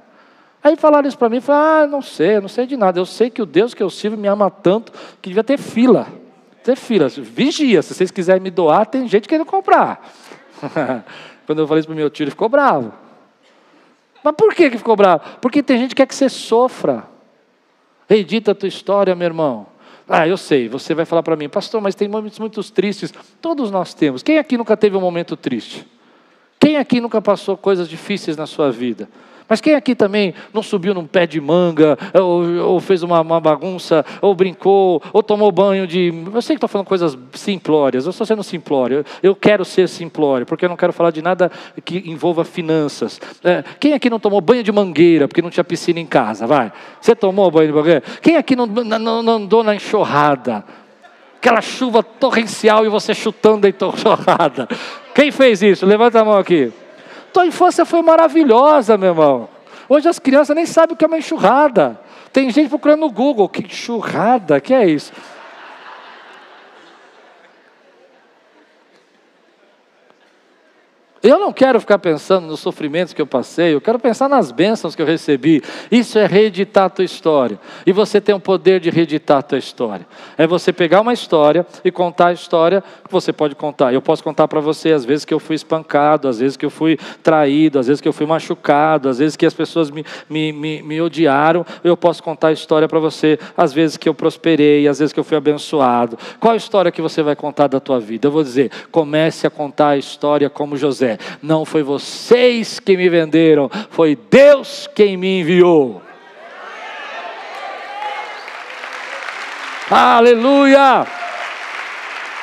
Aí 0.63 0.77
falaram 0.77 1.09
isso 1.09 1.17
para 1.17 1.29
mim, 1.29 1.41
falei, 1.41 1.85
ah, 1.85 1.87
não 1.87 2.03
sei, 2.03 2.39
não 2.39 2.49
sei 2.49 2.67
de 2.67 2.77
nada. 2.77 2.99
Eu 2.99 3.07
sei 3.07 3.31
que 3.31 3.41
o 3.41 3.47
Deus 3.47 3.73
que 3.73 3.83
eu 3.83 3.89
sirvo 3.89 4.17
me 4.17 4.29
ama 4.29 4.51
tanto 4.51 4.93
que 5.23 5.31
devia 5.31 5.43
ter 5.45 5.59
fila. 5.59 6.07
Ter 6.63 6.77
fila. 6.77 7.09
Vigia, 7.09 7.81
se 7.81 7.95
vocês 7.95 8.11
quiserem 8.11 8.43
me 8.43 8.51
doar, 8.51 8.85
tem 8.87 9.09
gente 9.09 9.27
querendo 9.27 9.47
comprar. 9.47 10.07
Quando 11.47 11.61
eu 11.61 11.67
falei 11.67 11.81
isso 11.81 11.89
para 11.89 11.95
o 11.95 11.97
meu 11.97 12.11
tio, 12.11 12.25
ele 12.25 12.31
ficou 12.31 12.49
bravo. 12.49 12.93
Mas 14.23 14.35
por 14.37 14.55
que, 14.55 14.71
que 14.71 14.77
ficou 14.77 14.95
bravo? 14.95 15.23
Porque 15.41 15.63
tem 15.63 15.79
gente 15.79 15.91
que 15.91 15.97
quer 15.97 16.07
que 16.07 16.15
você 16.15 16.29
sofra. 16.29 17.05
Reedita 18.09 18.53
a 18.53 18.55
tua 18.55 18.69
história, 18.69 19.15
meu 19.15 19.27
irmão. 19.27 19.67
Ah, 20.07 20.27
eu 20.27 20.37
sei, 20.37 20.69
você 20.69 20.93
vai 20.93 21.05
falar 21.05 21.23
para 21.23 21.37
mim, 21.37 21.49
pastor, 21.49 21.81
mas 21.81 21.95
tem 21.95 22.09
momentos 22.09 22.39
muito 22.39 22.63
tristes. 22.71 23.15
Todos 23.41 23.71
nós 23.71 23.95
temos. 23.95 24.23
Quem 24.23 24.39
aqui 24.39 24.59
nunca 24.59 24.77
teve 24.77 24.97
um 24.97 25.01
momento 25.01 25.37
triste? 25.37 25.87
Quem 26.59 26.77
aqui 26.77 27.01
nunca 27.01 27.23
passou 27.23 27.57
coisas 27.57 27.89
difíceis 27.89 28.37
na 28.37 28.47
sua 28.47 28.71
vida? 28.71 29.09
Mas 29.51 29.61
quem 29.61 29.75
aqui 29.75 29.97
também 29.97 30.33
não 30.55 30.63
subiu 30.63 30.95
num 30.95 31.05
pé 31.05 31.27
de 31.27 31.41
manga, 31.41 31.99
ou, 32.15 32.45
ou 32.69 32.81
fez 32.81 33.03
uma, 33.03 33.21
uma, 33.21 33.41
bagunça, 33.41 34.05
ou 34.23 34.33
brincou, 34.33 35.03
ou 35.13 35.25
tomou 35.25 35.51
banho 35.51 35.89
de. 35.89 36.15
Eu 36.33 36.41
sei 36.41 36.55
que 36.55 36.59
estou 36.59 36.69
falando 36.69 36.87
coisas 36.87 37.19
simplórias, 37.33 38.05
eu 38.05 38.11
estou 38.11 38.25
sendo 38.25 38.45
simplório. 38.45 39.05
Eu, 39.21 39.35
quero 39.35 39.65
ser 39.65 39.89
simplório, 39.89 40.47
porque 40.47 40.65
eu 40.65 40.69
não 40.69 40.77
quero 40.77 40.93
falar 40.93 41.11
de 41.11 41.21
nada 41.21 41.51
que 41.85 41.99
envolva 42.09 42.45
finanças. 42.45 43.21
É, 43.43 43.65
quem 43.81 43.93
aqui 43.93 44.09
não 44.09 44.21
tomou 44.21 44.41
banho 44.41 44.63
de 44.63 44.71
mangueira, 44.71 45.27
porque 45.27 45.43
não 45.43 45.51
tinha 45.51 45.65
piscina 45.65 45.99
em 45.99 46.07
casa? 46.07 46.47
Vai. 46.47 46.71
Você 47.01 47.17
tomou 47.17 47.51
banho 47.51 47.67
de 47.67 47.75
mangueira? 47.75 48.05
Quem 48.23 48.37
aqui 48.37 48.55
não, 48.55 48.67
não, 48.67 49.21
não 49.21 49.35
andou 49.35 49.65
na 49.65 49.75
enxurrada? 49.75 50.65
Aquela 51.39 51.61
chuva 51.61 52.05
torrencial 52.05 52.87
e 52.87 52.89
você 52.89 53.13
chutando 53.15 53.67
a 53.67 53.71
enxurrada. 53.71 54.69
Quem 55.13 55.33
fez 55.33 55.61
isso? 55.61 55.85
Levanta 55.85 56.21
a 56.21 56.25
mão 56.25 56.39
aqui. 56.39 56.73
Tua 57.33 57.47
infância 57.47 57.85
foi 57.85 58.03
maravilhosa, 58.03 58.97
meu 58.97 59.11
irmão. 59.11 59.49
Hoje 59.89 60.09
as 60.09 60.19
crianças 60.19 60.55
nem 60.55 60.67
sabem 60.67 60.95
o 60.95 60.97
que 60.97 61.05
é 61.05 61.09
uma 61.09 61.19
enxurrada. 61.19 62.01
Tem 62.33 62.51
gente 62.51 62.69
procurando 62.69 63.01
no 63.01 63.11
Google, 63.11 63.49
que 63.49 63.63
enxurrada, 63.63 64.61
que 64.61 64.73
é 64.73 64.87
isso? 64.87 65.13
Eu 71.23 71.39
não 71.39 71.53
quero 71.53 71.79
ficar 71.79 71.99
pensando 71.99 72.47
nos 72.47 72.61
sofrimentos 72.61 73.13
que 73.13 73.21
eu 73.21 73.27
passei, 73.27 73.75
eu 73.75 73.81
quero 73.81 73.99
pensar 73.99 74.27
nas 74.27 74.51
bênçãos 74.51 74.95
que 74.95 75.03
eu 75.03 75.07
recebi. 75.07 75.63
Isso 75.93 76.19
é 76.19 76.25
reeditar 76.25 76.87
a 76.87 76.89
tua 76.89 77.05
história. 77.05 77.61
E 77.85 77.93
você 77.93 78.23
tem 78.23 78.35
o 78.35 78.41
poder 78.41 78.81
de 78.81 78.89
reeditar 78.89 79.39
a 79.39 79.43
tua 79.43 79.59
história. 79.59 80.07
É 80.39 80.47
você 80.47 80.73
pegar 80.73 81.03
uma 81.03 81.13
história 81.13 81.67
e 81.85 81.91
contar 81.91 82.29
a 82.29 82.33
história 82.33 82.83
que 83.05 83.13
você 83.13 83.35
pode 83.35 83.55
contar. 83.55 83.93
Eu 83.93 84.01
posso 84.01 84.25
contar 84.25 84.49
para 84.49 84.61
você 84.61 84.93
às 84.93 85.05
vezes 85.05 85.27
que 85.27 85.35
eu 85.35 85.39
fui 85.39 85.57
espancado, 85.57 86.27
às 86.27 86.39
vezes 86.39 86.57
que 86.57 86.65
eu 86.65 86.71
fui 86.71 86.99
traído, 87.23 87.79
às 87.79 87.87
vezes 87.87 88.01
que 88.01 88.09
eu 88.09 88.15
fui 88.15 88.25
machucado, 88.25 89.11
às 89.11 89.19
vezes 89.19 89.37
que 89.37 89.45
as 89.45 89.53
pessoas 89.53 89.91
me, 89.91 90.03
me, 90.27 90.55
me, 90.55 90.83
me 90.83 91.03
odiaram. 91.03 91.67
Eu 91.85 91.99
posso 91.99 92.23
contar 92.23 92.49
a 92.49 92.53
história 92.53 92.89
para 92.89 92.99
você, 92.99 93.39
às 93.55 93.75
vezes 93.75 93.99
que 93.99 94.09
eu 94.09 94.15
prosperei, 94.15 94.89
às 94.89 94.99
vezes 94.99 95.13
que 95.13 95.21
eu 95.21 95.25
fui 95.25 95.37
abençoado. 95.37 96.19
Qual 96.39 96.55
a 96.55 96.57
história 96.57 96.91
que 96.91 97.03
você 97.03 97.23
vai 97.23 97.37
contar 97.37 97.67
da 97.67 97.79
tua 97.79 98.01
vida? 98.01 98.27
Eu 98.27 98.33
vou 98.33 98.43
dizer, 98.43 98.71
comece 98.91 99.47
a 99.47 99.51
contar 99.51 99.91
a 99.91 99.99
história 99.99 100.49
como 100.49 100.79
José. 100.79 101.10
Não 101.43 101.65
foi 101.65 101.83
vocês 101.83 102.79
que 102.79 102.97
me 102.97 103.09
venderam, 103.09 103.71
foi 103.91 104.17
Deus 104.31 104.89
quem 104.95 105.17
me 105.17 105.41
enviou. 105.41 106.03
Aleluia! 109.91 111.07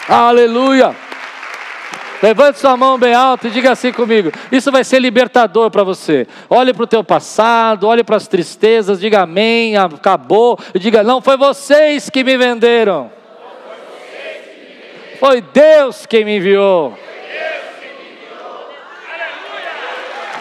Aleluia! 0.10 0.96
Levante 2.22 2.60
sua 2.60 2.76
mão 2.76 2.98
bem 2.98 3.14
alta 3.14 3.48
e 3.48 3.52
diga 3.52 3.72
assim 3.72 3.92
comigo. 3.92 4.32
Isso 4.52 4.72
vai 4.72 4.84
ser 4.84 5.00
libertador 5.00 5.70
para 5.70 5.84
você. 5.84 6.28
Olhe 6.50 6.74
para 6.74 6.84
o 6.84 6.88
teu 6.88 7.04
passado, 7.04 7.88
olhe 7.88 8.04
para 8.04 8.16
as 8.16 8.28
tristezas, 8.28 9.00
diga 9.00 9.22
amém, 9.22 9.78
acabou. 9.78 10.58
E 10.74 10.80
diga, 10.80 11.04
não 11.04 11.22
foi 11.22 11.38
vocês 11.38 12.10
que 12.10 12.24
me 12.24 12.36
venderam. 12.36 13.12
Foi 15.20 15.42
Deus 15.42 16.06
quem 16.06 16.26
me 16.26 16.38
enviou. 16.38 16.98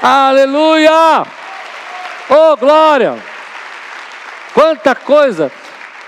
Aleluia! 0.09 1.27
Oh, 2.31 2.57
glória! 2.57 3.17
Quanta 4.55 4.95
coisa 4.95 5.51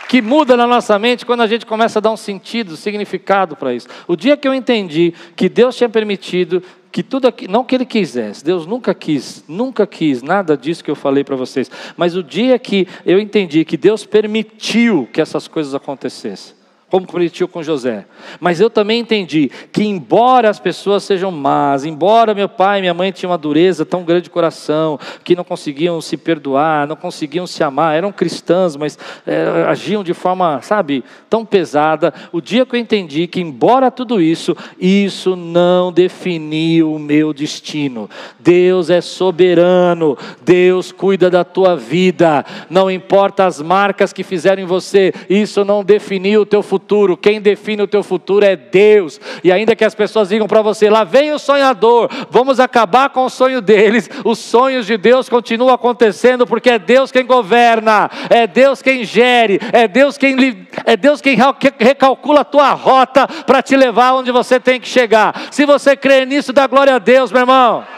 que 0.09 0.23
muda 0.23 0.57
na 0.57 0.69
nossa 0.69 0.97
mente 1.01 1.27
quando 1.27 1.41
a 1.41 1.49
gente 1.49 1.67
começa 1.67 1.99
a 1.99 2.03
dar 2.03 2.13
um 2.13 2.17
sentido, 2.17 2.77
significado 2.77 3.57
para 3.57 3.75
isso. 3.75 3.89
O 4.07 4.15
dia 4.15 4.37
que 4.37 4.47
eu 4.47 4.55
entendi 4.55 5.13
que 5.35 5.49
Deus 5.49 5.75
tinha 5.75 5.89
permitido 5.89 6.63
que 6.93 7.03
tudo 7.03 7.27
aqui, 7.27 7.49
não 7.49 7.65
que 7.65 7.75
ele 7.75 7.85
quisesse, 7.85 8.45
Deus 8.45 8.67
nunca 8.67 8.95
quis, 8.95 9.43
nunca 9.49 9.85
quis 9.85 10.23
nada 10.23 10.57
disso 10.57 10.85
que 10.85 10.91
eu 10.93 10.97
falei 10.97 11.25
para 11.25 11.35
vocês, 11.35 11.69
mas 11.97 12.15
o 12.15 12.23
dia 12.23 12.57
que 12.57 12.87
eu 13.05 13.19
entendi 13.19 13.65
que 13.65 13.77
Deus 13.77 14.07
permitiu 14.07 15.09
que 15.13 15.21
essas 15.21 15.49
coisas 15.49 15.75
acontecessem, 15.75 16.55
como 16.91 17.07
permitiu 17.07 17.47
com 17.47 17.63
José. 17.63 18.07
Mas 18.41 18.61
eu 18.61 18.71
também 18.71 19.01
entendi 19.01 19.51
que, 19.71 19.85
embora 19.85 20.49
as 20.49 20.59
pessoas 20.59 21.05
sejam 21.05 21.31
más, 21.31 21.85
embora 21.85 22.35
meu 22.35 22.49
pai 22.49 22.79
e 22.79 22.81
minha 22.81 22.95
mãe 22.95 23.13
tinham 23.13 23.31
uma 23.31 23.39
dureza 23.39 23.85
tão 23.85 24.05
grande 24.05 24.23
de 24.23 24.31
coração, 24.31 24.99
que 25.23 25.37
não 25.37 25.45
conseguiam 25.45 26.01
se 26.01 26.17
perdoar, 26.17 26.87
não 26.87 26.97
conseguiam 26.97 27.47
se 27.47 27.63
amar, 27.63 27.95
eram 27.95 28.11
cristãs, 28.11 28.75
mas 28.75 28.99
é, 29.27 29.67
agiam 29.69 30.03
de 30.03 30.15
forma, 30.15 30.63
sabe, 30.63 31.05
tão 31.29 31.45
pesada. 31.45 32.13
O 32.33 32.41
dia 32.41 32.65
que 32.65 32.75
eu 32.75 32.81
entendi 32.81 33.27
que, 33.27 33.41
embora 33.41 33.91
tudo 33.91 34.21
isso, 34.21 34.57
isso 34.81 35.37
não 35.37 35.93
definiu 35.93 36.95
o 36.95 36.99
meu 36.99 37.35
destino. 37.35 38.09
Deus 38.41 38.89
é 38.89 39.03
soberano, 39.03 40.17
Deus 40.43 40.91
cuida 40.91 41.29
da 41.29 41.45
tua 41.45 41.77
vida, 41.77 42.45
não 42.71 42.91
importa 42.91 43.45
as 43.45 43.61
marcas 43.61 44.13
que 44.13 44.23
fizeram 44.23 44.63
em 44.63 44.67
você, 44.67 45.13
isso 45.29 45.65
não 45.67 45.85
definiu 45.85 46.43
o 46.43 46.47
teu 46.47 46.63
futuro 46.63 46.78
futuro, 46.79 47.17
quem 47.17 47.41
define 47.41 47.83
o 47.83 47.89
teu 47.89 48.05
futuro 48.05 48.45
é 48.45 48.55
Deus. 48.55 49.21
E 49.43 49.51
ainda 49.51 49.75
que 49.75 49.85
as 49.85 49.97
pessoas 49.97 50.29
digam 50.29 50.47
para 50.47 50.63
você, 50.63 50.89
lá 50.89 51.03
vem 51.03 51.33
o 51.33 51.39
sonhador, 51.39 52.09
vamos 52.31 52.61
acabar 52.61 53.11
com 53.11 53.25
o 53.25 53.29
sonho 53.29 53.61
deles, 53.61 54.09
os 54.25 54.39
sonhos 54.39 54.87
de 54.87 54.97
Deus 54.97 55.29
continuam 55.29 55.75
acontecendo 55.75 56.47
porque 56.47 56.71
é 56.71 56.79
Deus 56.79 57.11
quem 57.11 57.27
governa, 57.27 58.09
é 58.31 58.47
Deus 58.47 58.81
quem 58.81 59.05
gere, 59.05 59.61
é 59.73 59.89
Deus 59.89 60.17
quem, 60.17 60.67
é 60.85 60.97
Deus 60.97 61.21
quem 61.21 61.37
recalcula 61.79 62.43
a 62.43 62.45
tua 62.45 62.71
rota 62.71 63.27
para 63.27 63.61
te 63.61 63.77
levar 63.77 64.15
onde 64.15 64.31
você 64.31 64.61
tem 64.61 64.81
que 64.81 64.87
chegar. 64.87 65.49
Se 65.51 65.67
você 65.67 65.97
crê 65.97 66.25
nisso, 66.25 66.53
dá 66.53 66.69
glória 66.69 66.95
a 66.95 66.99
Deus, 66.99 67.33
meu 67.33 67.41
irmão. 67.41 67.98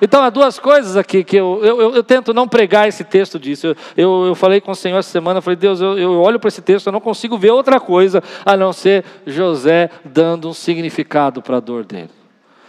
Então 0.00 0.22
há 0.22 0.30
duas 0.30 0.58
coisas 0.58 0.96
aqui 0.96 1.24
que 1.24 1.36
eu, 1.36 1.60
eu, 1.62 1.94
eu 1.94 2.02
tento 2.02 2.34
não 2.34 2.46
pregar 2.46 2.86
esse 2.86 3.02
texto 3.02 3.38
disso. 3.38 3.68
Eu, 3.68 3.76
eu, 3.96 4.26
eu, 4.26 4.34
falei 4.34 4.60
com 4.60 4.72
o 4.72 4.76
Senhor 4.76 4.98
essa 4.98 5.10
semana, 5.10 5.40
falei, 5.40 5.56
Deus, 5.56 5.80
eu, 5.80 5.98
eu 5.98 6.20
olho 6.20 6.38
para 6.38 6.48
esse 6.48 6.60
texto, 6.60 6.86
eu 6.86 6.92
não 6.92 7.00
consigo 7.00 7.38
ver 7.38 7.50
outra 7.50 7.80
coisa 7.80 8.22
a 8.44 8.56
não 8.56 8.72
ser 8.72 9.04
José 9.26 9.88
dando 10.04 10.48
um 10.48 10.52
significado 10.52 11.40
para 11.40 11.56
a 11.56 11.60
dor 11.60 11.84
dele. 11.84 12.10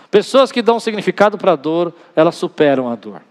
Pessoas 0.10 0.52
que 0.52 0.62
dão 0.62 0.80
significado 0.80 1.38
para 1.38 1.52
a 1.52 1.56
dor, 1.56 1.94
elas 2.16 2.36
superam 2.36 2.90
a 2.90 2.96
dor. 2.96 3.22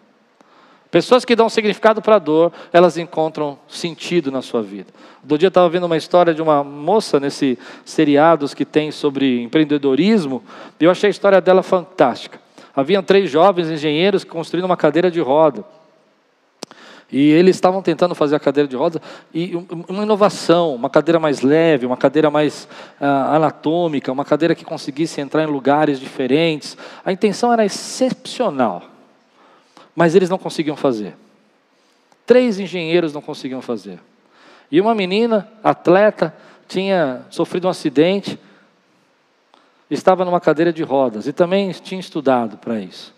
Pessoas 0.90 1.24
que 1.24 1.34
dão 1.34 1.49
significado 1.49 2.01
para 2.01 2.16
a 2.16 2.18
dor, 2.18 2.53
elas 2.72 2.97
encontram 2.97 3.59
sentido 3.66 4.30
na 4.30 4.40
sua 4.40 4.62
vida. 4.62 4.92
Do 5.22 5.36
dia 5.36 5.47
eu 5.47 5.49
estava 5.49 5.68
vendo 5.68 5.84
uma 5.84 5.97
história 5.97 6.32
de 6.32 6.40
uma 6.40 6.62
moça 6.62 7.18
nesse 7.18 7.59
seriados 7.84 8.55
que 8.55 8.64
tem 8.64 8.90
sobre 8.90 9.42
empreendedorismo, 9.42 10.44
e 10.78 10.84
eu 10.84 10.90
achei 10.90 11.09
a 11.09 11.11
história 11.11 11.40
dela 11.40 11.62
fantástica. 11.62 12.45
Haviam 12.77 13.03
três 13.03 13.31
jovens 13.31 13.70
engenheiros 13.70 14.22
construindo 14.22 14.66
uma 14.66 14.77
cadeira 14.77 15.11
de 15.11 15.18
roda. 15.18 15.64
E 17.11 17.31
eles 17.31 17.57
estavam 17.57 17.81
tentando 17.81 18.14
fazer 18.14 18.37
a 18.37 18.41
cadeira 18.41 18.68
de 18.68 18.74
roda 18.74 19.01
e 19.33 19.55
uma 19.89 20.03
inovação, 20.03 20.74
uma 20.74 20.91
cadeira 20.91 21.20
mais 21.20 21.41
leve, 21.41 21.87
uma 21.87 21.97
cadeira 21.97 22.31
mais 22.31 22.68
ah, 23.01 23.37
anatômica, 23.37 24.11
uma 24.11 24.24
cadeira 24.24 24.57
que 24.57 24.64
conseguisse 24.64 25.20
entrar 25.20 25.45
em 25.45 25.47
lugares 25.47 26.01
diferentes. 26.01 26.77
A 27.05 27.12
intenção 27.12 27.53
era 27.53 27.64
excepcional, 27.64 28.83
mas 29.95 30.16
eles 30.16 30.29
não 30.29 30.37
conseguiam 30.37 30.77
fazer. 30.77 31.14
Três 32.27 32.59
engenheiros 32.59 33.12
não 33.14 33.22
conseguiam 33.22 33.62
fazer. 33.62 34.01
E 34.70 34.81
uma 34.81 34.95
menina, 34.95 35.49
atleta, 35.62 36.35
tinha 36.66 37.22
sofrido 37.31 37.68
um 37.68 37.70
acidente 37.70 38.37
estava 39.91 40.24
numa 40.24 40.41
cadeira 40.41 40.72
de 40.72 40.82
rodas 40.82 41.26
e 41.26 41.32
também 41.32 41.70
tinha 41.70 42.01
estudado 42.01 42.57
para 42.59 42.80
isso. 42.80 43.14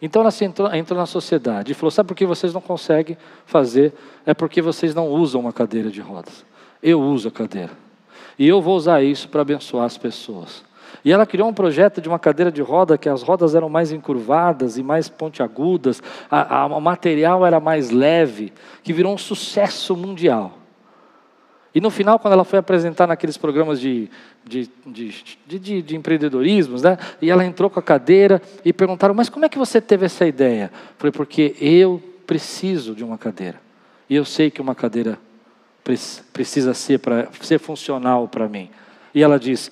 Então 0.00 0.22
ela 0.22 0.32
entrou, 0.40 0.74
entrou, 0.74 0.98
na 0.98 1.06
sociedade 1.06 1.72
e 1.72 1.74
falou: 1.74 1.90
Sabe 1.90 2.08
por 2.08 2.16
que 2.16 2.26
vocês 2.26 2.52
não 2.52 2.60
conseguem 2.60 3.16
fazer? 3.46 3.92
É 4.26 4.34
porque 4.34 4.60
vocês 4.60 4.94
não 4.94 5.08
usam 5.08 5.40
uma 5.40 5.52
cadeira 5.52 5.90
de 5.90 6.00
rodas. 6.00 6.44
Eu 6.82 7.00
uso 7.00 7.28
a 7.28 7.30
cadeira. 7.30 7.70
E 8.36 8.48
eu 8.48 8.60
vou 8.60 8.76
usar 8.76 9.02
isso 9.02 9.28
para 9.28 9.42
abençoar 9.42 9.84
as 9.84 9.96
pessoas. 9.96 10.64
E 11.04 11.12
ela 11.12 11.26
criou 11.26 11.48
um 11.48 11.54
projeto 11.54 12.00
de 12.00 12.08
uma 12.08 12.18
cadeira 12.18 12.50
de 12.50 12.62
roda 12.62 12.98
que 12.98 13.08
as 13.08 13.22
rodas 13.22 13.54
eram 13.54 13.68
mais 13.68 13.92
encurvadas 13.92 14.76
e 14.76 14.82
mais 14.82 15.08
pontiagudas, 15.08 16.02
o 16.30 16.80
material 16.80 17.44
era 17.44 17.58
mais 17.58 17.90
leve, 17.90 18.52
que 18.82 18.92
virou 18.92 19.14
um 19.14 19.18
sucesso 19.18 19.96
mundial. 19.96 20.58
E 21.74 21.80
no 21.80 21.90
final, 21.90 22.18
quando 22.18 22.34
ela 22.34 22.44
foi 22.44 22.58
apresentar 22.58 23.06
naqueles 23.06 23.38
programas 23.38 23.80
de, 23.80 24.10
de, 24.44 24.68
de, 24.86 25.24
de, 25.46 25.82
de 25.82 25.96
empreendedorismo, 25.96 26.78
né? 26.78 26.98
e 27.20 27.30
ela 27.30 27.44
entrou 27.44 27.70
com 27.70 27.80
a 27.80 27.82
cadeira 27.82 28.42
e 28.64 28.72
perguntaram: 28.72 29.14
Mas 29.14 29.30
como 29.30 29.46
é 29.46 29.48
que 29.48 29.58
você 29.58 29.80
teve 29.80 30.04
essa 30.04 30.26
ideia? 30.26 30.70
Falei: 30.98 31.12
Porque 31.12 31.56
eu 31.58 32.02
preciso 32.26 32.94
de 32.94 33.02
uma 33.02 33.16
cadeira. 33.16 33.60
E 34.08 34.14
eu 34.14 34.24
sei 34.24 34.50
que 34.50 34.60
uma 34.60 34.74
cadeira 34.74 35.18
precisa 36.32 36.74
ser, 36.74 36.98
para 36.98 37.28
ser 37.40 37.58
funcional 37.58 38.28
para 38.28 38.46
mim. 38.48 38.68
E 39.14 39.22
ela 39.22 39.38
disse: 39.38 39.70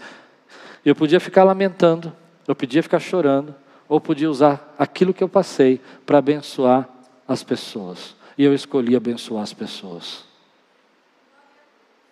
Eu 0.83 0.97
podia 0.97 1.21
ficar 1.21 1.45
lamentando, 1.45 2.13
eu 2.49 2.55
podia 2.55 2.83
ficar 2.83 2.99
chorando, 2.99 3.55
ou 3.87 4.01
podia 4.01 4.31
usar 4.31 4.75
aquilo 4.79 5.13
que 5.13 5.23
eu 5.23 5.29
passei 5.29 5.81
para 6.07 6.17
abençoar 6.17 6.89
as 7.29 7.43
pessoas. 7.43 8.17
E 8.39 8.45
eu 8.45 8.55
escolhi 8.55 8.97
abençoar 8.97 9.43
as 9.43 9.53
pessoas. 9.53 10.30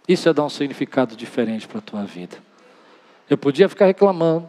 Isso 0.09 0.29
é 0.29 0.33
dar 0.33 0.45
um 0.45 0.49
significado 0.49 1.15
diferente 1.15 1.69
para 1.69 1.79
a 1.79 1.83
tua 1.83 2.05
vida. 2.05 2.39
Eu 3.29 3.37
podia 3.37 3.69
ficar 3.69 3.85
reclamando 3.85 4.49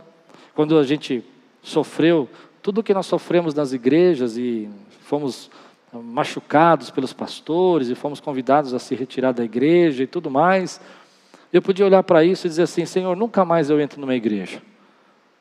quando 0.56 0.80
a 0.80 0.84
gente 0.84 1.24
sofreu 1.62 2.30
tudo 2.62 2.80
o 2.80 2.84
que 2.84 2.94
nós 2.94 3.06
sofremos 3.06 3.54
nas 3.54 3.74
igrejas 3.74 4.38
e 4.38 4.70
fomos 5.02 5.52
machucados 5.92 6.92
pelos 6.92 7.14
pastores 7.14 7.90
e 7.90 7.96
fomos 7.96 8.20
convidados 8.20 8.74
a 8.74 8.80
se 8.80 8.96
retirar 8.96 9.32
da 9.32 9.44
igreja 9.44 10.04
e 10.04 10.08
tudo 10.08 10.30
mais. 10.30 10.80
Eu 11.52 11.62
podia 11.62 11.86
olhar 11.86 12.04
para 12.04 12.24
isso 12.24 12.46
e 12.46 12.50
dizer 12.50 12.64
assim: 12.64 12.86
Senhor, 12.86 13.16
nunca 13.16 13.44
mais 13.44 13.70
eu 13.70 13.82
entro 13.82 14.00
numa 14.00 14.16
igreja. 14.16 14.62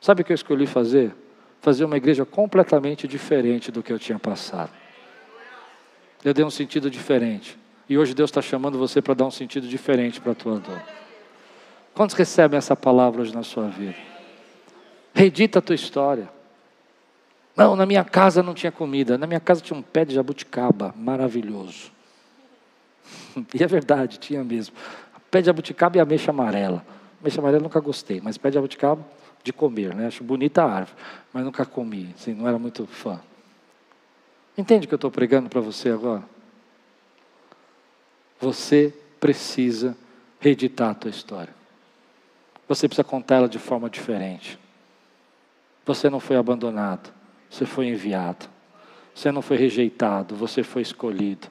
Sabe 0.01 0.21
o 0.21 0.25
que 0.25 0.31
eu 0.31 0.35
escolhi 0.35 0.65
fazer? 0.65 1.13
Fazer 1.61 1.85
uma 1.85 1.97
igreja 1.97 2.25
completamente 2.25 3.07
diferente 3.07 3.71
do 3.71 3.83
que 3.83 3.93
eu 3.93 3.99
tinha 3.99 4.17
passado. 4.17 4.71
Eu 6.23 6.33
dei 6.33 6.43
um 6.43 6.49
sentido 6.49 6.89
diferente. 6.89 7.58
E 7.89 7.97
hoje 7.97 8.13
Deus 8.13 8.29
está 8.29 8.39
chamando 8.39 8.77
você 8.77 9.01
para 9.01 9.15
dar 9.15 9.25
um 9.25 9.31
sentido 9.31 9.67
diferente 9.67 10.21
para 10.21 10.33
a 10.33 10.35
tua 10.35 10.59
dor. 10.59 10.79
Quantos 11.95 12.15
recebem 12.15 12.55
essa 12.55 12.75
palavra 12.75 13.23
hoje 13.23 13.33
na 13.33 13.41
sua 13.41 13.67
vida? 13.67 13.95
Reedita 15.11 15.57
a 15.57 15.61
tua 15.61 15.73
história. 15.73 16.29
Não, 17.57 17.75
na 17.75 17.87
minha 17.87 18.03
casa 18.05 18.43
não 18.43 18.53
tinha 18.53 18.71
comida. 18.71 19.17
Na 19.17 19.25
minha 19.25 19.39
casa 19.39 19.59
tinha 19.59 19.77
um 19.77 19.81
pé 19.81 20.05
de 20.05 20.13
jabuticaba 20.13 20.93
maravilhoso. 20.95 21.91
E 23.53 23.63
é 23.63 23.67
verdade, 23.67 24.19
tinha 24.19 24.43
mesmo. 24.43 24.75
Pé 25.31 25.41
de 25.41 25.47
jabuticaba 25.47 25.97
e 25.97 25.99
ameixa 25.99 26.29
amarela. 26.29 26.85
Ameixa 27.19 27.41
amarela 27.41 27.63
nunca 27.63 27.79
gostei, 27.79 28.21
mas 28.21 28.37
pé 28.37 28.49
de 28.49 28.55
jabuticaba 28.55 29.03
de 29.43 29.51
comer, 29.51 29.95
né? 29.95 30.07
Acho 30.07 30.23
bonita 30.23 30.63
a 30.63 30.71
árvore, 30.71 30.97
mas 31.33 31.43
nunca 31.43 31.65
comi, 31.65 32.13
assim, 32.15 32.33
não 32.33 32.47
era 32.47 32.59
muito 32.59 32.85
fã. 32.85 33.19
Entende 34.57 34.85
o 34.85 34.87
que 34.87 34.93
eu 34.93 34.97
estou 34.97 35.09
pregando 35.09 35.49
para 35.49 35.61
você 35.61 35.89
agora? 35.89 36.23
Você 38.39 38.93
precisa 39.19 39.95
reeditar 40.39 40.91
a 40.91 40.95
tua 40.95 41.09
história. 41.09 41.53
Você 42.67 42.87
precisa 42.87 43.03
contar 43.03 43.35
ela 43.35 43.49
de 43.49 43.59
forma 43.59 43.89
diferente. 43.89 44.57
Você 45.85 46.09
não 46.09 46.19
foi 46.19 46.37
abandonado, 46.37 47.11
você 47.49 47.65
foi 47.65 47.87
enviado. 47.87 48.47
Você 49.13 49.31
não 49.31 49.41
foi 49.41 49.57
rejeitado, 49.57 50.35
você 50.35 50.63
foi 50.63 50.81
escolhido. 50.81 51.47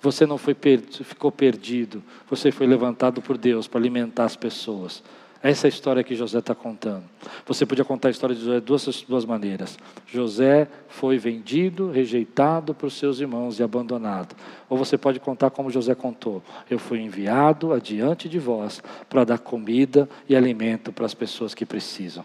Você 0.00 0.26
não 0.26 0.36
foi 0.36 0.56
ficou 1.02 1.30
perdido, 1.30 2.02
você 2.28 2.50
foi 2.50 2.66
levantado 2.66 3.22
por 3.22 3.38
Deus 3.38 3.68
para 3.68 3.78
alimentar 3.78 4.24
as 4.24 4.34
pessoas. 4.34 5.02
Essa 5.44 5.66
é 5.66 5.68
a 5.68 5.74
história 5.74 6.02
que 6.02 6.16
José 6.16 6.38
está 6.38 6.54
contando. 6.54 7.04
Você 7.44 7.66
podia 7.66 7.84
contar 7.84 8.08
a 8.08 8.10
história 8.10 8.34
de 8.34 8.40
José 8.40 8.60
de 8.60 8.64
duas, 8.64 9.04
duas 9.06 9.26
maneiras. 9.26 9.78
José 10.06 10.66
foi 10.88 11.18
vendido, 11.18 11.90
rejeitado 11.90 12.72
por 12.72 12.90
seus 12.90 13.20
irmãos 13.20 13.60
e 13.60 13.62
abandonado. 13.62 14.34
Ou 14.70 14.78
você 14.78 14.96
pode 14.96 15.20
contar 15.20 15.50
como 15.50 15.70
José 15.70 15.94
contou: 15.94 16.42
Eu 16.70 16.78
fui 16.78 16.98
enviado 16.98 17.74
adiante 17.74 18.26
de 18.26 18.38
vós 18.38 18.82
para 19.06 19.22
dar 19.22 19.38
comida 19.38 20.08
e 20.26 20.34
alimento 20.34 20.90
para 20.90 21.04
as 21.04 21.12
pessoas 21.12 21.52
que 21.52 21.66
precisam. 21.66 22.24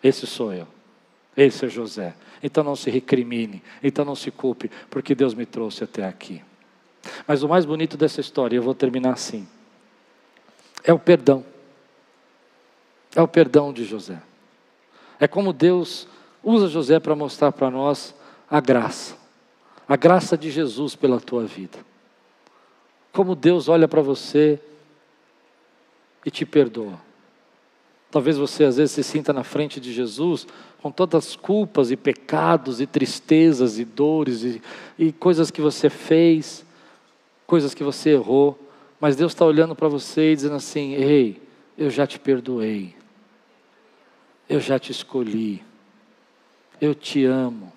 Esse 0.00 0.24
sou 0.24 0.52
eu. 0.52 0.68
Esse 1.36 1.66
é 1.66 1.68
José. 1.68 2.14
Então 2.40 2.62
não 2.62 2.76
se 2.76 2.88
recrimine, 2.90 3.60
então 3.82 4.04
não 4.04 4.14
se 4.14 4.30
culpe, 4.30 4.70
porque 4.88 5.16
Deus 5.16 5.34
me 5.34 5.46
trouxe 5.46 5.82
até 5.82 6.06
aqui. 6.06 6.40
Mas 7.26 7.42
o 7.42 7.48
mais 7.48 7.64
bonito 7.64 7.96
dessa 7.96 8.20
história, 8.20 8.54
eu 8.54 8.62
vou 8.62 8.74
terminar 8.74 9.14
assim, 9.14 9.48
é 10.84 10.92
o 10.92 10.98
perdão. 11.00 11.55
É 13.16 13.22
o 13.22 13.26
perdão 13.26 13.72
de 13.72 13.82
José. 13.82 14.20
É 15.18 15.26
como 15.26 15.54
Deus 15.54 16.06
usa 16.44 16.68
José 16.68 17.00
para 17.00 17.16
mostrar 17.16 17.50
para 17.50 17.70
nós 17.70 18.14
a 18.48 18.60
graça, 18.60 19.16
a 19.88 19.96
graça 19.96 20.36
de 20.36 20.50
Jesus 20.50 20.94
pela 20.94 21.18
tua 21.18 21.44
vida. 21.44 21.78
Como 23.12 23.34
Deus 23.34 23.70
olha 23.70 23.88
para 23.88 24.02
você 24.02 24.60
e 26.26 26.30
te 26.30 26.44
perdoa. 26.44 27.00
Talvez 28.10 28.36
você 28.36 28.64
às 28.64 28.76
vezes 28.76 28.92
se 28.92 29.02
sinta 29.02 29.32
na 29.32 29.42
frente 29.42 29.80
de 29.80 29.94
Jesus 29.94 30.46
com 30.82 30.90
todas 30.90 31.26
as 31.26 31.36
culpas 31.36 31.90
e 31.90 31.96
pecados 31.96 32.82
e 32.82 32.86
tristezas 32.86 33.78
e 33.78 33.84
dores 33.84 34.42
e, 34.42 34.62
e 34.98 35.10
coisas 35.10 35.50
que 35.50 35.62
você 35.62 35.88
fez, 35.88 36.66
coisas 37.46 37.72
que 37.72 37.82
você 37.82 38.10
errou, 38.10 38.58
mas 39.00 39.16
Deus 39.16 39.32
está 39.32 39.46
olhando 39.46 39.74
para 39.74 39.88
você 39.88 40.32
e 40.32 40.36
dizendo 40.36 40.56
assim: 40.56 40.92
Ei, 40.92 41.42
eu 41.76 41.90
já 41.90 42.06
te 42.06 42.18
perdoei, 42.18 42.94
eu 44.48 44.60
já 44.60 44.78
te 44.78 44.92
escolhi, 44.92 45.62
eu 46.80 46.94
te 46.94 47.24
amo, 47.24 47.72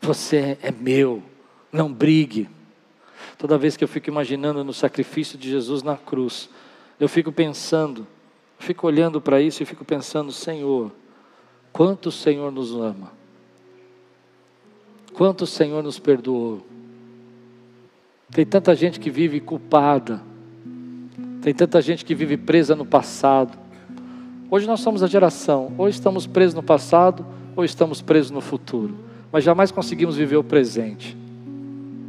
você 0.00 0.56
é 0.62 0.70
meu, 0.70 1.22
não 1.72 1.92
brigue. 1.92 2.48
Toda 3.36 3.58
vez 3.58 3.76
que 3.76 3.84
eu 3.84 3.88
fico 3.88 4.08
imaginando 4.08 4.62
no 4.62 4.72
sacrifício 4.72 5.36
de 5.36 5.50
Jesus 5.50 5.82
na 5.82 5.96
cruz, 5.96 6.48
eu 6.98 7.08
fico 7.08 7.32
pensando, 7.32 8.06
fico 8.58 8.86
olhando 8.86 9.20
para 9.20 9.40
isso 9.40 9.62
e 9.62 9.66
fico 9.66 9.84
pensando, 9.84 10.32
Senhor, 10.32 10.92
quanto 11.72 12.06
o 12.06 12.12
Senhor 12.12 12.50
nos 12.52 12.72
ama, 12.74 13.12
quanto 15.12 15.42
o 15.42 15.46
Senhor 15.46 15.82
nos 15.82 15.98
perdoou. 15.98 16.64
Tem 18.30 18.46
tanta 18.46 18.74
gente 18.74 18.98
que 18.98 19.10
vive 19.10 19.40
culpada, 19.40 20.22
tem 21.42 21.54
tanta 21.54 21.80
gente 21.80 22.04
que 22.04 22.14
vive 22.14 22.36
presa 22.36 22.74
no 22.74 22.84
passado. 22.84 23.65
Hoje 24.50 24.66
nós 24.66 24.80
somos 24.80 25.02
a 25.02 25.06
geração, 25.06 25.72
ou 25.76 25.88
estamos 25.88 26.26
presos 26.26 26.54
no 26.54 26.62
passado, 26.62 27.26
ou 27.56 27.64
estamos 27.64 28.00
presos 28.00 28.30
no 28.30 28.40
futuro, 28.40 28.94
mas 29.32 29.42
jamais 29.42 29.72
conseguimos 29.72 30.16
viver 30.16 30.36
o 30.36 30.44
presente. 30.44 31.16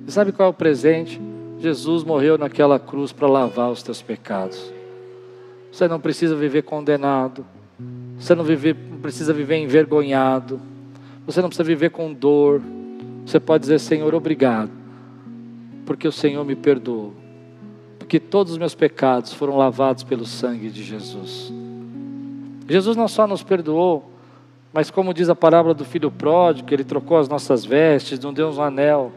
E 0.08 0.12
sabe 0.12 0.32
qual 0.32 0.48
é 0.48 0.52
o 0.52 0.54
presente? 0.54 1.20
Jesus 1.60 2.04
morreu 2.04 2.38
naquela 2.38 2.78
cruz 2.78 3.12
para 3.12 3.28
lavar 3.28 3.72
os 3.72 3.82
teus 3.82 4.02
pecados. 4.02 4.72
Você 5.72 5.88
não 5.88 6.00
precisa 6.00 6.36
viver 6.36 6.62
condenado. 6.62 7.46
Você 8.20 8.36
não, 8.36 8.44
viver, 8.44 8.76
não 8.90 9.00
precisa 9.00 9.34
viver 9.34 9.58
envergonhado. 9.58 10.60
Você 11.26 11.42
não 11.42 11.50
precisa 11.50 11.64
viver 11.64 11.90
com 11.90 12.14
dor. 12.14 12.62
Você 13.26 13.40
pode 13.40 13.62
dizer, 13.62 13.80
Senhor, 13.80 14.16
obrigado, 14.16 14.72
porque 15.86 16.08
o 16.08 16.12
Senhor 16.12 16.46
me 16.46 16.56
perdoou. 16.56 17.14
Porque 18.00 18.20
todos 18.20 18.54
os 18.54 18.58
meus 18.58 18.74
pecados 18.74 19.34
foram 19.34 19.58
lavados 19.58 20.04
pelo 20.04 20.26
sangue 20.26 20.70
de 20.70 20.82
Jesus. 20.82 21.52
Jesus 22.68 22.97
não 22.97 23.07
só 23.07 23.26
nos 23.26 23.43
perdoou, 23.43 24.11
mas 24.74 24.91
como 24.91 25.13
diz 25.13 25.30
a 25.30 25.36
parábola 25.36 25.74
do 25.74 25.86
filho 25.86 26.11
pródigo, 26.11 26.74
ele 26.74 26.84
trocou 26.84 27.18
as 27.18 27.30
nossas 27.30 27.65
vestes, 27.65 28.20
não 28.20 28.34
deu 28.34 28.49
um 28.49 28.61
anel. 28.61 29.11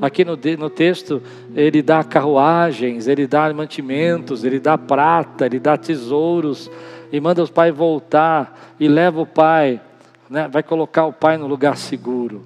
Aqui 0.00 0.24
no, 0.24 0.36
no 0.58 0.70
texto, 0.70 1.22
ele 1.54 1.80
dá 1.82 2.02
carruagens, 2.02 3.06
ele 3.06 3.26
dá 3.26 3.52
mantimentos, 3.52 4.42
ele 4.42 4.58
dá 4.58 4.76
prata, 4.76 5.46
ele 5.46 5.60
dá 5.60 5.76
tesouros, 5.76 6.70
e 7.12 7.20
manda 7.20 7.44
o 7.44 7.48
pai 7.48 7.70
voltar, 7.70 8.74
e 8.80 8.88
leva 8.88 9.20
o 9.20 9.26
pai, 9.26 9.80
né, 10.28 10.48
vai 10.50 10.62
colocar 10.62 11.06
o 11.06 11.12
pai 11.12 11.36
no 11.36 11.46
lugar 11.46 11.76
seguro. 11.76 12.42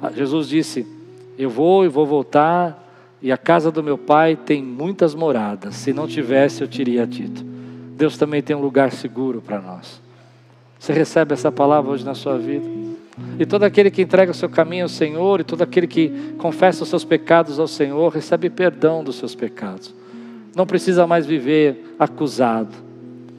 Ah, 0.00 0.12
Jesus 0.12 0.48
disse: 0.48 0.86
Eu 1.36 1.50
vou 1.50 1.84
e 1.84 1.88
vou 1.88 2.06
voltar, 2.06 2.80
e 3.20 3.32
a 3.32 3.36
casa 3.36 3.72
do 3.72 3.82
meu 3.82 3.98
pai 3.98 4.36
tem 4.36 4.62
muitas 4.62 5.16
moradas, 5.16 5.74
se 5.74 5.92
não 5.92 6.06
tivesse, 6.06 6.62
eu 6.62 6.68
teria 6.68 7.04
dito. 7.04 7.53
Deus 7.96 8.16
também 8.18 8.42
tem 8.42 8.54
um 8.54 8.60
lugar 8.60 8.92
seguro 8.92 9.40
para 9.40 9.60
nós. 9.60 10.02
Você 10.78 10.92
recebe 10.92 11.32
essa 11.32 11.50
palavra 11.50 11.92
hoje 11.92 12.04
na 12.04 12.14
sua 12.14 12.36
vida? 12.36 12.68
E 13.38 13.46
todo 13.46 13.62
aquele 13.62 13.90
que 13.90 14.02
entrega 14.02 14.32
o 14.32 14.34
seu 14.34 14.48
caminho 14.48 14.84
ao 14.84 14.88
Senhor, 14.88 15.40
e 15.40 15.44
todo 15.44 15.62
aquele 15.62 15.86
que 15.86 16.34
confessa 16.36 16.82
os 16.82 16.88
seus 16.88 17.04
pecados 17.04 17.58
ao 17.58 17.68
Senhor, 17.68 18.12
recebe 18.12 18.50
perdão 18.50 19.02
dos 19.02 19.16
seus 19.16 19.34
pecados. 19.34 19.94
Não 20.54 20.66
precisa 20.66 21.06
mais 21.06 21.24
viver 21.24 21.94
acusado. 21.98 22.74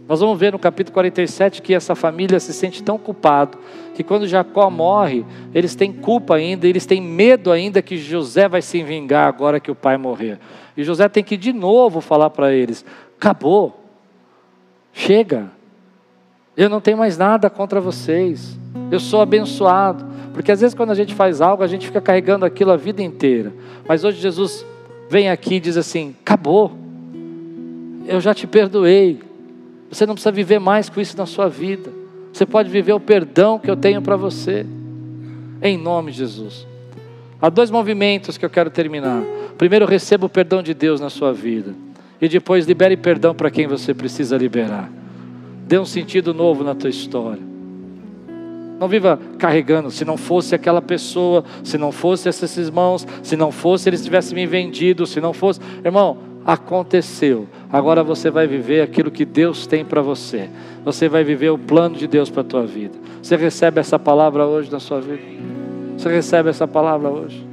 Nós 0.08 0.20
vamos 0.20 0.40
ver 0.40 0.54
no 0.54 0.60
capítulo 0.60 0.94
47 0.94 1.62
que 1.62 1.74
essa 1.74 1.96
família 1.96 2.40
se 2.40 2.54
sente 2.54 2.82
tão 2.82 2.98
culpado 2.98 3.58
que 3.96 4.04
quando 4.04 4.28
Jacó 4.28 4.70
morre, 4.70 5.26
eles 5.54 5.76
têm 5.76 5.92
culpa 5.92 6.36
ainda, 6.36 6.68
eles 6.68 6.86
têm 6.86 7.02
medo 7.02 7.52
ainda 7.52 7.82
que 7.82 7.98
José 7.98 8.48
vai 8.48 8.62
se 8.62 8.84
vingar 8.84 9.28
agora 9.28 9.60
que 9.60 9.72
o 9.72 9.76
pai 9.76 9.98
morrer. 9.98 10.40
E 10.78 10.84
José 10.84 11.10
tem 11.10 11.24
que 11.24 11.36
de 11.36 11.52
novo 11.52 12.02
falar 12.02 12.30
para 12.30 12.54
eles: 12.54 12.86
acabou, 13.18 13.85
chega, 14.96 15.52
eu 16.58 16.70
não 16.70 16.82
tenho 16.82 16.98
mais 16.98 17.18
nada 17.18 17.50
contra 17.50 17.80
vocês 17.80 18.58
eu 18.92 19.00
sou 19.00 19.22
abençoado. 19.22 20.06
Porque 20.34 20.52
às 20.52 20.62
vezes 20.62 20.76
quando 20.76 20.92
a 20.92 20.96
gente 20.96 21.14
faz 21.14 21.42
algo, 21.42 21.64
a 21.64 21.68
gente 21.68 21.86
fica 21.86 22.02
carregando 22.02 22.46
aquilo 22.46 22.72
a 22.72 22.78
vida 22.78 23.02
inteira. 23.02 23.54
Mas 23.88 24.04
hoje 24.04 24.20
Jesus 24.20 24.66
vem 25.10 25.30
aqui 25.30 25.56
e 25.56 25.60
diz 25.60 25.78
assim: 25.78 26.16
acabou, 26.22 26.72
eu 28.08 28.20
já 28.20 28.34
te 28.34 28.46
perdoei. 28.46 29.20
Você 29.90 30.06
não 30.06 30.14
precisa 30.14 30.32
viver 30.32 30.60
mais 30.60 30.90
com 30.90 31.00
isso 31.00 31.18
na 31.18 31.26
sua 31.26 31.48
vida. 31.48 31.92
Você 32.34 32.46
pode 32.46 32.70
viver 32.70 32.94
o 32.94 33.00
perdão 33.00 33.58
que 33.58 33.70
eu 33.70 33.78
tenho 33.78 34.02
para 34.02 34.18
você. 34.18 34.66
Em 35.62 35.78
nome 35.78 36.12
de 36.12 36.18
Jesus. 36.18 36.68
Há 37.42 37.50
dois 37.50 37.72
movimentos 37.72 38.38
que 38.38 38.46
eu 38.46 38.50
quero 38.50 38.70
terminar. 38.70 39.24
Primeiro, 39.58 39.86
receba 39.86 40.26
o 40.26 40.30
perdão 40.30 40.62
de 40.62 40.74
Deus 40.74 41.00
na 41.00 41.10
sua 41.10 41.32
vida. 41.32 41.74
E 42.22 42.28
depois, 42.28 42.66
libere 42.66 42.96
perdão 42.96 43.34
para 43.34 43.52
quem 43.52 43.68
você 43.68 43.94
precisa 43.94 44.38
liberar. 44.38 44.90
Dê 45.68 45.78
um 45.78 45.86
sentido 45.86 46.34
novo 46.34 46.64
na 46.64 46.76
tua 46.76 46.90
história. 46.90 47.42
Não 48.80 48.88
viva 48.88 49.20
carregando. 49.38 49.90
Se 49.90 50.04
não 50.06 50.18
fosse 50.18 50.54
aquela 50.54 50.82
pessoa, 50.82 51.44
se 51.64 51.78
não 51.78 51.92
fosse 51.92 52.30
esses 52.30 52.58
irmãos, 52.58 53.08
se 53.24 53.36
não 53.36 53.52
fosse 53.52 53.90
eles 53.90 54.04
tivessem 54.04 54.36
me 54.36 54.46
vendido, 54.46 55.06
se 55.06 55.22
não 55.22 55.34
fosse. 55.34 55.60
Irmão, 55.84 56.18
aconteceu. 56.46 57.48
Agora 57.72 58.04
você 58.04 58.30
vai 58.30 58.48
viver 58.48 58.82
aquilo 58.82 59.10
que 59.10 59.26
Deus 59.26 59.66
tem 59.66 59.84
para 59.84 60.02
você. 60.02 60.50
Você 60.84 61.10
vai 61.10 61.24
viver 61.24 61.50
o 61.50 61.58
plano 61.58 61.96
de 61.96 62.08
Deus 62.08 62.30
para 62.30 62.42
a 62.42 62.46
tua 62.46 62.66
vida. 62.66 62.98
Você 63.22 63.36
recebe 63.36 63.80
essa 63.80 63.98
palavra 63.98 64.46
hoje 64.46 64.72
na 64.72 64.80
sua 64.80 65.02
vida? 65.02 65.24
Você 65.98 66.10
recebe 66.10 66.50
essa 66.50 66.68
palavra 66.68 67.10
hoje? 67.10 67.44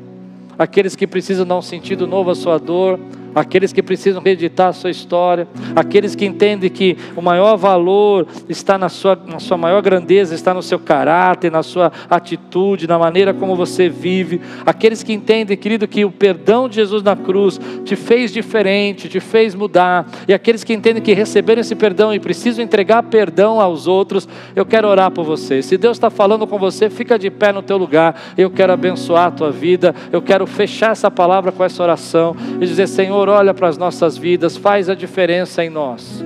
Aqueles 0.58 0.94
que 0.94 1.06
precisam 1.06 1.46
dar 1.46 1.56
um 1.56 1.62
sentido 1.62 2.06
novo 2.06 2.30
à 2.30 2.34
sua 2.34 2.58
dor, 2.58 3.00
aqueles 3.34 3.72
que 3.72 3.82
precisam 3.82 4.22
reeditar 4.22 4.68
a 4.68 4.72
sua 4.72 4.90
história, 4.90 5.46
aqueles 5.74 6.14
que 6.14 6.24
entendem 6.24 6.70
que 6.70 6.96
o 7.16 7.22
maior 7.22 7.56
valor 7.56 8.26
está 8.48 8.76
na 8.78 8.88
sua, 8.88 9.18
na 9.26 9.38
sua 9.38 9.56
maior 9.56 9.82
grandeza, 9.82 10.34
está 10.34 10.52
no 10.52 10.62
seu 10.62 10.78
caráter, 10.78 11.50
na 11.50 11.62
sua 11.62 11.92
atitude, 12.08 12.86
na 12.86 12.98
maneira 12.98 13.32
como 13.32 13.56
você 13.56 13.88
vive, 13.88 14.40
aqueles 14.64 15.02
que 15.02 15.12
entendem, 15.12 15.56
querido, 15.56 15.88
que 15.88 16.04
o 16.04 16.10
perdão 16.10 16.68
de 16.68 16.76
Jesus 16.76 17.02
na 17.02 17.16
cruz 17.16 17.60
te 17.84 17.96
fez 17.96 18.32
diferente, 18.32 19.08
te 19.08 19.20
fez 19.20 19.54
mudar, 19.54 20.06
e 20.26 20.34
aqueles 20.34 20.64
que 20.64 20.72
entendem 20.72 21.02
que 21.02 21.12
receberam 21.12 21.60
esse 21.60 21.74
perdão 21.74 22.14
e 22.14 22.20
precisam 22.20 22.64
entregar 22.64 23.02
perdão 23.04 23.60
aos 23.60 23.86
outros, 23.86 24.28
eu 24.54 24.64
quero 24.64 24.88
orar 24.88 25.10
por 25.10 25.24
você. 25.24 25.62
Se 25.62 25.76
Deus 25.76 25.96
está 25.96 26.10
falando 26.10 26.46
com 26.46 26.58
você, 26.58 26.90
fica 26.90 27.18
de 27.18 27.30
pé 27.30 27.52
no 27.52 27.62
teu 27.62 27.76
lugar, 27.76 28.20
eu 28.36 28.50
quero 28.50 28.72
abençoar 28.72 29.26
a 29.26 29.30
tua 29.30 29.50
vida, 29.50 29.94
eu 30.10 30.22
quero 30.22 30.46
fechar 30.46 30.92
essa 30.92 31.10
palavra 31.10 31.52
com 31.52 31.64
essa 31.64 31.82
oração 31.82 32.36
e 32.60 32.66
dizer, 32.66 32.86
Senhor, 32.86 33.21
Senhor 33.22 33.36
olha 33.36 33.54
para 33.54 33.68
as 33.68 33.78
nossas 33.78 34.18
vidas, 34.18 34.56
faz 34.56 34.90
a 34.90 34.96
diferença 34.96 35.64
em 35.64 35.70
nós. 35.70 36.24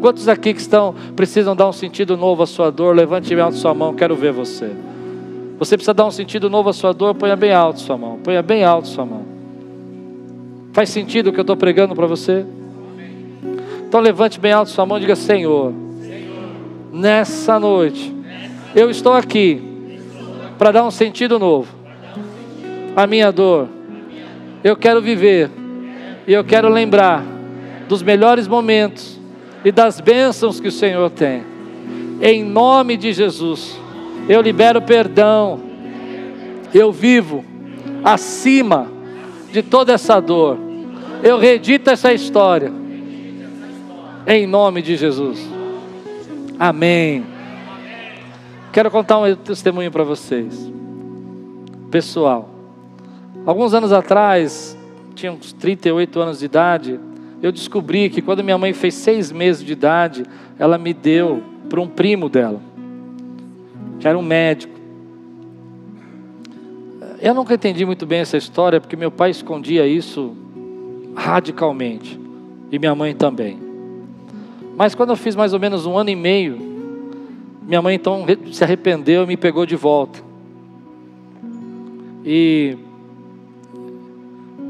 Quantos 0.00 0.28
aqui 0.28 0.54
que 0.54 0.60
estão 0.60 0.94
precisam 1.16 1.56
dar 1.56 1.68
um 1.68 1.72
sentido 1.72 2.16
novo 2.16 2.44
à 2.44 2.46
sua 2.46 2.70
dor? 2.70 2.94
Levante 2.94 3.34
bem 3.34 3.42
alto 3.42 3.56
sua 3.56 3.74
mão, 3.74 3.92
quero 3.92 4.14
ver 4.14 4.30
você. 4.32 4.70
Você 5.58 5.76
precisa 5.76 5.92
dar 5.92 6.06
um 6.06 6.12
sentido 6.12 6.48
novo 6.48 6.68
à 6.68 6.72
sua 6.72 6.94
dor, 6.94 7.16
ponha 7.16 7.34
bem 7.34 7.52
alto 7.52 7.80
sua 7.80 7.98
mão. 7.98 8.20
Ponha 8.22 8.40
bem 8.40 8.62
alto 8.62 8.86
sua 8.86 9.04
mão. 9.04 9.26
Faz 10.72 10.90
sentido 10.90 11.30
o 11.30 11.32
que 11.32 11.40
eu 11.40 11.42
estou 11.42 11.56
pregando 11.56 11.96
para 11.96 12.06
você? 12.06 12.46
Então 13.88 13.98
levante 13.98 14.38
bem 14.38 14.52
alto 14.52 14.70
sua 14.70 14.86
mão 14.86 14.98
e 14.98 15.00
diga: 15.00 15.16
Senhor, 15.16 15.72
nessa 16.92 17.58
noite, 17.58 18.14
eu 18.76 18.88
estou 18.88 19.12
aqui 19.12 19.60
para 20.56 20.70
dar 20.70 20.84
um 20.84 20.90
sentido 20.92 21.36
novo 21.36 21.66
à 22.94 23.08
minha 23.08 23.32
dor. 23.32 23.66
Eu 24.62 24.76
quero 24.76 25.02
viver 25.02 25.50
e 26.28 26.32
eu 26.34 26.44
quero 26.44 26.68
lembrar 26.68 27.24
dos 27.88 28.02
melhores 28.02 28.46
momentos 28.46 29.18
e 29.64 29.72
das 29.72 29.98
bênçãos 29.98 30.60
que 30.60 30.68
o 30.68 30.72
Senhor 30.72 31.08
tem. 31.08 31.42
Em 32.20 32.44
nome 32.44 32.98
de 32.98 33.14
Jesus, 33.14 33.80
eu 34.28 34.42
libero 34.42 34.82
perdão. 34.82 35.58
Eu 36.74 36.92
vivo 36.92 37.42
acima 38.04 38.92
de 39.50 39.62
toda 39.62 39.94
essa 39.94 40.20
dor. 40.20 40.58
Eu 41.22 41.38
redito 41.38 41.88
essa 41.88 42.12
história. 42.12 42.70
Em 44.26 44.46
nome 44.46 44.82
de 44.82 44.96
Jesus. 44.96 45.40
Amém. 46.58 47.24
Quero 48.70 48.90
contar 48.90 49.18
um 49.18 49.34
testemunho 49.34 49.90
para 49.90 50.04
vocês. 50.04 50.70
Pessoal, 51.90 52.50
alguns 53.46 53.72
anos 53.72 53.94
atrás, 53.94 54.77
tinha 55.18 55.32
uns 55.32 55.52
38 55.52 56.20
anos 56.20 56.38
de 56.38 56.44
idade, 56.44 57.00
eu 57.42 57.50
descobri 57.50 58.08
que 58.08 58.22
quando 58.22 58.42
minha 58.44 58.56
mãe 58.56 58.72
fez 58.72 58.94
seis 58.94 59.32
meses 59.32 59.64
de 59.64 59.72
idade, 59.72 60.24
ela 60.58 60.78
me 60.78 60.94
deu 60.94 61.42
para 61.68 61.80
um 61.80 61.88
primo 61.88 62.28
dela, 62.28 62.60
que 63.98 64.06
era 64.06 64.16
um 64.16 64.22
médico. 64.22 64.78
Eu 67.20 67.34
nunca 67.34 67.54
entendi 67.54 67.84
muito 67.84 68.06
bem 68.06 68.20
essa 68.20 68.36
história, 68.36 68.80
porque 68.80 68.96
meu 68.96 69.10
pai 69.10 69.30
escondia 69.30 69.86
isso 69.86 70.36
radicalmente, 71.16 72.18
e 72.70 72.78
minha 72.78 72.94
mãe 72.94 73.14
também. 73.14 73.58
Mas 74.76 74.94
quando 74.94 75.10
eu 75.10 75.16
fiz 75.16 75.34
mais 75.34 75.52
ou 75.52 75.58
menos 75.58 75.84
um 75.84 75.98
ano 75.98 76.10
e 76.10 76.16
meio, 76.16 76.56
minha 77.66 77.82
mãe 77.82 77.96
então 77.96 78.24
se 78.52 78.62
arrependeu 78.62 79.24
e 79.24 79.26
me 79.26 79.36
pegou 79.36 79.66
de 79.66 79.74
volta. 79.74 80.20
E 82.24 82.78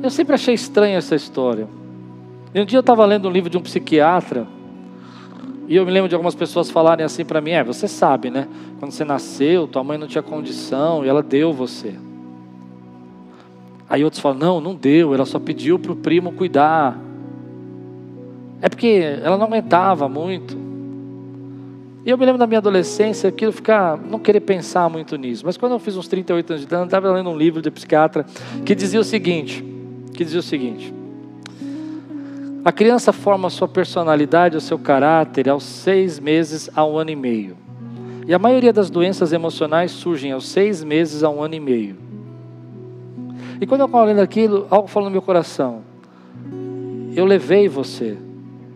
eu 0.03 0.11
sempre 0.11 0.35
achei 0.35 0.55
estranha 0.55 0.99
essa 0.99 1.15
história. 1.15 1.69
E 2.55 2.61
um 2.61 2.65
dia 2.65 2.79
eu 2.79 2.81
estava 2.81 3.05
lendo 3.05 3.29
um 3.29 3.33
livro 3.33 3.51
de 3.51 3.57
um 3.59 3.63
psiquiatra, 3.63 4.47
e 5.69 5.77
eu 5.77 5.85
me 5.85 5.93
lembro 5.93 6.09
de 6.09 6.15
algumas 6.15 6.35
pessoas 6.35 6.71
falarem 6.71 7.05
assim 7.05 7.25
para 7.25 7.43
mim: 7.43 7.51
é, 7.51 7.63
você 7.63 7.87
sabe, 7.87 8.31
né? 8.31 8.49
Quando 8.81 8.91
você 8.91 9.05
nasceu, 9.05 9.69
tua 9.69 9.85
mãe 9.85 9.99
não 9.99 10.07
tinha 10.07 10.23
condição 10.23 11.05
e 11.05 11.09
ela 11.09 11.23
deu 11.23 11.53
você. 11.53 11.95
Aí 13.89 14.03
outros 14.03 14.21
falam: 14.21 14.39
não, 14.39 14.61
não 14.63 14.75
deu, 14.75 15.15
ela 15.15 15.27
só 15.27 15.39
pediu 15.39 15.79
para 15.79 15.93
o 15.93 15.97
primo 15.97 16.33
cuidar. 16.33 16.99
É 18.63 18.69
porque 18.69 19.19
ela 19.23 19.37
não 19.37 19.45
aguentava 19.45 20.09
muito. 20.09 20.57
E 22.05 22.11
eu 22.11 22.17
me 22.17 22.25
lembro 22.25 22.39
da 22.39 22.47
minha 22.47 22.59
adolescência, 22.59 23.29
aquilo 23.29 23.53
ficar, 23.53 23.99
não 23.99 24.19
querer 24.19 24.41
pensar 24.41 24.89
muito 24.89 25.17
nisso. 25.17 25.45
Mas 25.45 25.59
quando 25.59 25.73
eu 25.73 25.79
fiz 25.79 25.95
uns 25.95 26.09
38 26.09 26.51
anos 26.51 26.61
de 26.63 26.67
idade, 26.67 26.83
eu 26.83 26.87
estava 26.87 27.13
lendo 27.13 27.29
um 27.29 27.37
livro 27.37 27.61
de 27.61 27.71
psiquiatra 27.71 28.25
que 28.65 28.75
dizia 28.75 28.99
o 28.99 29.05
seguinte: 29.05 29.63
que 30.19 30.25
dizia 30.25 30.41
o 30.41 30.43
seguinte. 30.43 30.93
A 32.65 32.73
criança 32.73 33.13
forma 33.13 33.49
sua 33.49 33.69
personalidade, 33.69 34.57
o 34.57 34.61
seu 34.61 34.77
caráter 34.77 35.49
aos 35.49 35.63
seis 35.63 36.19
meses 36.19 36.69
a 36.75 36.85
um 36.85 36.99
ano 36.99 37.11
e 37.11 37.15
meio. 37.15 37.57
E 38.27 38.35
a 38.35 38.39
maioria 38.39 38.73
das 38.73 38.91
doenças 38.91 39.33
emocionais 39.33 39.93
surgem 39.93 40.33
aos 40.33 40.49
seis 40.49 40.83
meses 40.83 41.23
a 41.23 41.31
um 41.31 41.41
ano 41.41 41.55
e 41.55 41.61
meio. 41.61 41.97
E 43.61 43.67
quando 43.67 43.83
eu 43.83 43.87
estava 43.87 44.07
lendo 44.07 44.19
aquilo, 44.19 44.67
algo 44.71 44.89
falou 44.89 45.09
no 45.09 45.13
meu 45.13 45.23
coração. 45.23 45.85
Eu 47.15 47.25
levei 47.25 47.69
você, 47.69 48.19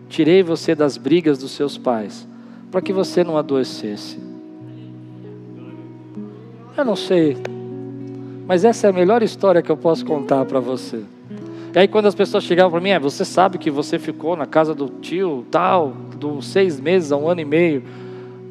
tirei 0.07 0.43
você 0.43 0.73
das 0.73 0.95
brigas 0.95 1.37
dos 1.37 1.51
seus 1.51 1.77
pais, 1.77 2.25
para 2.71 2.81
que 2.81 2.93
você 2.93 3.21
não 3.21 3.37
adoecesse. 3.37 4.17
Eu 6.77 6.85
não 6.85 6.95
sei, 6.95 7.35
mas 8.47 8.63
essa 8.63 8.87
é 8.87 8.89
a 8.89 8.93
melhor 8.93 9.21
história 9.21 9.61
que 9.61 9.69
eu 9.69 9.77
posso 9.77 10.05
contar 10.05 10.45
para 10.45 10.61
você. 10.61 11.03
E 11.75 11.79
aí 11.79 11.87
quando 11.87 12.05
as 12.05 12.13
pessoas 12.13 12.43
chegavam 12.43 12.71
para 12.71 12.81
mim, 12.81 12.91
é, 12.91 12.99
você 12.99 13.25
sabe 13.25 13.57
que 13.57 13.71
você 13.71 13.97
ficou 13.97 14.35
na 14.35 14.45
casa 14.45 14.75
do 14.75 14.87
tio 15.01 15.43
tal, 15.49 15.89
dos 16.19 16.45
seis 16.47 16.79
meses 16.79 17.11
a 17.11 17.17
um 17.17 17.27
ano 17.27 17.41
e 17.41 17.45
meio, 17.45 17.83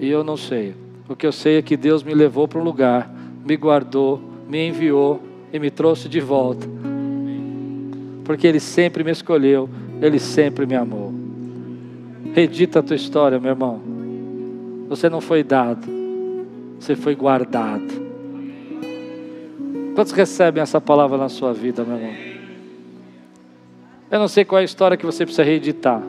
e 0.00 0.08
eu 0.08 0.24
não 0.24 0.36
sei. 0.36 0.74
O 1.08 1.14
que 1.14 1.24
eu 1.24 1.30
sei 1.30 1.58
é 1.58 1.62
que 1.62 1.76
Deus 1.76 2.02
me 2.02 2.14
levou 2.14 2.48
para 2.48 2.58
um 2.58 2.64
lugar, 2.64 3.12
me 3.44 3.56
guardou, 3.56 4.20
me 4.48 4.68
enviou 4.68 5.20
e 5.52 5.58
me 5.58 5.70
trouxe 5.70 6.08
de 6.08 6.20
volta. 6.20 6.66
Porque 8.24 8.44
Ele 8.46 8.58
sempre 8.58 9.04
me 9.04 9.12
escolheu, 9.12 9.68
Ele 10.00 10.18
sempre 10.18 10.66
me 10.66 10.74
amou. 10.74 11.14
Redita 12.34 12.80
a 12.80 12.82
tua 12.82 12.96
história, 12.96 13.38
meu 13.38 13.50
irmão. 13.50 13.80
Você 14.88 15.08
não 15.08 15.20
foi 15.20 15.44
dado, 15.44 15.86
você 16.78 16.96
foi 16.96 17.14
guardado. 17.14 18.02
Quantos 19.94 20.12
recebem 20.12 20.60
essa 20.60 20.80
palavra 20.80 21.16
na 21.16 21.28
sua 21.28 21.52
vida, 21.52 21.84
meu 21.84 21.96
irmão? 21.96 22.31
Eu 24.12 24.18
não 24.18 24.28
sei 24.28 24.44
qual 24.44 24.58
é 24.58 24.60
a 24.60 24.64
história 24.66 24.94
que 24.94 25.06
você 25.06 25.24
precisa 25.24 25.42
reeditar. 25.42 26.02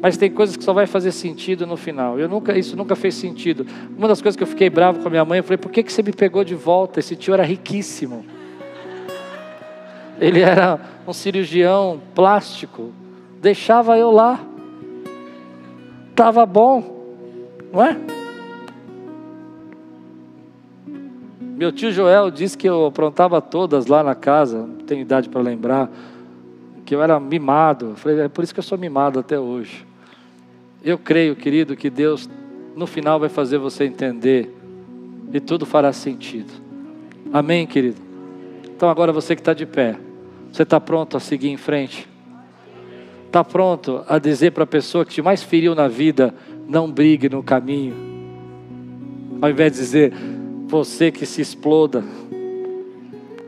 Mas 0.00 0.16
tem 0.16 0.30
coisas 0.30 0.56
que 0.56 0.62
só 0.62 0.72
vai 0.72 0.86
fazer 0.86 1.10
sentido 1.10 1.66
no 1.66 1.76
final. 1.76 2.16
Eu 2.16 2.28
nunca, 2.28 2.56
isso 2.56 2.76
nunca 2.76 2.94
fez 2.94 3.16
sentido. 3.16 3.66
Uma 3.98 4.06
das 4.06 4.22
coisas 4.22 4.36
que 4.36 4.44
eu 4.44 4.46
fiquei 4.46 4.70
bravo 4.70 5.00
com 5.00 5.08
a 5.08 5.10
minha 5.10 5.24
mãe, 5.24 5.38
eu 5.38 5.42
falei: 5.42 5.58
"Por 5.58 5.72
que 5.72 5.82
que 5.82 5.92
você 5.92 6.00
me 6.00 6.12
pegou 6.12 6.44
de 6.44 6.54
volta? 6.54 7.00
Esse 7.00 7.16
tio 7.16 7.34
era 7.34 7.42
riquíssimo. 7.42 8.24
Ele 10.20 10.42
era 10.42 10.78
um 11.08 11.12
cirurgião 11.12 12.00
plástico. 12.14 12.92
Deixava 13.42 13.98
eu 13.98 14.12
lá. 14.12 14.38
Tava 16.14 16.46
bom, 16.46 17.04
não 17.72 17.84
é? 17.84 17.96
Meu 21.40 21.72
tio 21.72 21.90
Joel 21.90 22.30
disse 22.30 22.56
que 22.56 22.68
eu 22.68 22.86
aprontava 22.86 23.42
todas 23.42 23.86
lá 23.86 24.04
na 24.04 24.14
casa, 24.14 24.58
não 24.58 24.86
tenho 24.86 25.00
idade 25.00 25.28
para 25.28 25.40
lembrar 25.40 25.90
que 26.90 26.94
eu 26.96 27.00
era 27.00 27.20
mimado. 27.20 27.94
Falei, 27.94 28.22
é 28.22 28.28
por 28.28 28.42
isso 28.42 28.52
que 28.52 28.58
eu 28.58 28.64
sou 28.64 28.76
mimado 28.76 29.20
até 29.20 29.38
hoje. 29.38 29.86
Eu 30.82 30.98
creio, 30.98 31.36
querido, 31.36 31.76
que 31.76 31.88
Deus 31.88 32.28
no 32.74 32.84
final 32.84 33.20
vai 33.20 33.28
fazer 33.28 33.58
você 33.58 33.84
entender 33.84 34.52
e 35.32 35.38
tudo 35.38 35.64
fará 35.64 35.92
sentido. 35.92 36.52
Amém, 37.32 37.64
querido? 37.64 38.00
Então 38.64 38.90
agora 38.90 39.12
você 39.12 39.36
que 39.36 39.40
está 39.40 39.54
de 39.54 39.64
pé, 39.66 39.96
você 40.50 40.64
está 40.64 40.80
pronto 40.80 41.16
a 41.16 41.20
seguir 41.20 41.50
em 41.50 41.56
frente? 41.56 42.08
Está 43.24 43.44
pronto 43.44 44.02
a 44.08 44.18
dizer 44.18 44.50
para 44.50 44.64
a 44.64 44.66
pessoa 44.66 45.04
que 45.04 45.12
te 45.12 45.22
mais 45.22 45.44
feriu 45.44 45.76
na 45.76 45.86
vida, 45.86 46.34
não 46.66 46.90
brigue 46.90 47.28
no 47.28 47.40
caminho? 47.40 47.94
Ao 49.40 49.48
invés 49.48 49.74
de 49.74 49.78
dizer, 49.78 50.12
você 50.66 51.12
que 51.12 51.24
se 51.24 51.40
exploda, 51.40 52.02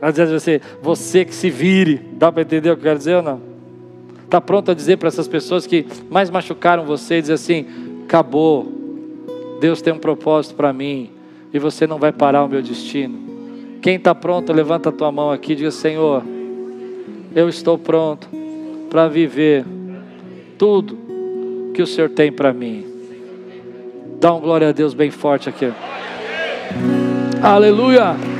às 0.03 0.17
vezes 0.17 0.33
você, 0.33 0.61
você 0.81 1.23
que 1.23 1.33
se 1.33 1.49
vire. 1.49 2.01
Dá 2.13 2.29
para 2.29 2.41
entender 2.41 2.69
o 2.69 2.75
que 2.75 2.81
eu 2.81 2.83
quero 2.83 2.97
dizer 2.97 3.15
ou 3.15 3.21
não? 3.21 3.41
Está 4.25 4.41
pronto 4.41 4.71
a 4.71 4.73
dizer 4.73 4.97
para 4.97 5.07
essas 5.07 5.27
pessoas 5.29 5.65
que 5.65 5.85
mais 6.09 6.29
machucaram 6.29 6.83
você, 6.83 7.21
dizer 7.21 7.33
assim: 7.33 7.65
acabou. 8.03 8.71
Deus 9.61 9.81
tem 9.81 9.93
um 9.93 9.97
propósito 9.97 10.55
para 10.55 10.73
mim 10.73 11.09
e 11.53 11.59
você 11.59 11.87
não 11.87 11.97
vai 11.97 12.11
parar 12.11 12.43
o 12.43 12.49
meu 12.49 12.61
destino. 12.61 13.17
Quem 13.81 13.95
está 13.95 14.13
pronto, 14.13 14.51
levanta 14.51 14.89
a 14.89 14.91
tua 14.91 15.09
mão 15.09 15.31
aqui 15.31 15.53
e 15.53 15.55
diga: 15.55 15.71
Senhor, 15.71 16.21
eu 17.33 17.47
estou 17.47 17.77
pronto 17.77 18.27
para 18.89 19.07
viver 19.07 19.63
tudo 20.57 20.97
que 21.73 21.81
o 21.81 21.87
Senhor 21.87 22.09
tem 22.09 22.29
para 22.29 22.51
mim. 22.51 22.85
Dá 24.19 24.33
um 24.33 24.41
glória 24.41 24.67
a 24.67 24.71
Deus 24.73 24.93
bem 24.93 25.11
forte 25.11 25.47
aqui. 25.47 25.71
Aleluia. 27.41 28.32